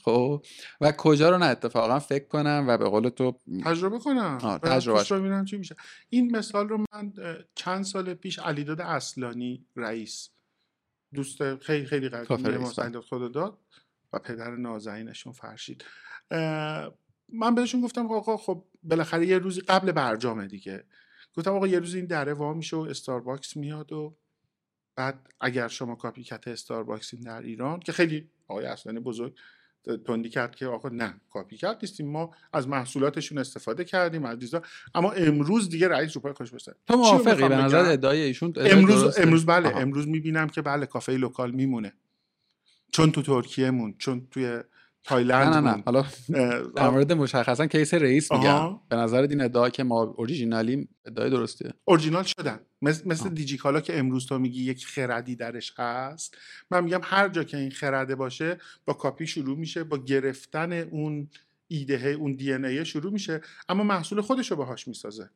[0.03, 0.45] خب
[0.81, 4.59] و کجا رو نه اتفاقا فکر کنم و به قول تو تجربه کنم.
[4.79, 5.75] توش ببینم چی میشه.
[6.09, 7.13] این مثال رو من
[7.55, 10.29] چند سال پیش علیداد اصلانی رئیس
[11.13, 13.57] دوست خیلی خیلی قدیمی ما خدا داد
[14.13, 15.85] و پدر نازنینشون فرشید.
[17.29, 20.83] من بهشون گفتم آقا خب بالاخره یه روزی قبل برجامه دیگه.
[21.37, 24.15] گفتم آقا یه روز این دره وا میشه و استارباکس میاد و
[24.95, 29.37] بعد اگر شما copycat استارباکسین در ایران که خیلی آقای اصلانی بزرگ
[30.07, 32.11] تندی کرد که آقا نه copycat نیستیم.
[32.11, 34.61] ما از محصولاتشون استفاده کردیم از design
[34.95, 36.75] اما امروز دیگه رئیس رو پای خوش بسته.
[36.87, 39.79] تو موافقی؟ به نظر ادعای ایشون امروز امروز بله آها.
[39.79, 41.93] امروز می‌بینم که بله کافه local میمونه.
[42.91, 44.63] چون تو ترکیه مون چون توی
[45.03, 45.83] تایلند نه نه نه.
[45.85, 46.05] حالا
[46.75, 48.79] در مورد مشخصا case رئیس میگم.
[48.89, 52.59] به نظر این ادعا که ما اورجینالی ادعای درسته؟ اورجینال شدن.
[52.81, 56.37] مثل, مثل دیجیکالا که امروز تو میگی یک خردی درش هست.
[56.71, 61.29] من میگم هر جا که این خرده باشه با کاپی شروع میشه با گرفتن اون
[61.67, 63.41] ایده اون DNA شروع میشه.
[63.69, 65.29] اما محصول خودش رو باهاش می‌سازه.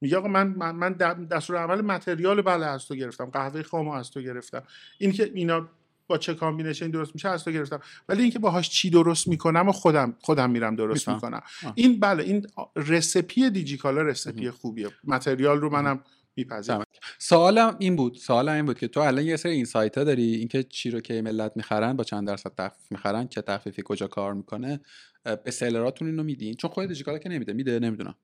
[0.00, 0.92] میگه آقا من من, من
[1.30, 3.24] دستور عمل material بله از تو گرفتم.
[3.24, 4.62] قهوه خامو از تو گرفتم.
[4.98, 5.68] این که اینا
[6.08, 7.80] با چه combination درست میشه از تو گرفتم.
[8.08, 11.42] ولی اینکه باهاش چی درست می‌کنم و خودم خودم میرم درست می‌کنم.
[11.74, 14.88] این بله این recipe دیجیکالا recipe خوبیه.
[15.04, 16.04] material رو منم
[16.36, 16.84] میپذیرم.
[17.18, 20.62] سوالم این بود سوالم این بود که تو الان یه سری اینسایت ها داری اینکه
[20.62, 24.80] چی رو که ملت می‌خرن با چند درصد تخفیف می‌خرن چه تخفیفی کجا کار می‌کنه
[25.44, 28.14] به سلراتون اینو میدین؟ چون خود دیجیکالا که نمیده میده نمی‌دونم.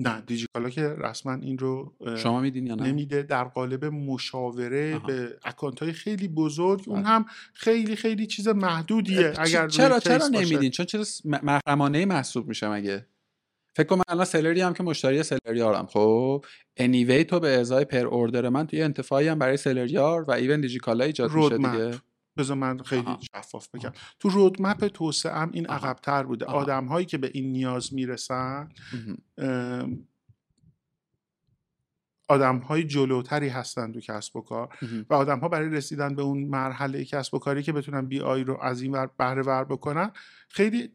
[0.00, 3.22] نه دیجیکالا که رسما این رو شما میدین یا نه؟ نمیده.
[3.22, 7.08] در قالب مشاوره به اکانت های خیلی بزرگ اون بله.
[7.08, 7.24] هم
[7.54, 9.32] خیلی خیلی چیز محدودیه.
[9.38, 13.06] اگر چرا چرا نمیدین؟ چون چیز محرمانه محسوب میشه مگه؟
[13.76, 16.44] فکر کنم الان سلری هم که مشتری سلریارم خب
[16.76, 21.04] انیوی تو به ازای پر اوردر من توی انتفاعی هم برای سلریار و ایون دیجیکالا
[21.04, 22.00] ایجاد میشه دیگه.
[22.40, 23.20] بذار من خیلی آها.
[23.36, 23.92] شفاف بگم.
[24.18, 26.44] تو رودمپ توسعه هم این عقبتر بوده.
[26.44, 28.68] آدم هایی که به این نیاز می‌رسن
[32.28, 34.68] آدم های جلوتری هستن تو کسب و کار
[35.10, 38.44] و آدم ها برای رسیدن به اون مرحله کسب و کاری که بتونن بی آی
[38.44, 40.10] رو از این ور بهره ور بکنن
[40.48, 40.90] خیلی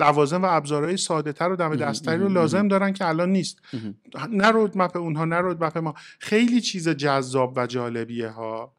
[0.00, 3.58] لوازم و ابزارهای ساده تر و دم دستتری رو لازم دارن که الان نیست.
[4.30, 5.94] نه رودمپ اونها نه رودمپ ما.
[6.18, 8.77] خیلی چیز جذاب و جالبیه ها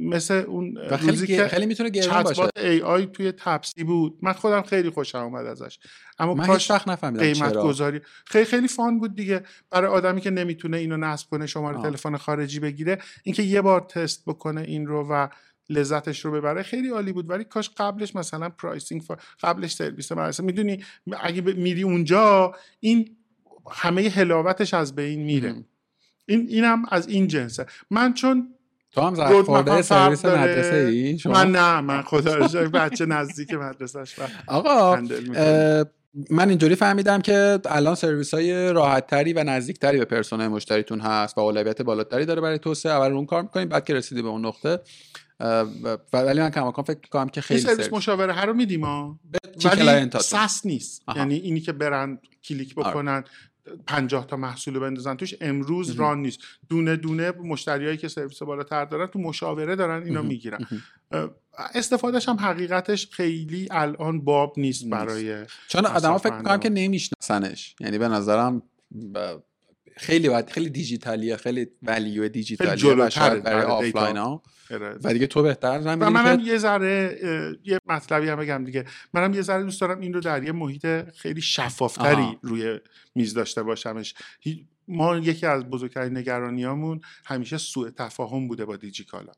[0.00, 2.48] مثل اون روزی که خیلی می‌تونه گرون باشه.
[2.56, 4.18] ای آی توی تپسی بود.
[4.22, 5.78] من خودم خیلی خوشم اومد ازش.
[6.18, 9.42] اما من کاش وقت نفهمیدم قیمت گذاری خیلی خیلی فان بود دیگه.
[9.70, 14.24] برای آدمی که نمی‌تونه اینو نصب کنه شماره تلفن خارجی بگیره اینکه یه بار تست
[14.26, 15.28] بکنه این رو و
[15.68, 17.30] لذتش رو ببره خیلی عالی بود.
[17.30, 19.02] ولی کاش قبلش مثلا pricing
[19.42, 20.84] قبلش سرویس مثلا می‌دونی
[21.20, 23.16] اگه میری اونجا این
[23.70, 25.64] همه حلاوتش از بین میره.
[26.26, 27.66] این اینم از این جنسه.
[27.90, 28.54] من چون
[28.92, 34.16] تو هم زرد خورده سرویس مدرسه ای شما؟ من نه من خدا بچه نزدیک مدرسهش
[34.46, 35.02] آقا
[36.30, 40.48] من اینجوری فهمیدم که الان سرویس های راحت تری و نزدیک تری به persona ی
[40.48, 42.92] مشتریتون هست و اولویت بالاتری داره برای توسعه.
[42.92, 44.80] اول اون کار می‌کنیم بعد که رسیدی به اون نقطه
[46.12, 48.84] ولی من کماکان فکر کنم که خیلی سرویس مشاوره هر رو میدیم
[49.64, 51.02] ولی SaaS نیست.
[51.16, 53.24] یعنی اینی که برن کلیک آره.
[53.86, 55.14] پنجاه تا محصول بندازن.
[55.14, 56.38] توش امروز run نیست.
[56.68, 60.66] دونه دونه مشتریایی که سرویس بالاتر دارن تو مشاوره دارن اینا می‌گیرن.
[61.74, 67.74] استفادهش هم حقیقتش خیلی الان باب نیست برای چون آدما فکر می‌کنن که نمیشناسنش.
[67.80, 68.62] یعنی به نظرم
[69.96, 74.42] خیلی خیلی دیجیتالیه خیلی value دیجیتالیه برای آفلاین ها.
[75.04, 77.18] و دیگه تو بهتر و منم یه ذره
[77.64, 78.84] یه مطلبی هم بگم دیگه.
[79.14, 82.80] منم یه ذره دوست دارم این رو در یه محیط خیلی شفافتری روی
[83.14, 84.14] میز داشته باشمش.
[84.88, 89.32] ما یکی از بزرگترین نگرانیامون همیشه سوء تفاهم بوده با دیجیکالا.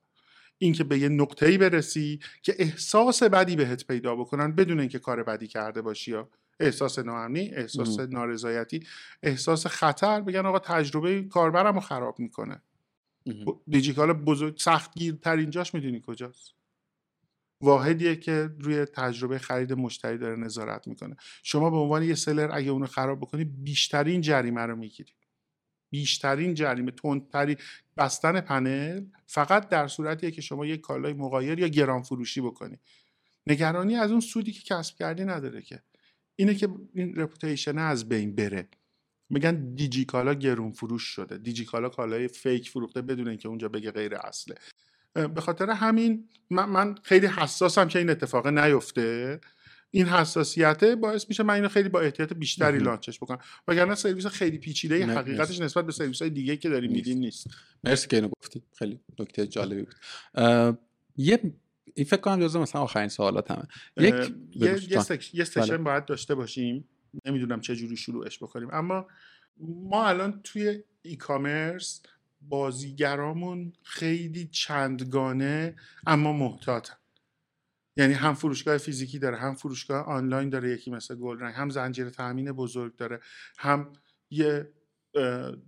[0.59, 5.47] اینکه به یه نقطه‌ای برسی که احساس بدی بهت پیدا بکنن بدون اینکه کار بدی
[5.47, 6.29] کرده باشی یا
[6.61, 8.87] احساس ناامنی احساس نارضایتی
[9.23, 12.63] احساس خطر بگن آقا تجربه کاربرم رو خراب می‌کنه.
[13.69, 16.55] دیجیکالا بزرگ سختگیرترین جاش می‌دونی کجاست؟
[17.61, 21.16] واحدیه که روی تجربه خرید مشتری داره نظارت می‌کنه.
[21.43, 25.12] شما به عنوان یه seller اگه اونو خراب بکنی بیشترین جریمه رو می‌گیری.
[25.90, 27.57] بیشترین جریمه تندتری
[27.97, 32.78] بستن پنل فقط در صورتیه که شما یک کالای مغایر یا گران فروشی بکنی.
[33.47, 35.82] نگرانی از اون سودی که کسب کردی نداره که.
[36.36, 38.69] اینه که این reputation از بین بره.
[39.31, 41.39] میگن دیجیکالا گرون فروش شده.
[41.39, 44.55] دیجیکالا کالای فیک فروخته بدون اینکه اونجا بگه غیر اصله.
[45.15, 49.40] به خاطر همین من, من خیلی حساسم که این اتفاق نیفته.
[49.90, 53.39] این حساسیت باعث میشه من اینو خیلی با احتیاط بیشتری لانچش بکنم.
[53.69, 57.47] وگرنه سرویس خیلی پیچیده حقیقتش نسبت به سرویس های دیگه که داریم میدین نیست.
[57.85, 58.62] مرسی که اینو گفتی.
[58.78, 59.94] خیلی نکته جالبی بود.
[61.16, 61.55] یه
[61.94, 63.65] این فکر کنم جزو مثلا آخرین سوالات همه
[63.97, 64.15] یک
[64.55, 65.35] یه, یه, سک...
[65.35, 65.77] یه سشن بله.
[65.77, 66.89] باید داشته باشیم.
[67.25, 68.69] نمی‌دونم چه جوری شروعش بکنیم.
[68.73, 69.07] اما
[69.61, 72.03] ما الان توی ای کامرس
[72.41, 75.77] بازیگرامون خیلی چندگانه
[76.07, 76.95] اما محتاطن.
[77.97, 82.53] یعنی هم فروشگاه فیزیکی داره هم فروشگاه آنلاین داره یکی مثل گلرنگ هم زنجیره تامین
[82.53, 83.21] بزرگ داره
[83.59, 83.93] هم
[84.31, 84.73] یه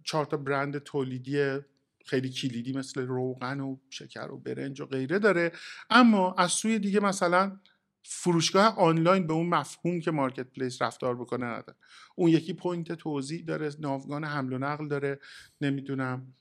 [0.05, 1.59] چهار تا برند تولیدی
[2.07, 5.53] خیلی کلیدی مثل روغن و شکر و برنج و غیره داره.
[5.91, 7.61] اما از سوی دیگه مثلا
[8.07, 11.79] فروشگاه آنلاین به اون مفهوم که marketplace رفتار بکنه نداره.
[12.15, 15.21] اون یکی point توزیع داره ناوگان حمل و نقل داره
[15.61, 16.35] نمی‌دونم.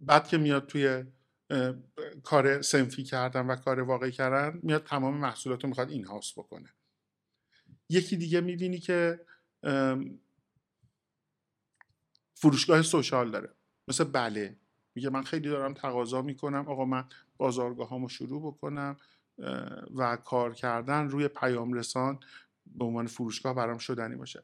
[0.00, 1.04] بعد که میاد توی
[2.22, 6.68] کار صنفی کردن و کار واقعی کردن میاد تمام محصولات رو می‌خواد in-house بکنه.
[7.88, 9.26] یکی دیگه می‌بینی که
[12.34, 13.54] فروشگاه social داره.
[13.88, 14.56] مثل بله.
[14.94, 16.68] میگه من خیلی دارم تقاضا می‌کنم.
[16.68, 17.04] آقا من
[17.36, 18.96] بازارگاه شروع بکنم.
[19.94, 22.20] و کار کردن روی پیام رسان
[22.66, 24.42] به عنوان فروشگاه برام شدنی باشه.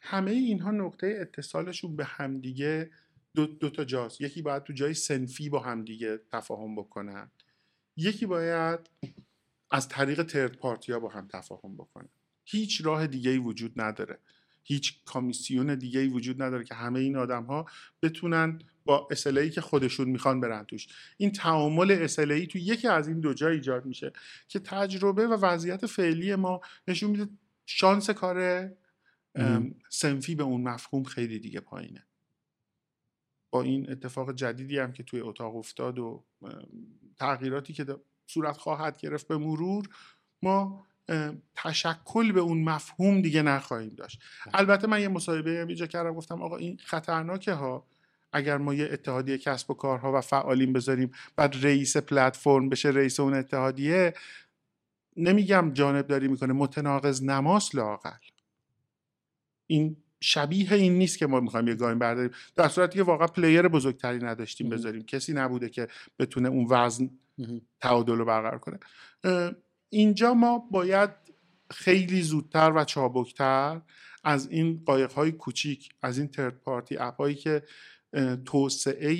[0.00, 2.90] همه اینها نقطه اتصالشون به همدیگه
[3.34, 4.20] دو, دو تا جاست.
[4.20, 7.30] یکی باید تو جای سنفی با همدیگه تفاهم بکنن.
[7.96, 8.80] یکی باید
[9.70, 12.08] از طریق ترد پارتی ها با هم تفاهم بکنن.
[12.44, 14.18] هیچ راه دیگه ای وجود نداره.
[14.64, 17.66] هیچ کامیسیون دیگه ای وجود نداره که همه این آدم ها
[18.02, 20.86] بتونن با اسلعی که خودشون می‌خوان برن توش.
[21.16, 24.12] این تعامل اسلعی تو یکی از این دو جا ایجاد میشه
[24.48, 27.28] که تجربه و وضعیت فعلی ما نشون میده
[27.66, 28.70] شانس کار
[29.88, 32.06] سنفی به اون مفهوم خیلی دیگه پایینه.
[33.50, 36.24] با این اتفاق جدیدی هم که توی اتاق افتاد و
[37.16, 37.86] تغییراتی که
[38.26, 39.88] صورت خواهد گرفت به مرور
[40.42, 40.86] ما
[41.54, 44.20] تشکل به اون مفهوم دیگه نخواهیم داشت.
[44.46, 44.58] بله.
[44.58, 47.86] البته من یه مصاحبه هم اینجا کردم گفتم آقا این خطرناکه ها.
[48.32, 53.20] اگر ما یه اتحادیه کسب و کارها و فعالین بذاریم بعد رئیس پلتفرم بشه رئیس
[53.20, 54.14] اون اتحادیه
[55.16, 58.10] نمیگم جانب داری می‌کنه متناقض نماس لاقل
[59.66, 62.30] این شبیه این نیست که ما می‌خوایم یه گایم برداریم.
[62.56, 65.02] در صورتی که واقعا پلیر بزرگتری نداشتیم بذاریم.
[65.02, 67.10] کسی نبوده که بتونه اون وزن
[67.80, 68.78] تعادل رو برقرار کنه.
[69.94, 71.10] اینجا ما باید
[71.70, 73.80] خیلی زودتر و چابکتر
[74.24, 77.62] از این قایق های کوچیک از این third party app هایی که
[78.44, 79.14] توسعه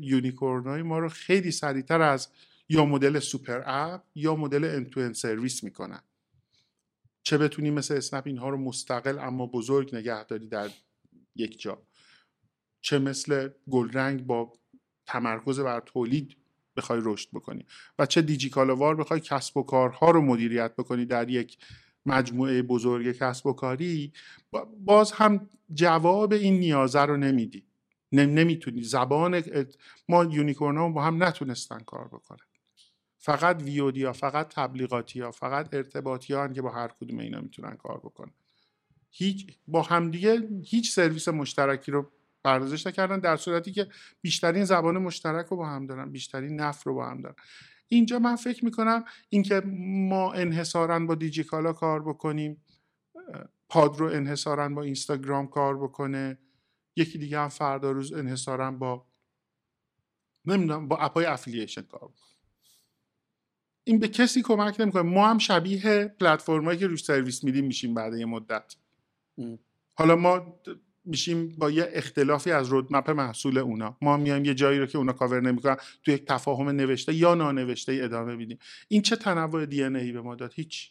[0.00, 2.28] unicorn های ما رو خیلی سریعتر از
[2.68, 6.02] یا مدل super app یا مدل end-to service می‌کنن.
[7.22, 10.70] چه بتونی مثل اسنپ اینها رو مستقل اما بزرگ نگه داری در
[11.36, 11.82] یک جا.
[12.80, 14.52] چه مثل گلرنگ با
[15.06, 16.36] تمرکز بر تولید
[16.80, 17.66] بخوای رشد بکنی.
[17.98, 21.58] و چه دیجیکالوار بخوای کسب و کارها رو مدیریت بکنی در یک
[22.06, 24.12] مجموعه بزرگ کسب و کاری
[24.84, 27.64] باز هم جواب این نیازه رو نمیدی.
[28.12, 28.82] نمی‌تونی.
[28.82, 29.42] زبان
[30.08, 32.46] ما یونیکورن با هم نتونستن کار بکنن.
[33.18, 37.76] فقط ویودی ها فقط تبلیغاتی ها فقط ارتباطی ها که با هر کدوم اینا می‌تونن
[37.76, 38.32] کار بکنن.
[39.10, 42.10] هیچ با همدیگه هیچ سرویس مشترکی رو
[42.44, 43.88] پردازش نکردن در صورتی که
[44.20, 47.34] بیشترین زبان مشترک رو با هم دارن بیشترین نفع رو با هم دارن.
[47.88, 49.62] اینجا من فکر می‌کنم اینکه
[50.08, 52.64] ما انحصارا با دیجیکالا کار بکنیم
[53.68, 56.38] پاد رو انحصارا با اینستاگرام کار بکنه
[56.96, 59.06] یکی دیگه هم فردا روز انحصارا با
[60.44, 62.30] نمی‌دونم با app ای affiliation کار بکنه.
[63.84, 65.02] این به کسی کمک نمی‌کنه.
[65.02, 68.76] ما هم شبیه پلتفرمایی که روش سرویس میدیم میشیم بعد یه مدت.
[69.94, 70.60] حالا ما
[71.04, 73.96] میشیم با یه اختلافی از رودمپ محصول اونا.
[74.02, 78.00] ما میایم یه جایی رو که اونا کاور نمی‌کنن تو یک تفاهم نوشته یا نانوشته
[78.02, 78.58] ادامه میدیم.
[78.88, 80.90] این چه تنوع دی ای به ما داد؟ هیچ.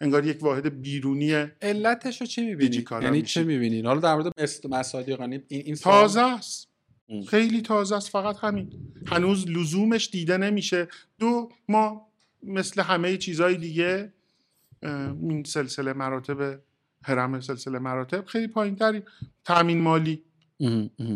[0.00, 1.32] انگار یک واحد بیرونی
[1.62, 4.32] علتش رو چی می‌بینی؟ یعنی چه می‌بینین حالا در مورد
[4.70, 6.68] مصادیقانی این, این تازه است
[7.28, 8.72] خیلی تازه است فقط همین.
[9.06, 10.88] هنوز لزومش دیده نمیشه.
[11.18, 12.08] دو ما
[12.42, 14.12] مثل همه چیزهای دیگه
[14.82, 16.60] این سلسله مراتب
[17.02, 19.02] هرم سلسله مراتب خیلی پایین تریم
[19.44, 20.24] تامین مالی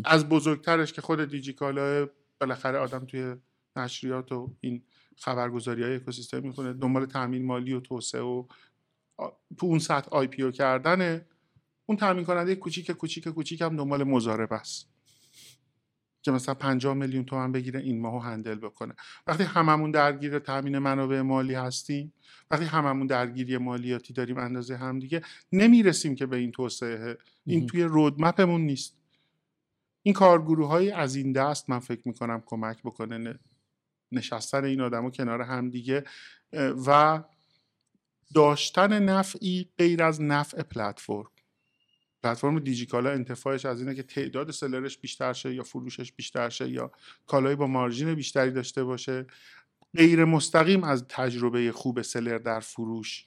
[0.05, 2.09] از بزرگترش که خود دیجیکالا
[2.41, 3.37] بالاخره آدم توی
[3.77, 4.83] نشریات و این
[5.17, 8.47] خبرگزاری های اکوسیستم می‌کنه دنبال تامین مالی و توسعه و
[9.59, 11.27] تو اون سطح آی پی او کردنه.
[11.87, 14.92] اون تامین کننده کوچیک کوچیک کوچیک هم دنبال مزارب است.
[16.23, 18.95] که مثلا 50 میلیون تومن بگیره این ماهو هندل بکنه.
[19.27, 22.13] وقتی هممون درگیر تامین منابع مالی هستیم
[22.51, 25.23] وقتی هممون درگیری مالیاتی داریم اندازه هم دیگه
[25.53, 27.19] نمی‌رسیم که به این توسعه.
[27.47, 28.97] این توی رودمپمون نیست.
[30.03, 33.39] این کارگروه های از این دست من فکر می‌کنم کمک بکنه
[34.13, 36.05] نشستن این آدم کنار هم دیگه
[36.87, 37.23] و
[38.35, 41.32] داشتن نفعی غیر از نفع پلتفرم.
[42.23, 46.93] پلتفرم دیجیکالا انتفاعش از اینه که تعداد سلرش بیشتر شه یا فروشش بیشتر شه یا
[47.27, 49.27] کالایی با مارجین بیشتری داشته باشه.
[49.97, 53.27] غیر مستقیم از تجربه خوب سلر در فروش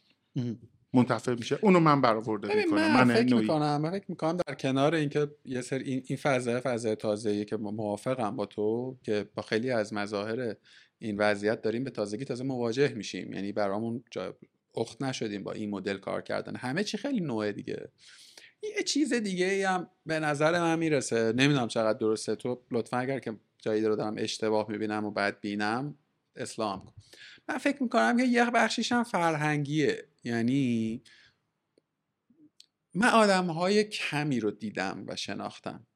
[0.93, 1.59] منتفع میشه.
[1.61, 2.75] اونو من برآورده می‌کنم.
[2.75, 6.61] من, من فکر می‌کنم من فکر می‌کنم در کنار اینکه یه سر این این فضا
[6.63, 10.55] فضا تازه‌ای که موافقم با تو که با خیلی از مظاهر
[10.99, 13.33] این وضعیت داریم به تازگی تازه مواجه میشیم.
[13.33, 14.03] یعنی برامون
[14.77, 16.55] اخت نشدیم با این مدل کار کردن.
[16.55, 17.89] همه چی خیلی نوعه دیگه.
[18.63, 21.33] یه چیز دیگه ای هم به نظر من می‌رسه.
[21.35, 22.35] نمی‌دونم چقدر درسته.
[22.35, 25.97] تو لطفا اگر که جایی رو دارم اشتباه می‌بینم و بعد بینم
[26.35, 26.93] اسلام کن.
[27.49, 30.07] من فکر می‌کنم که یه بخشیش هم فرهنگیه.
[30.23, 31.03] یعنی
[32.93, 35.87] من آدم های کمی رو دیدم و شناختم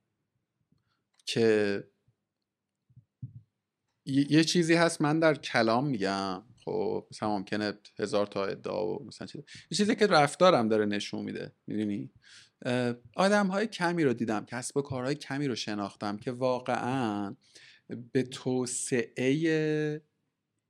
[1.25, 1.83] که
[4.05, 5.01] یه چیزی هست.
[5.01, 6.43] من در کلام میگم.
[6.65, 9.41] خب مثلا ممکنه هزار تا ادعا و مثلا چیز.
[9.71, 11.55] یه چیزی که رفتارم داره نشون میده.
[11.67, 12.11] می‌دونی؟
[13.15, 17.35] آدم های کمی رو دیدم کسب و کارهای کمی رو شناختم که واقعا
[18.11, 20.01] به توسعه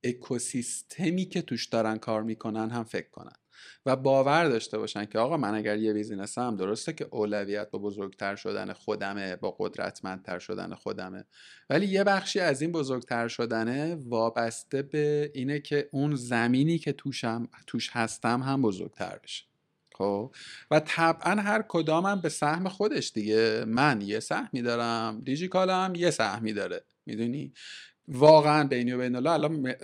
[0.03, 3.35] اکوسیستمی که توش دارن کار می‌کنن هم فکر کنن
[3.85, 7.79] و باور داشته باشن که آقا من اگر یه بیزینس هم درسته که اولویت با
[7.79, 11.25] بزرگتر شدن خودمه با قدرتمندتر شدن خودمه
[11.69, 17.47] ولی یه بخشی از این بزرگتر شدنه وابسته به اینه که اون زمینی که توشم
[17.67, 19.48] توش هستم هم بزرگتر بشه.
[19.99, 20.35] خب؟
[20.71, 23.65] و طبعا هر کدامم به سهم خودش دیگه.
[23.67, 26.83] من یه سهمی دارم دیجیکالم یه سهمی داره.
[27.05, 27.53] می‌دونی؟
[28.07, 29.75] واقعا بینی و بین الله الان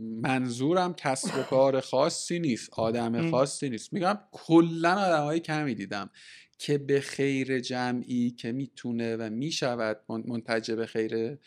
[0.00, 3.92] منظورم کسب و کار خاصی نیست آدم خاصی نیست.
[3.92, 6.10] میگم کلا آدم های کمی دیدم
[6.58, 11.38] که به خیر جمعی که می‌تونه و می‌شود منتج به خیر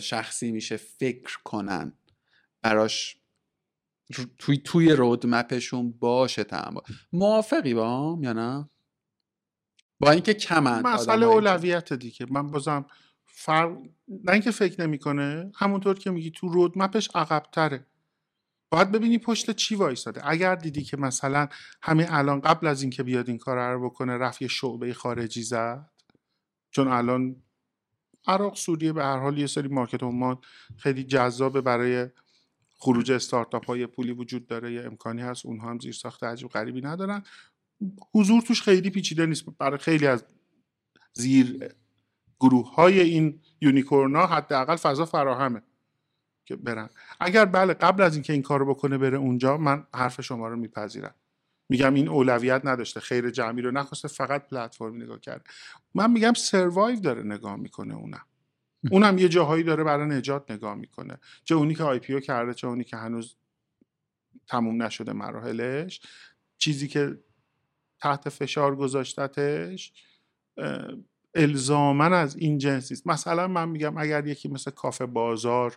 [0.00, 1.92] شخصی میشه فکر کنن.
[2.62, 3.16] براش
[4.38, 8.70] توی توی رودمپشون باشه تمام موافقی با هم یا نه؟
[10.00, 12.26] با اینکه کمن مسئله اولویت دیگه.
[12.30, 12.86] من بازم
[13.26, 13.72] فرق
[14.08, 17.86] نه اینکه فکر نمی‌کنه همونطور که میگی تو رودمپش عقبتره.
[18.70, 20.28] باید ببینی پشت چی وایساده.
[20.28, 21.48] اگر دیدی که مثلا
[21.82, 25.90] همین الان قبل از اینکه بیاد این کار رو بکنه رفت یه شعبه خارجی زد
[26.70, 27.36] چون الان
[28.26, 30.40] عراق سوریه به هر حال یه سری مارکت ما
[30.76, 32.08] خیلی جذابه برای
[32.78, 36.80] خروج استارتاپ های پولی وجود داره یه امکانی هست اونها هم زیر ساخت عجیب غریبی
[36.80, 37.22] ندارن.
[38.14, 39.44] حضور توش خیلی پیچیده نیست.
[39.58, 40.24] برای خیلی از
[41.12, 41.68] زیر
[42.40, 45.62] گروه های این یونیکورنا حداقل فضا فراهمه
[46.44, 46.90] که برن.
[47.20, 50.56] اگر بله قبل از اینکه این کار رو بکنه بره اونجا من حرف شما رو
[50.56, 51.14] میپذیرم.
[51.68, 53.00] میگم این اولویت نداشته.
[53.00, 55.44] خیر جمعی رو نخواسته فقط پلتفرم نگاه کرده.
[55.94, 58.26] من میگم سروایو داره نگاه می‌کنه اونم.
[58.90, 61.18] اونم یه جاهایی داره برای نجات نگاه می‌کنه.
[61.44, 63.36] چه اونی که آی پی کرده چه اونی که هنوز
[64.46, 66.00] تموم نشده مراحلش.
[66.58, 67.18] چیزی که
[68.00, 69.92] تحت فشار گذاشتتش
[71.34, 73.06] الزامن از این جنس نیست.
[73.06, 75.76] مثلا من میگم اگر یکی مثل کافه بازار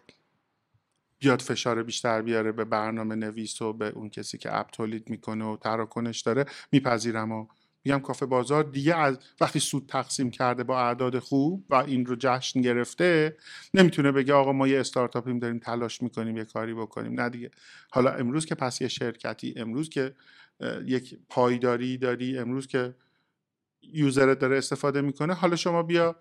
[1.19, 5.45] بیاد فشار بیشتر بیاره به برنامه نویس و به اون کسی که اپ تولید می‌کنه
[5.45, 7.48] و تراکنش داره میپذیرم و
[7.85, 12.15] میگم کافه بازار دیگه از وقتی سود تقسیم کرده با اعداد خوب و این رو
[12.19, 13.38] جشن گرفته
[13.73, 17.22] نمی‌تونه بگه آقا ما یه استارتاپیم داریم تلاش می‌کنیم یه کاری بکنیم.
[17.22, 17.51] نه دیگه.
[17.91, 20.15] حالا امروز که پس یه شرکتی امروز که
[20.85, 22.95] یک پایداری داری امروز که
[23.81, 26.15] یوزرت داره استفاده می‌کنه حالا شما بیا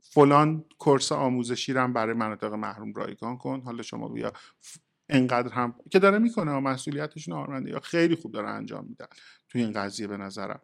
[0.00, 3.60] فلان کورس آموزشی رو هم برای مناطق محروم رایگان کن.
[3.60, 4.32] حالا شما بیا
[5.08, 9.06] انقدر هم که داره می‌کنه مسئولیتشون آرمنده یا خیلی خوب داره انجام میدن.
[9.48, 10.60] توی این قضیه به نظرم.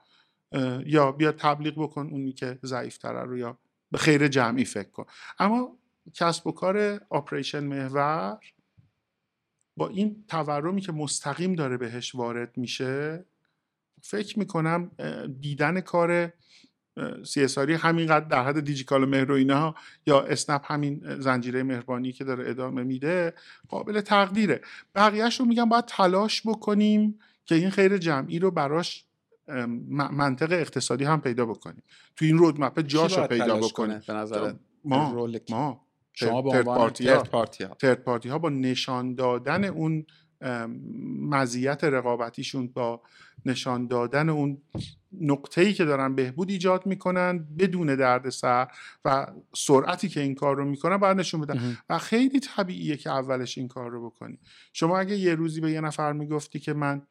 [0.86, 3.58] یا بیا تبلیغ بکن اونی که ضعیفتره رو یا
[3.90, 5.04] به خیر جمعی فکر کن.
[5.38, 5.78] اما
[6.14, 8.38] کسب و کار آپریشن محور
[9.76, 13.24] با این تورمی که مستقیم داره بهش وارد میشه
[14.02, 14.90] فکر می‌کنم
[15.40, 16.32] دیدن کار
[17.26, 19.74] سیاساری همینقدر در حد دیجیکال مهر و اینها
[20.06, 23.34] یا اسنپ همین زنجیره مهربانی که داره ادامه میده
[23.68, 24.60] قابل تقدیره
[24.94, 29.04] بقیهش رو میگم باید تلاش بکنیم که این خیر جمعی رو براش
[29.48, 31.82] منطق اقتصادی هم پیدا بکنیم.
[32.16, 34.02] تو این رودمپ جاش رو پیدا بکنیم.
[34.06, 34.52] به نظر
[34.84, 35.80] ما ما.
[36.12, 37.74] شما به عنوان ترد پارتی ها.
[37.74, 40.06] ترد پارتی ها با نشان دادن اون
[41.20, 43.00] مزیت رقابتیشون با
[43.46, 44.58] نشان دادن اون
[45.20, 48.68] نقطه‌ای که دارن بهبود ایجاد می‌کنن بدون دردسر
[49.04, 51.78] و سرعتی که این کار رو می‌کنن باید نشون بدن.
[51.88, 54.38] و خیلی طبیعیه که اولش این کار رو بکنی.
[54.72, 57.02] شما اگه یه روزی به یه نفر می‌گفتی که من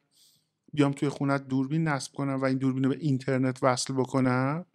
[0.74, 4.66] بیام توی خونت دوربین نصب کنم و این دوربین رو به اینترنت وصل بکنم؟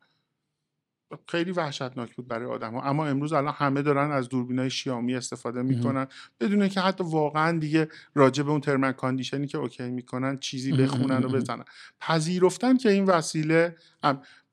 [1.28, 5.16] خیلی وحشتناک بود برای آدم ها اما امروز الان همه دارن از دوربین های شیائومی
[5.16, 6.08] استفاده می‌کنن.
[6.40, 10.38] بدون که حتی واقعا دیگه راجع به اون term and condition ی که okay می‌کنن
[10.38, 11.64] چیزی بخونن و بزنن.
[12.00, 13.76] پذیرفتن که این وسیله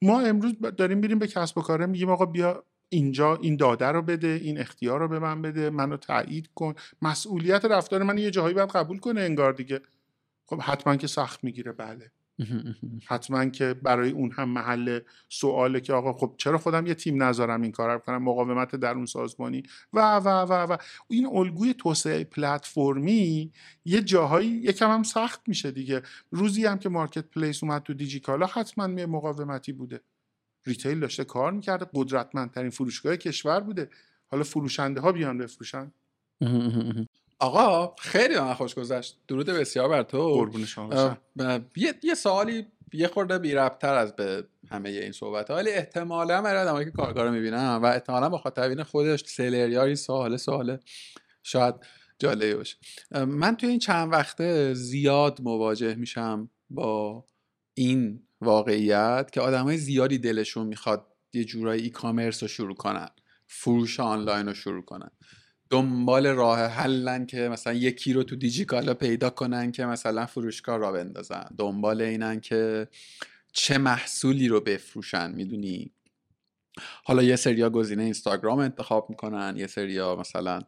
[0.02, 4.02] ما امروز داریم بریم به کسب و کاره میگیم آقا بیا اینجا این داده رو
[4.02, 6.74] بده این اختیار رو به من بده منو تایید کن.
[7.02, 9.81] مسئولیت رفتار من یه جاهایی باید قبول کنه انگار دیگه.
[10.47, 12.10] خب حتما که سخت می‌گیره بله.
[13.06, 17.62] حتما که برای اون هم محل سواله که آقا خب چرا خودم یه تیم نذارم
[17.62, 19.62] این کار کنم؟ مقاومت درون سازمانی.
[19.93, 20.77] و و و و.
[21.09, 23.52] این الگوی توسعه پلتفرمی
[23.85, 26.02] یه جاهایی یکم هم سخت میشه دیگه.
[26.31, 30.01] روزی هم که مارکت پلیس اومد تو دیجیکالا حتما یه مقاومتی بوده.
[30.66, 33.90] ریتیل داشته کار می‌کرده قدرتمندترین فروشگاه کشور بوده.
[34.27, 35.93] حالا فروشنده ها بیان بفروشن.
[37.38, 39.18] آقا خیلی من خوش گذشت.
[39.28, 40.34] درود بسیار بر تو.
[40.34, 41.16] قربون شما
[41.76, 46.84] یه،, یه سوالی یه خورده بی از به همه این صحبت ولی احتمالا برای آدمایی
[46.84, 50.78] که کارگاه رو می‌بینم و احتمالا خاطرین خودش سلریاری سوال سوال
[51.42, 51.74] شاید
[52.18, 52.76] جالبی باشه.
[53.10, 57.24] من توی این چند وقته زیاد مواجه میشم با
[57.74, 63.08] این واقعیت که آدمای زیادی دلشون می‌خواد یه جورایی ای کامرس رو شروع کنن
[63.46, 65.10] فروش آنلاین رو شروع کنن.
[65.70, 70.93] دنبال راه حلن که مثلا یکی رو تو دیجیکالا پیدا کنن که مثلا فروشگاه را
[70.93, 71.44] بندازن.
[71.59, 72.88] دنبال اینن که
[73.52, 75.90] چه محصولی رو بفروشن می‌دونی؟
[77.05, 80.60] حالا یه سریا گزینه اینستاگرام انتخاب می‌کنن یه سریا مثلا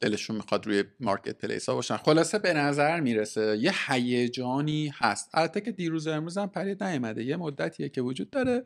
[0.00, 1.96] دلشون می‌خواد روی مارکت پلیس ها باشن.
[1.96, 5.30] خلاصه به نظر می‌رسه یه هیجانی هست.
[5.34, 7.24] البته که دیروز امروز هم پرید نیومده.
[7.24, 8.62] یه مدتیه که وجود داره.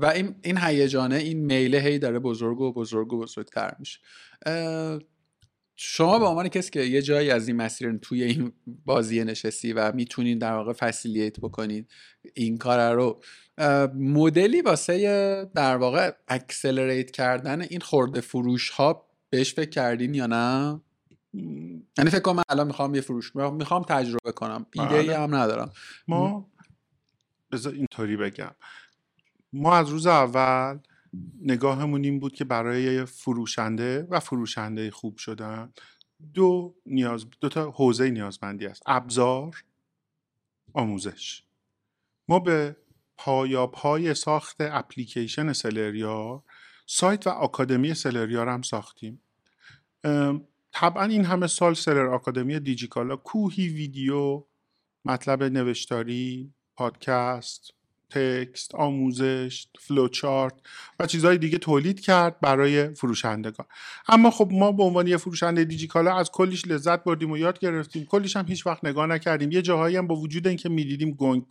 [0.00, 3.98] و این این هیجانه این میله هی داره بزرگ و بزرگ و بزرگتر میشه.
[5.76, 8.52] شما به عنوان کسی که یه جایی از این مسیر توی این
[8.84, 11.90] بازی نشستی و می‌تونین در واقع فسیلیت بکنید
[12.34, 13.22] این کار رو
[13.94, 20.80] مدلی واسه در واقع اکسلریت کردن این خورده فروش ها بهش فکر کردین یا نه؟
[21.98, 24.66] یعنی فکر کنم من الان می‌خوام یه فروش می‌خوام تجربه کنم.
[24.72, 25.18] ایده ای بله.
[25.18, 25.72] هم ندارم.
[26.08, 26.50] ما
[27.52, 28.54] بذار اینطوری بگم.
[29.52, 30.78] ما از روز اول
[31.40, 35.72] نگاهمون این بود که برای فروشنده و فروشنده خوب شدن
[36.34, 38.82] دو نیاز دو تا حوزه نیازمندی است.
[38.86, 39.64] ابزار
[40.72, 41.42] آموزش.
[42.28, 42.76] ما به
[43.16, 46.42] پایا پای ساخت اپلیکیشن سلریار
[46.86, 49.20] سایت و آکادمی سلریار هم ساختیم.
[50.72, 54.44] طبعا این همه سال سلر آکادمی دیجیکالا کوهی ویدیو
[55.04, 57.74] مطلب نوشتاری پادکست
[58.14, 60.54] تکست آموزش فلوچارت
[61.00, 63.66] و چیزهای دیگه تولید کرد برای فروشندگان.
[64.08, 68.04] اما خب ما به عنوان یه فروشنده دیجیکالا از کلیش لذت بردیم و یاد گرفتیم.
[68.04, 69.52] کلیش هم هیچ وقت نگاه نکردیم.
[69.52, 71.44] یه جاهایی هم با وجود اینکه می‌دیدیم گنگ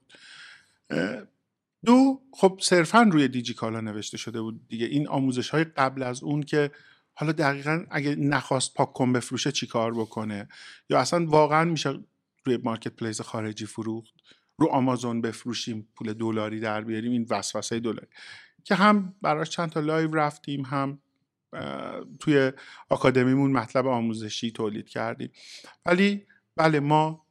[1.85, 4.85] دو خب صرفا روی دیجیکالا نوشته شده بود دیگه.
[4.85, 6.71] این آموزش های قبل از اون که
[7.13, 10.49] حالا دقیقا اگه نخواست پاک کن بفروشه چی کار بکنه؟
[10.89, 11.99] یا اصلا واقعا میشه
[12.45, 14.13] روی marketplace خارجی فروخت؟
[14.61, 18.07] رو آمازون بفروشیم پول دلاری در بیاریم این وسوسه دلاری.
[18.63, 20.99] که هم براش چند تا live رفتیم هم
[22.19, 22.51] توی
[22.89, 25.31] آکادمیمون مطلب آموزشی تولید کردیم.
[25.85, 26.25] ولی
[26.55, 27.25] بله ما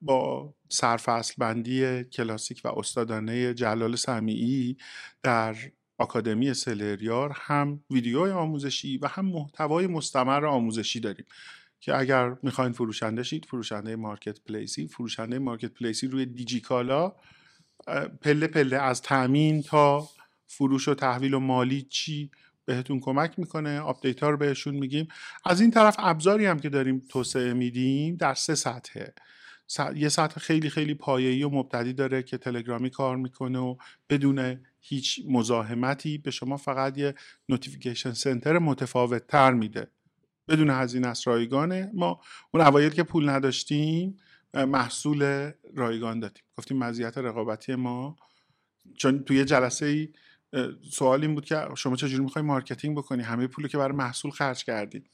[0.00, 4.76] با سرفصل بندی کلاسیک و استادانه جلال سمیعی
[5.22, 5.56] در
[5.98, 11.24] آکادمی سلریار هم ویدیوهای آموزشی و هم محتوای مستمر آموزشی داریم.
[11.82, 17.12] که اگر می‌خواین فروشنده شید فروشنده marketplace ی فروشنده marketplace ی روی دیجیکالا
[18.22, 20.08] پله پله از تامین تا
[20.46, 22.30] فروش و تحویل و مالی چی
[22.64, 25.08] بهتون کمک می‌کنه؟ آپدیت ها رو بهشون میگیم.
[25.44, 29.14] از این طرف ابزاری هم که داریم توسعه میدیم در سه سطحه
[29.94, 33.76] یه سطح خیلی خیلی پایه‌ای و مبتدی داره که تلگرامی کار می‌کنه و
[34.10, 37.14] بدون هیچ مزاحمتی به شما فقط یه
[37.48, 39.90] notification center متفاوت تر میده.
[40.48, 41.90] بدون هزینه است رایگانه.
[41.94, 42.20] ما
[42.50, 44.16] اون اوایل که پول نداشتیم
[44.54, 46.42] محصول رایگان دادیم.
[46.58, 48.16] گفتیم مزیت رقابتی ما.
[48.96, 50.08] چون توی جلسه ای
[50.90, 54.64] سوال این بود که شما چجوری می‌خوای marketing بکنی؟ همه پولو که برای محصول خرج
[54.64, 55.10] کردید.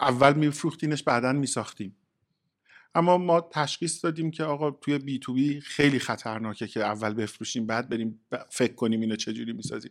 [0.00, 1.96] اول میفروختینش بعدا میساختیم.
[2.94, 8.20] اما ما تشخیص دادیم که آقا توی B2B خیلی خطرناکه که اول بفروشیم بعد بریم
[8.50, 9.90] فکر کنیم اینو چجوری می‌سازیم.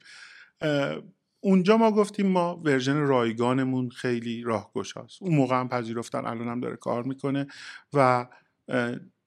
[1.41, 5.21] اونجا ما گفتیم ما version رایگانمون خیلی راهگشاست.
[5.21, 7.47] اون موقع هم پذیرفتن الان هم داره کار می‌کنه
[7.93, 8.27] و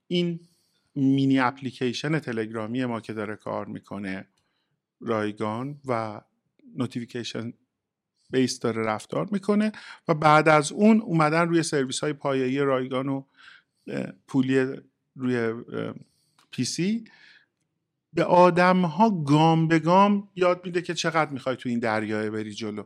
[0.06, 0.40] این
[0.94, 4.28] mini application تلگرامی ما که داره کار می‌کنه
[5.01, 6.20] رایگان و
[6.76, 7.52] notification
[8.30, 9.72] base داره رفتار می‌کنه
[10.09, 13.24] و بعد از اون اومدن روی سرویس های پایه‌ای رایگان و
[14.26, 14.66] پولی
[15.16, 15.55] روی
[16.51, 17.05] PC
[18.12, 22.55] به آدم ها گام به گام یاد میده که چقدر می‌خوای تو این دریا بری
[22.55, 22.84] جلو.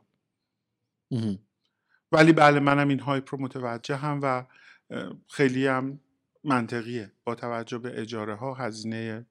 [2.12, 4.46] ولی بله منم این hype رو متوجهم و
[5.28, 6.00] خیلی هم
[6.44, 7.12] منطقیه.
[7.24, 9.26] با توجه به اجاره ها هزینه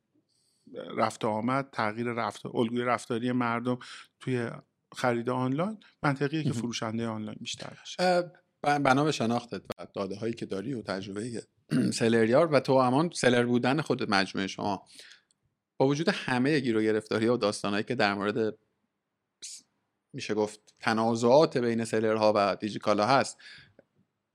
[0.97, 3.79] رفت آمد تغییر رفت الگوی رفتاری مردم
[4.19, 4.49] توی
[4.95, 8.31] خرید آنلاین منطقیه که فروشنده آنلاین بیشتر بشه
[8.61, 11.43] بنا به شناختت و داده هایی که داری و تجربه
[11.93, 14.85] سلریار و تو همان seller بودن خود مجموعه شما.
[15.77, 18.57] با وجود همه گیر و گرفتاری و داستانهایی که در مورد
[20.13, 23.37] میشه گفت تنازعات بین seller ها و دیجیکالا هست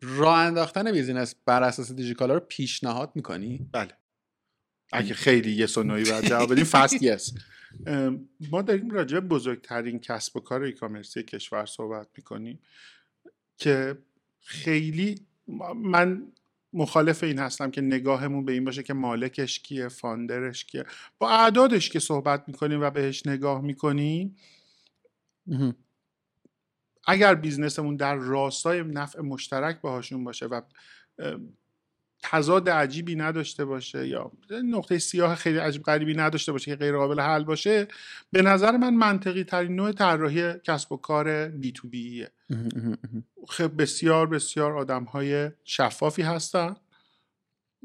[0.03, 3.97] راه انداختن business بر اساس دیجیکالا رو پیشنهاد می‌کنی؟ بله.
[4.93, 7.35] اگه خیلی یه سنوی باید جواب بدیم fast yes.
[8.51, 12.61] ما داریم راجع بزرگترین کسب و کار e-commerce ی کشور صحبت می‌کنیم
[13.57, 13.99] که
[14.41, 15.27] خیلی
[15.77, 16.33] من
[16.73, 20.85] مخالف این هستم که نگاهمون به این باشه که مالکش کیه فاندرش کیه.
[21.19, 24.37] با اعدادش که صحبت می‌کنیم و بهش نگاه می‌کنیم
[27.07, 30.61] اگر بیزنسمون در راستای نفع مشترک باهاشون باشه و
[32.23, 34.33] تضاد عجیبی نداشته باشه یا
[34.65, 37.89] نقطه سیاه خیلی عجیب غریبی نداشته باشه که غیر قابل حل باشه
[38.33, 42.31] به نظر من منطقی ترین نوع طراحی کسب و کار بی تو بیه
[43.49, 46.77] خب بسیار بسیار آدم های شفافی هستن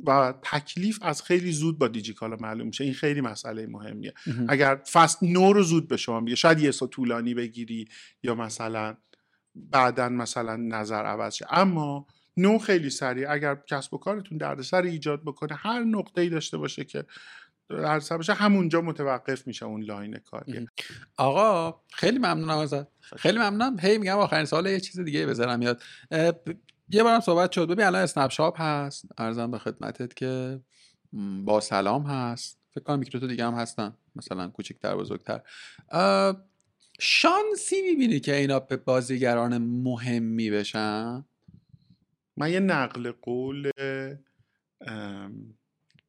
[0.04, 2.84] و تکلیف از خیلی زود با دیجیکالا معلوم میشه.
[2.84, 4.14] این خیلی مسئله مهمیه.
[4.48, 7.88] اگر فست نو رو زود به شما میگه شاید یه سو طولانی بگیری
[8.24, 8.98] یا مثلا
[9.56, 11.46] بعدا مثلا نظر عوض شه.
[11.50, 12.08] اما
[12.38, 13.32] نو خیلی سریع.
[13.32, 17.06] اگر کسب و کارتون دردسر ایجاد بکنه هر نقطه ای داشته باشه که
[17.70, 20.68] دردسر باشه همونجا متوقف میشه اون لاین کاری
[21.18, 22.88] آقا خیلی ممنونم ازت.
[23.18, 23.80] خیلی ممنونم.
[23.80, 25.82] هی میگم آخرین سال یه چیز دیگه بذارم یاد.
[26.90, 27.68] یه بارم صحبت شد.
[27.68, 29.06] ببین الان اسنپ شاپ هست.
[29.18, 30.60] ارزم به خدمتت که
[31.44, 32.60] با سلام هست.
[32.72, 33.94] فکر کنم میکروتو دیگه هم هستن.
[34.16, 35.42] مثلا کوچکتر بزرگتر.
[37.00, 41.26] شانسی می‌بینی که اینا به بازیگران مهمی بشن؟
[42.38, 43.72] من یه نقل قول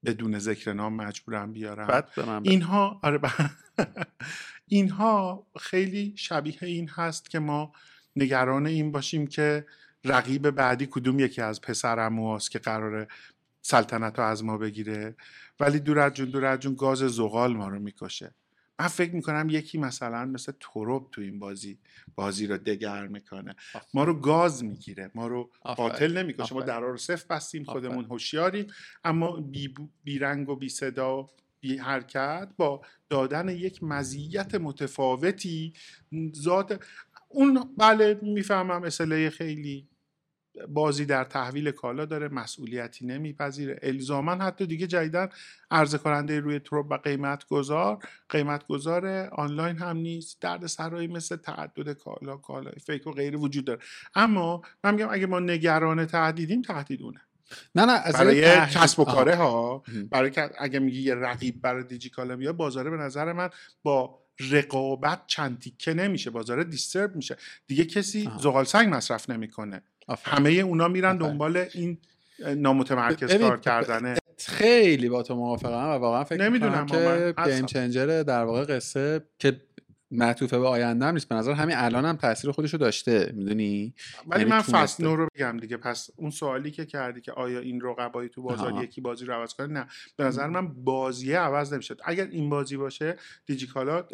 [0.05, 2.05] بدون ذکر نام مجبورم بیارم.
[2.43, 3.21] اینها آره
[4.69, 7.73] اینها خیلی شبیه این هست که ما
[8.17, 9.67] نگران این باشیم که
[10.05, 13.09] رقیب بعدی کدوم یکی از پسرمو که قراره
[13.63, 15.17] سلطنت رو از ما بگیره.
[15.61, 18.35] ولی دور جون دور جون گاز زغال ما رو می‌کشه.
[18.81, 21.79] من فکر می‌کنم یکی مثلا مثل توروب تو این بازی
[22.15, 23.57] بازی رو دگر می‌کنه.
[23.95, 25.11] ما رو گاز می‌گیره.
[25.15, 26.53] ما رو قاتل نمی‌کنه.
[26.53, 28.67] ما درا رو صفر بستیم خودمون هوشیاریم.
[29.05, 29.75] اما بی,
[30.05, 31.27] بی رنگ و بی صدا و
[31.61, 35.73] بی حرکت با دادن یک مزیت متفاوتی
[36.37, 36.85] ذات
[37.29, 39.89] اون بله می‌فهمم اصله خیلی
[40.69, 43.79] بازی در تحویل کالا داره مسئولیتی نمیپذیره.
[43.83, 45.29] الزاما حتی دیگه جدیدن
[45.71, 50.41] عرضه کننده روی تروب و قیمت گذار قیمت گذار آنلاین هم نیست.
[50.41, 53.81] درد سرایی مثل تعدد کالا کالا فیک و غیر وجود داره.
[54.15, 57.21] اما من میگم اگه ما نگران تهدیدیم تهدیدونه
[57.75, 61.85] نه نه از برای کسب و کاره ها برای که اگه میگی یه رقیب برای
[61.85, 63.51] دیجیکالا میاد بازاره به نظر من
[63.83, 64.19] با
[64.51, 66.31] رقابت چند تیکه نمیشه.
[66.31, 67.37] بازار دیسترب میشه.
[67.67, 69.83] دیگه کسی زغال سنگ مصرف نمی‌کنه.
[70.25, 71.99] همه اونا میرن دنبال این
[72.57, 78.45] نامتمرکز کار کردنه خیلی با تو موافقم و واقعا فکر نمی‌دونم که گیم چنجر در
[78.45, 79.61] واقع قصه که
[80.11, 81.29] معطوفه به آینده هم نیست.
[81.29, 83.95] به نظر همین الان هم تاثیر خودشو داشته می‌دونی؟
[84.27, 85.77] ولی یعنی من فصل نو رو بگم دیگه.
[85.77, 89.55] پس اون سوالی که کردی که آیا این رقبایی تو بازار یکی بازی رو عوض
[89.55, 89.87] کنه؟ نه.
[90.17, 93.17] به نظر من بازیه عوض نمیشه اگر این بازی باشه
[93.47, 94.05] دیجیکالا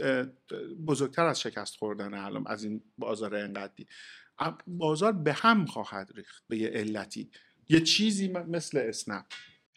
[0.86, 3.86] بزرگتر از شکست خوردن الان از این بازار انقدی.
[4.66, 7.30] بازار به هم خواهد ریخت به یه علتی.
[7.68, 9.24] یه چیزی مثل اسنپ.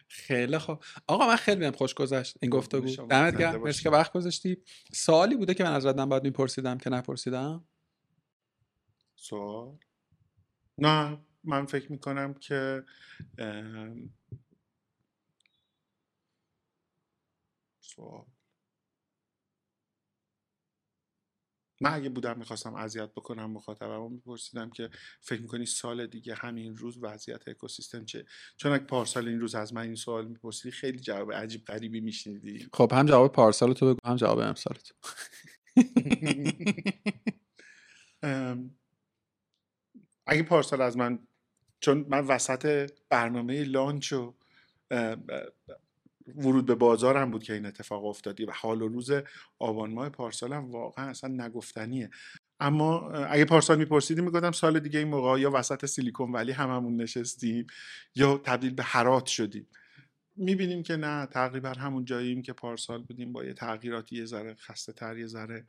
[0.07, 0.83] خیلی خوب.
[1.07, 2.37] آقا من خیلی بهم خوش گذشت.
[2.41, 3.61] این گفتگو دمت گرم.
[3.61, 4.57] مرسی که وقت گذاشتی.
[4.93, 7.65] سوالی بوده که من از ردم باید میپرسیدم که نپرسیدم؟
[9.15, 9.77] سوال؟
[10.77, 12.83] نه من فکر می‌کنم که
[17.79, 18.25] سوال.
[21.81, 24.89] من اگه بودم می‌خواستم اذیت بکنم مخاطبمو میپرسیدم که
[25.22, 28.26] فکر می‌کنی سال دیگه همین روز وضعیت اکوسیستم چه؟
[28.57, 32.68] چون اگه پارسال این روز از من این سوال میپرسیدی خیلی جواب عجیب غریبی میشنیدی.
[32.73, 34.93] خب هم جواب پارسال تو بگو هم جواب امسال تو
[40.27, 41.19] اگه پارسال از من
[41.80, 44.35] چون من وسط برنامه لانچ و
[46.27, 49.11] ورود به بازارم بود که این اتفاق افتادی و حال و روز
[49.60, 52.10] آبان ماه پارسالم واقعا اصلا نگفتنیه.
[52.60, 57.68] اما اگه پارسال میپرسیدی می‌گفتم سال دیگه این موقع یا وسط سیلیکون ولی هممون نشستیم
[58.15, 59.68] یا تبدیل به حرات شدیم.
[60.35, 64.93] می‌بینیم که نه تقریبا همون جاییم که پارسال بودیم با یه تغییراتی یه ذره خسته
[64.93, 65.65] تر یه ذره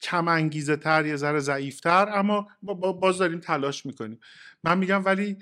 [0.00, 2.48] کم انگیزه تر یه ذره ضعیفتر اما
[3.00, 4.20] باز داریم تلاش می‌کنیم.
[4.64, 5.38] من میگم ولی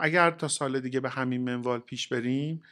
[0.00, 2.62] اگر تا سال دیگه به همین منوال پیش بریم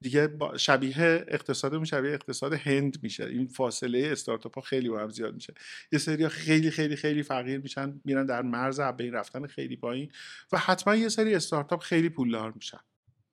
[0.00, 3.24] دیگه شبیه اقتصادمون شبیه اقتصاد هند میشه.
[3.24, 5.54] این فاصله استارتاپ ها خیلی با هم زیاد میشه.
[5.92, 10.12] یه سری خیلی خیلی خیلی فقیر میشن میرن در مرز بین رفتن خیلی پایین
[10.52, 12.80] و حتما یه سری استارتاپ خیلی پولدار میشن.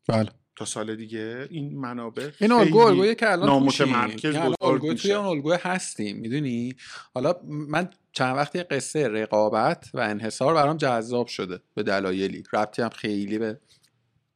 [0.07, 0.29] بله.
[0.57, 5.53] تا سال دیگه این منابع این الگو الگویی که الان نامتمرکز الگو توی اون الگو
[5.53, 6.75] هستیم می‌دونی؟
[7.13, 12.43] حالا من چند وقتی قصه رقابت و انحصار برام جذاب شده به دلایلی.
[12.53, 13.59] ربطی هم خیلی به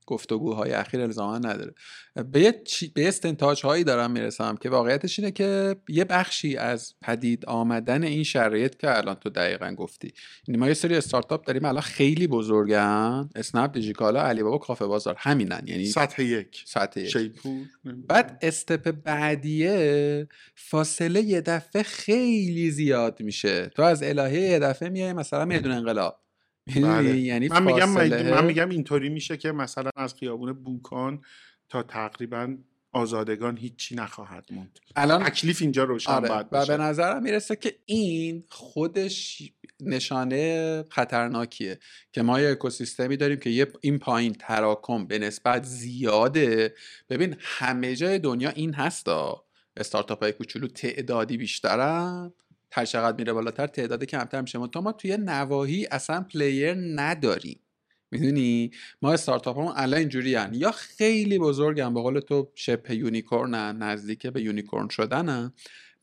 [0.08, 1.74] گفتگوهای اخیر الزاما نداره.
[2.32, 2.62] به یه,
[2.94, 8.24] به استنتاج هایی دارم می‌رسم که واقعیتش اینه که یه بخشی از پدید آمدن این
[8.24, 10.14] شرایط که الان تو دقیقا گفتی.
[10.48, 13.30] یعنی ما یه سری استارتاپ داریم الان خیلی بزرگن.
[13.36, 15.62] اسنپ دیجیکالا علی بابا کافه بازار همینن.
[15.66, 16.64] یعنی سطح یک.
[16.66, 17.10] سطح یک.
[17.10, 17.68] شیپور
[18.08, 23.72] بعد استپ بعدیه فاصله یه دفعه خیلی زیاد میشه.
[23.76, 26.18] تو از الهه یه دفعه میای مثلا میدون انقلاب.
[26.68, 27.18] بله.
[27.18, 31.22] یعنی من میگم فاصله- من میگم اینطوری میشه که مثلا از خیابون بوکان
[31.70, 32.58] تا تقریبا
[32.94, 34.80] آزادگان هیچی نخواهد موند.
[34.96, 36.30] الان تکلیف اینجا روشن آره.
[36.30, 39.44] باید و به نظرم می‌رسه که این خودش
[39.80, 41.80] نشانه خطرناکیه
[42.14, 46.76] که ما یه اکوسیستمی داریم که یه این پایین تراکم به نسبت زیاده.
[47.10, 49.46] ببین همه جای دنیا این هستا.
[49.78, 52.34] استارتاپ های کوچولو تعدادی بیشترن.
[52.72, 54.68] هر چقدر میره بالاتر تعداد کمتر میشه.
[54.68, 57.60] تا ما توی نواحی اصلا player نداریم.
[58.12, 58.72] می‌دونی؟
[59.02, 60.54] ما استارتاپ همون الان اینجوری هن.
[60.54, 65.54] یا خیلی بزرگن به قول تو شبه unicorn ن نزدیک به unicorn شدنن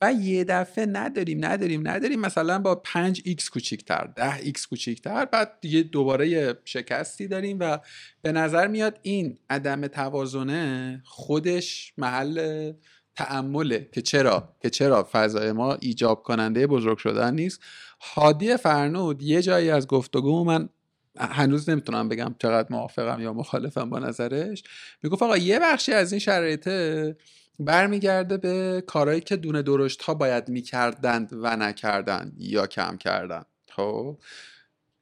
[0.01, 2.20] و یه دفعه نداریم نداریم نداریم.
[2.20, 5.24] مثلا با 5 x کوچیکتر 10 x کوچیکتر.
[5.24, 7.78] بعد دیگه دوباره شکستی داریم و
[8.23, 12.73] به نظر میاد این عدم توازنه خودش محل
[13.19, 17.61] تعمله که چرا که چرا فضای ما ایجاب کننده بزرگ شدن نیست.
[18.01, 20.69] هادی فرنود یه جایی از گفتگو من
[21.19, 24.62] هنوز نمی‌تونم بگم چقدر موافقم یا مخالفم با نظرش.
[25.03, 27.16] می‌گفت آقا یه بخشی از این شرایطه
[27.61, 34.19] برمیگرده به کارهایی که دونه درشت ها باید می‌کردند و نکردند یا کم کردن خب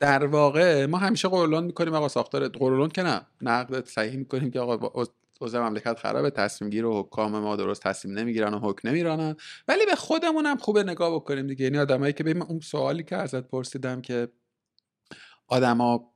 [0.01, 3.21] در واقع ما همیشه قرولون می‌کنیم آقا ساختار قرولون که نه.
[3.41, 5.05] نقد صحیح می‌کنیم که آقا
[5.41, 9.37] اوضاع مملکت خرابه تصمیم گیر و حکام ما درست تصمیم نمی‌گیرن و حکم نمیرانن.
[9.69, 11.65] ولی به خودمون هم خوبه نگاه بکنیم دیگه.
[11.65, 14.29] یعنی آدمایی که ببین اون سوالی که ازت پرسیدم که
[15.49, 16.15] آدما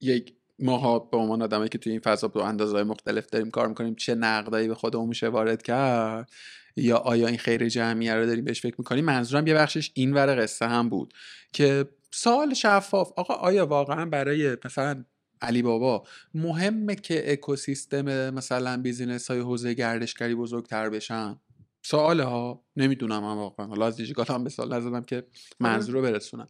[0.00, 3.94] یک ماها به عنوان آدمایی که توی این فضا به اندازهای مختلف داریم کار می‌کنیم
[3.94, 6.30] چه نقدایی به خودمون میشه وارد کرد؟
[6.76, 10.42] یا آیا این خیر جمعیه رو داریم بهش فکر می‌کنیم؟ منظورم یه بخشش این ور
[10.42, 11.14] قصه هم بود
[11.52, 15.04] که سوال شفاف آقا آیا واقعا برای مثلا
[15.44, 21.40] علی بابا مهمه که اکوسیستم مثلا بیزینس های حوزه گردشگری بزرگتر بشن؟
[21.82, 23.66] سوال ها نمی‌دونم هم واقعا.
[23.66, 24.00] حالا از
[24.30, 25.26] هم به سوال نزدم که
[25.60, 26.48] منظور رو برسونم.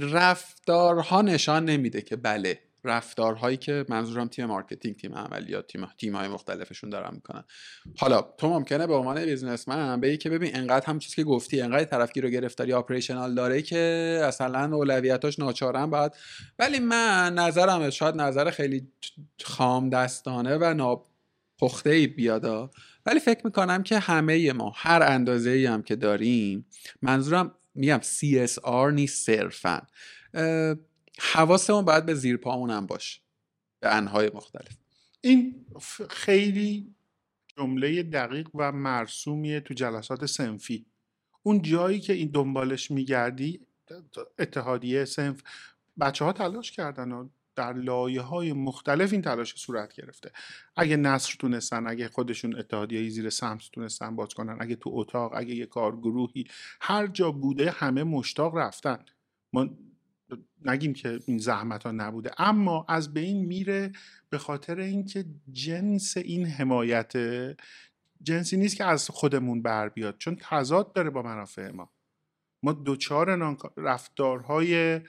[0.00, 6.28] رفتارها نشان نمیده که بله رفتارهایی که منظورم تیم مارکتینگ تیم عملیات تیم تیم های
[6.28, 7.44] مختلفشون دارن می‌کنن.
[7.98, 11.84] حالا تو ممکنه به عنوان بیزنسمن به که ببین انقدر هم چیزی که گفتی انقدر
[11.84, 16.12] طرفگیر و گرفتاری آپریشنال داره که اصلا اولویتاش ناچارن باید
[16.58, 18.88] ولی من نظرم شاید نظر خیلی
[19.44, 22.70] خام دستانه و ناپخته ای بیادا
[23.06, 26.66] ولی فکر می‌کنم که همه ما هر اندازه ای هم که داریم
[27.02, 29.82] منظورم میگم CSR نیست صرفا.
[31.18, 33.20] حواسمون باید به زیر پامون هم باشه.
[33.80, 34.76] به انهای مختلف.
[35.20, 35.66] این
[36.10, 36.94] خیلی
[37.56, 40.86] جمله دقیق و مرسومیه تو جلسات سنفی.
[41.42, 43.60] اون جایی که این دنبالش میگردی
[44.38, 45.42] اتحادیه سنف
[46.00, 50.32] بچه ها تلاش کردن و در لایه های مختلف این تلاش صورت گرفته.
[50.76, 55.54] اگه نصر تونستن اگه خودشون اتحادیه زیر سمت تونستن باز کنن اگه تو اتاق اگه
[55.54, 56.46] یه کارگروهی
[56.80, 59.04] هر جا بوده همه مشتاق رفتن.
[59.52, 59.68] ما
[60.64, 62.30] نگیم که این زحمت ها نبوده.
[62.38, 63.92] اما از بین میره
[64.30, 67.12] به خاطر اینکه جنس این حمایت
[68.22, 70.18] جنسی نیست که از خودمون بر بیاد.
[70.18, 71.90] چون تضاد داره با منافع ما.
[72.62, 75.00] ما دوچار رفتارهای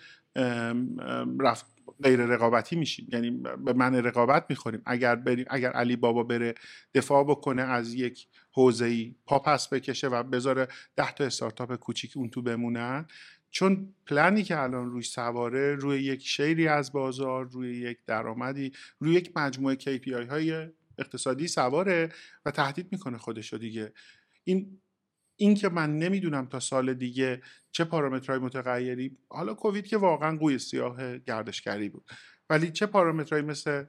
[1.39, 1.65] رفت
[2.03, 3.07] غیر رقابتی میشیم.
[3.11, 3.31] یعنی
[3.65, 4.81] به من رقابت می‌خوریم.
[4.85, 6.55] اگر بریم اگر علی بابا بره
[6.93, 12.17] دفاع بکنه از یک حوزه ای پا پس بکشه و بذاره ده تا استارتاپ کوچیک
[12.17, 13.05] اون تو بمونن
[13.55, 19.13] چون پلنی که الان روی سواره روی یک شیری از بازار روی یک درآمدی روی
[19.13, 20.67] یک مجموعه KPI های
[20.97, 22.09] اقتصادی سواره
[22.45, 23.93] و تهدید می‌کنه خودشو دیگه.
[24.43, 24.81] این
[25.35, 27.41] این که من نمی‌دونم تا سال دیگه
[27.71, 32.05] چه پارامترهای متغیری حالا کووید که واقعا قوی سیاه گردشگری بود.
[32.49, 33.85] ولی چه پارامترهایی مثل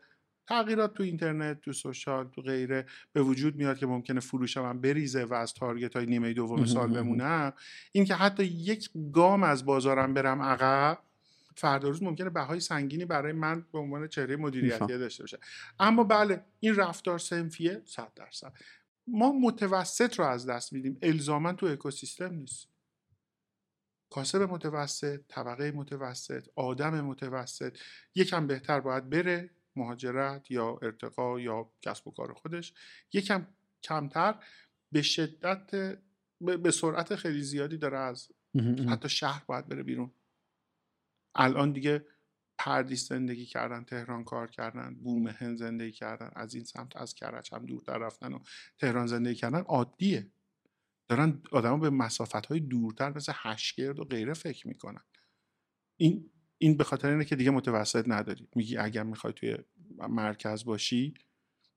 [0.47, 5.25] تغییرات تو اینترنت تو سوشال تو غیره به وجود میاد که ممکنه فروش من بریزه
[5.25, 7.53] و از تارگت های نیمه دوم سال بمونم.
[7.93, 10.99] این که حتی یک گام از بازارم برم عقب
[11.57, 15.39] فردا روز ممکنه بهای سنگینی برای من به عنوان چهره مدیریتی داشته باشه.
[15.81, 18.53] اما بله این رفتار سنفیه 100 درصد.
[19.07, 20.99] ما متوسط رو از دست میدیم.
[21.03, 22.69] الزاما تو اکوسیستم نیست.
[24.11, 27.79] کاسب متوسط طبقه متوسط آدم متوسط
[28.15, 29.51] یکم بهتر باید بره.
[29.79, 32.73] مهاجرت یا ارتقا یا کسب و کار خودش
[33.13, 33.47] یکم
[33.83, 34.35] کمتر
[34.93, 35.99] به شدت
[36.41, 38.29] به سرعت خیلی زیادی داره از
[38.89, 40.11] حتی شهر باید بره بیرون.
[41.35, 42.07] الان دیگه
[42.59, 47.55] پردیس زندگی کردن تهران کار کردن بوم هند زندگی کردن از این سمت از کرج
[47.55, 48.39] هم دورتر رفتن و
[48.79, 50.31] تهران زندگی کردن عادیه.
[51.09, 55.05] دارن آدما به مسافت های دورتر مثل هشگرد و غیره فکر می‌کنن.
[55.97, 58.49] این این به خاطر اینه که دیگه متوسط نداری.
[58.55, 59.57] میگی اگر می‌خوای توی
[60.09, 61.15] مرکز باشی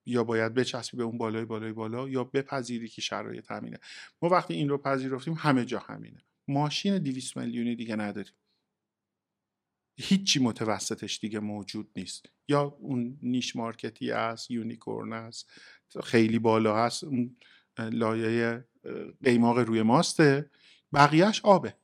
[0.06, 3.78] یا باید بچسبی به اون بالای بالای بالا یا بپذیری که شرایط همینه.
[4.22, 6.22] ما وقتی این رو پذیرفتیم همه جا همینه.
[6.48, 8.32] ماشین 200 میلیونی دیگه نداریم.
[9.96, 12.26] هیچی متوسطش دیگه موجود نیست.
[12.48, 15.50] یا اون نیش مارکتی است یونیکورن است
[16.04, 17.36] خیلی بالا هست اون
[17.78, 18.64] لایه
[19.24, 20.50] قیماق روی ماسته
[20.92, 21.76] بقیهش آبه.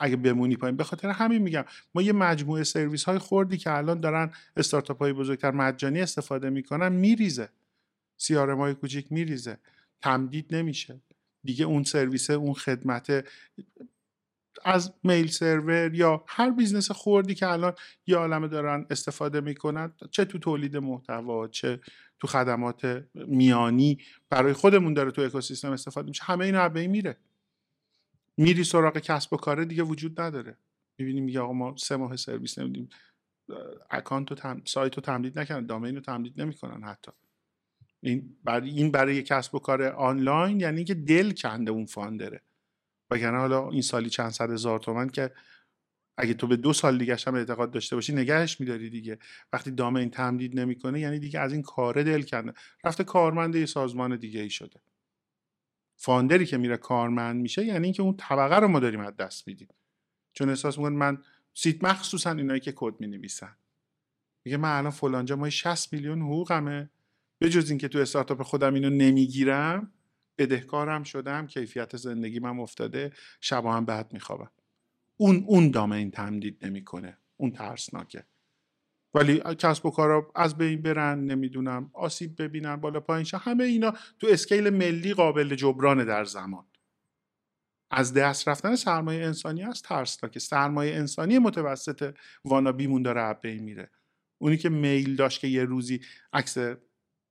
[0.00, 0.76] اگه بمونی پایین.
[0.76, 5.12] به خاطر همین میگم ما یه مجموعه سرویس های خوردی که الان دارن استارتاپ های
[5.12, 7.48] بزرگتر مجانی استفاده می‌کنن میریزه.
[8.16, 9.58] سیارم های کوچیک میریزه.
[10.02, 11.00] تمدید نمیشه.
[11.44, 13.24] دیگه اون سرویس اون خدمت
[14.64, 17.72] از mail server یا هر business خوردی که الان
[18.06, 21.80] یه عالمه دارن استفاده می‌کنن چه تو تولید محتوا چه
[22.20, 23.98] تو خدمات میانی
[24.30, 26.24] برای خودمون داره تو اکوسیستم استفاده میشه.
[26.24, 27.16] همه اینا به میره.
[28.38, 30.58] میری سراغ کسب و کاره دیگه وجود نداره.
[30.98, 32.88] می‌بینیم میگه آقا ما سه ماه سرویس نمیدیم.
[33.90, 34.62] اکانت و تم...
[34.64, 37.12] سایت رو تمدید نکردن دامین رو تمدید نمی‌کنن حتی.
[38.00, 42.42] این برای این برای کسب و کار آنلاین یعنی که دل کنده اون فاندره.
[43.10, 45.32] وگرنه حالا این سالی چند صد هزار تومن که
[46.16, 49.18] اگه تو به دو سال دیگه هم اعتقاد داشته باشی نگهش میداری دیگه.
[49.52, 52.52] وقتی domain تمدید نمی‌کنه یعنی دیگه از این کار دل کنده.
[52.84, 54.80] رفته کارمند یه سازمان دیگه ای شده.
[56.00, 59.48] founder ی که میره کارمند میشه یعنی اینکه اون طبقه رو ما داریم از دست
[59.48, 59.68] میدیم.
[60.32, 61.18] چون احساس میکنن من
[61.54, 63.56] سیت مخصوصا اینایی که کد می‌نویسن.
[64.44, 66.90] میگه من الان فلانجا ما 60 میلیون حقوقمه.
[67.38, 69.92] به جز اینکه تو استارتاپ خودم اینو نمی‌گیرم
[70.38, 74.50] بدهکارم شدم کیفیت زندگی من افتاده شبا هم بعد میخوابم.
[75.16, 77.18] اون اون دامین تمدید نمی‌کنه.
[77.36, 78.24] اون ترسناکه.
[79.14, 84.26] ولی کسب و کارا از بین برن نمی‌دونم آسیب ببینن بالا پایین همه اینا تو
[84.30, 86.64] اسکیل ملی قابل جبران در زمان.
[87.90, 92.14] از دست رفتن سرمایه انسانی است ترسناکه سرمایه انسانی متوسط
[92.44, 93.90] وانابیمون داره از بین میره.
[94.38, 96.00] اونی که میل داشت که یه روزی
[96.32, 96.56] عکس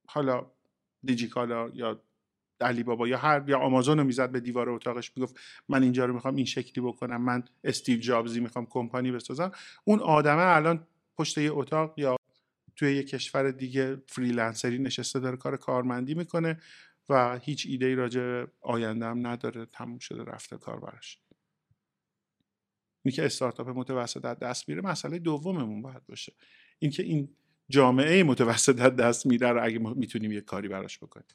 [0.08, 0.46] حالا
[1.04, 2.02] دیجیکالا یا
[2.60, 5.38] علی بابا یا هر یا آمازون رو می‌زد به دیوار اتاقش می‌گفت
[5.68, 9.50] من اینجا رو می‌خوام این شکلی بکنم من استیو جابزی می‌خوام کمپانی بسازم.
[9.84, 10.86] اون آدمه الان
[11.18, 12.16] پشت یه اتاق یا
[12.76, 16.60] توی یه کشور دیگه freelancer ی نشسته داره کار کارمندی می‌کنه
[17.08, 21.18] و هیچ ایده ای راجع آینده هم نداره تموم شده رفته کار براش.
[23.02, 26.32] اینی که استارتاپ متوسط در دست میره مسئله دوممون باید باشه.
[26.78, 27.36] اینکه این
[27.68, 31.26] جامعه متوسط در دست میره رو اگه می‌تونیم یه کاری براش بکنیم.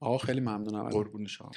[0.00, 1.50] آقا خیلی ممنونم قربون شما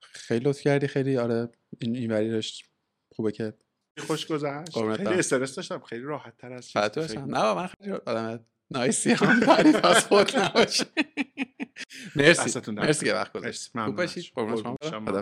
[0.00, 1.48] خیلی لطف کردی خیلی آره
[1.80, 2.70] این اینوری داشت.
[3.10, 3.54] خوبه که
[3.98, 4.72] خوش گذشت.
[4.96, 5.80] خیلی استرس داشتم.
[5.80, 10.86] خیلی راحت تر از نه من خیلی آدم نایسی هم تعریف از خود نباشه.
[12.16, 12.60] مرسی.
[12.70, 14.32] مرسی که وقت گذاشت خوب باشید.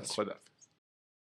[0.06, 0.34] خدا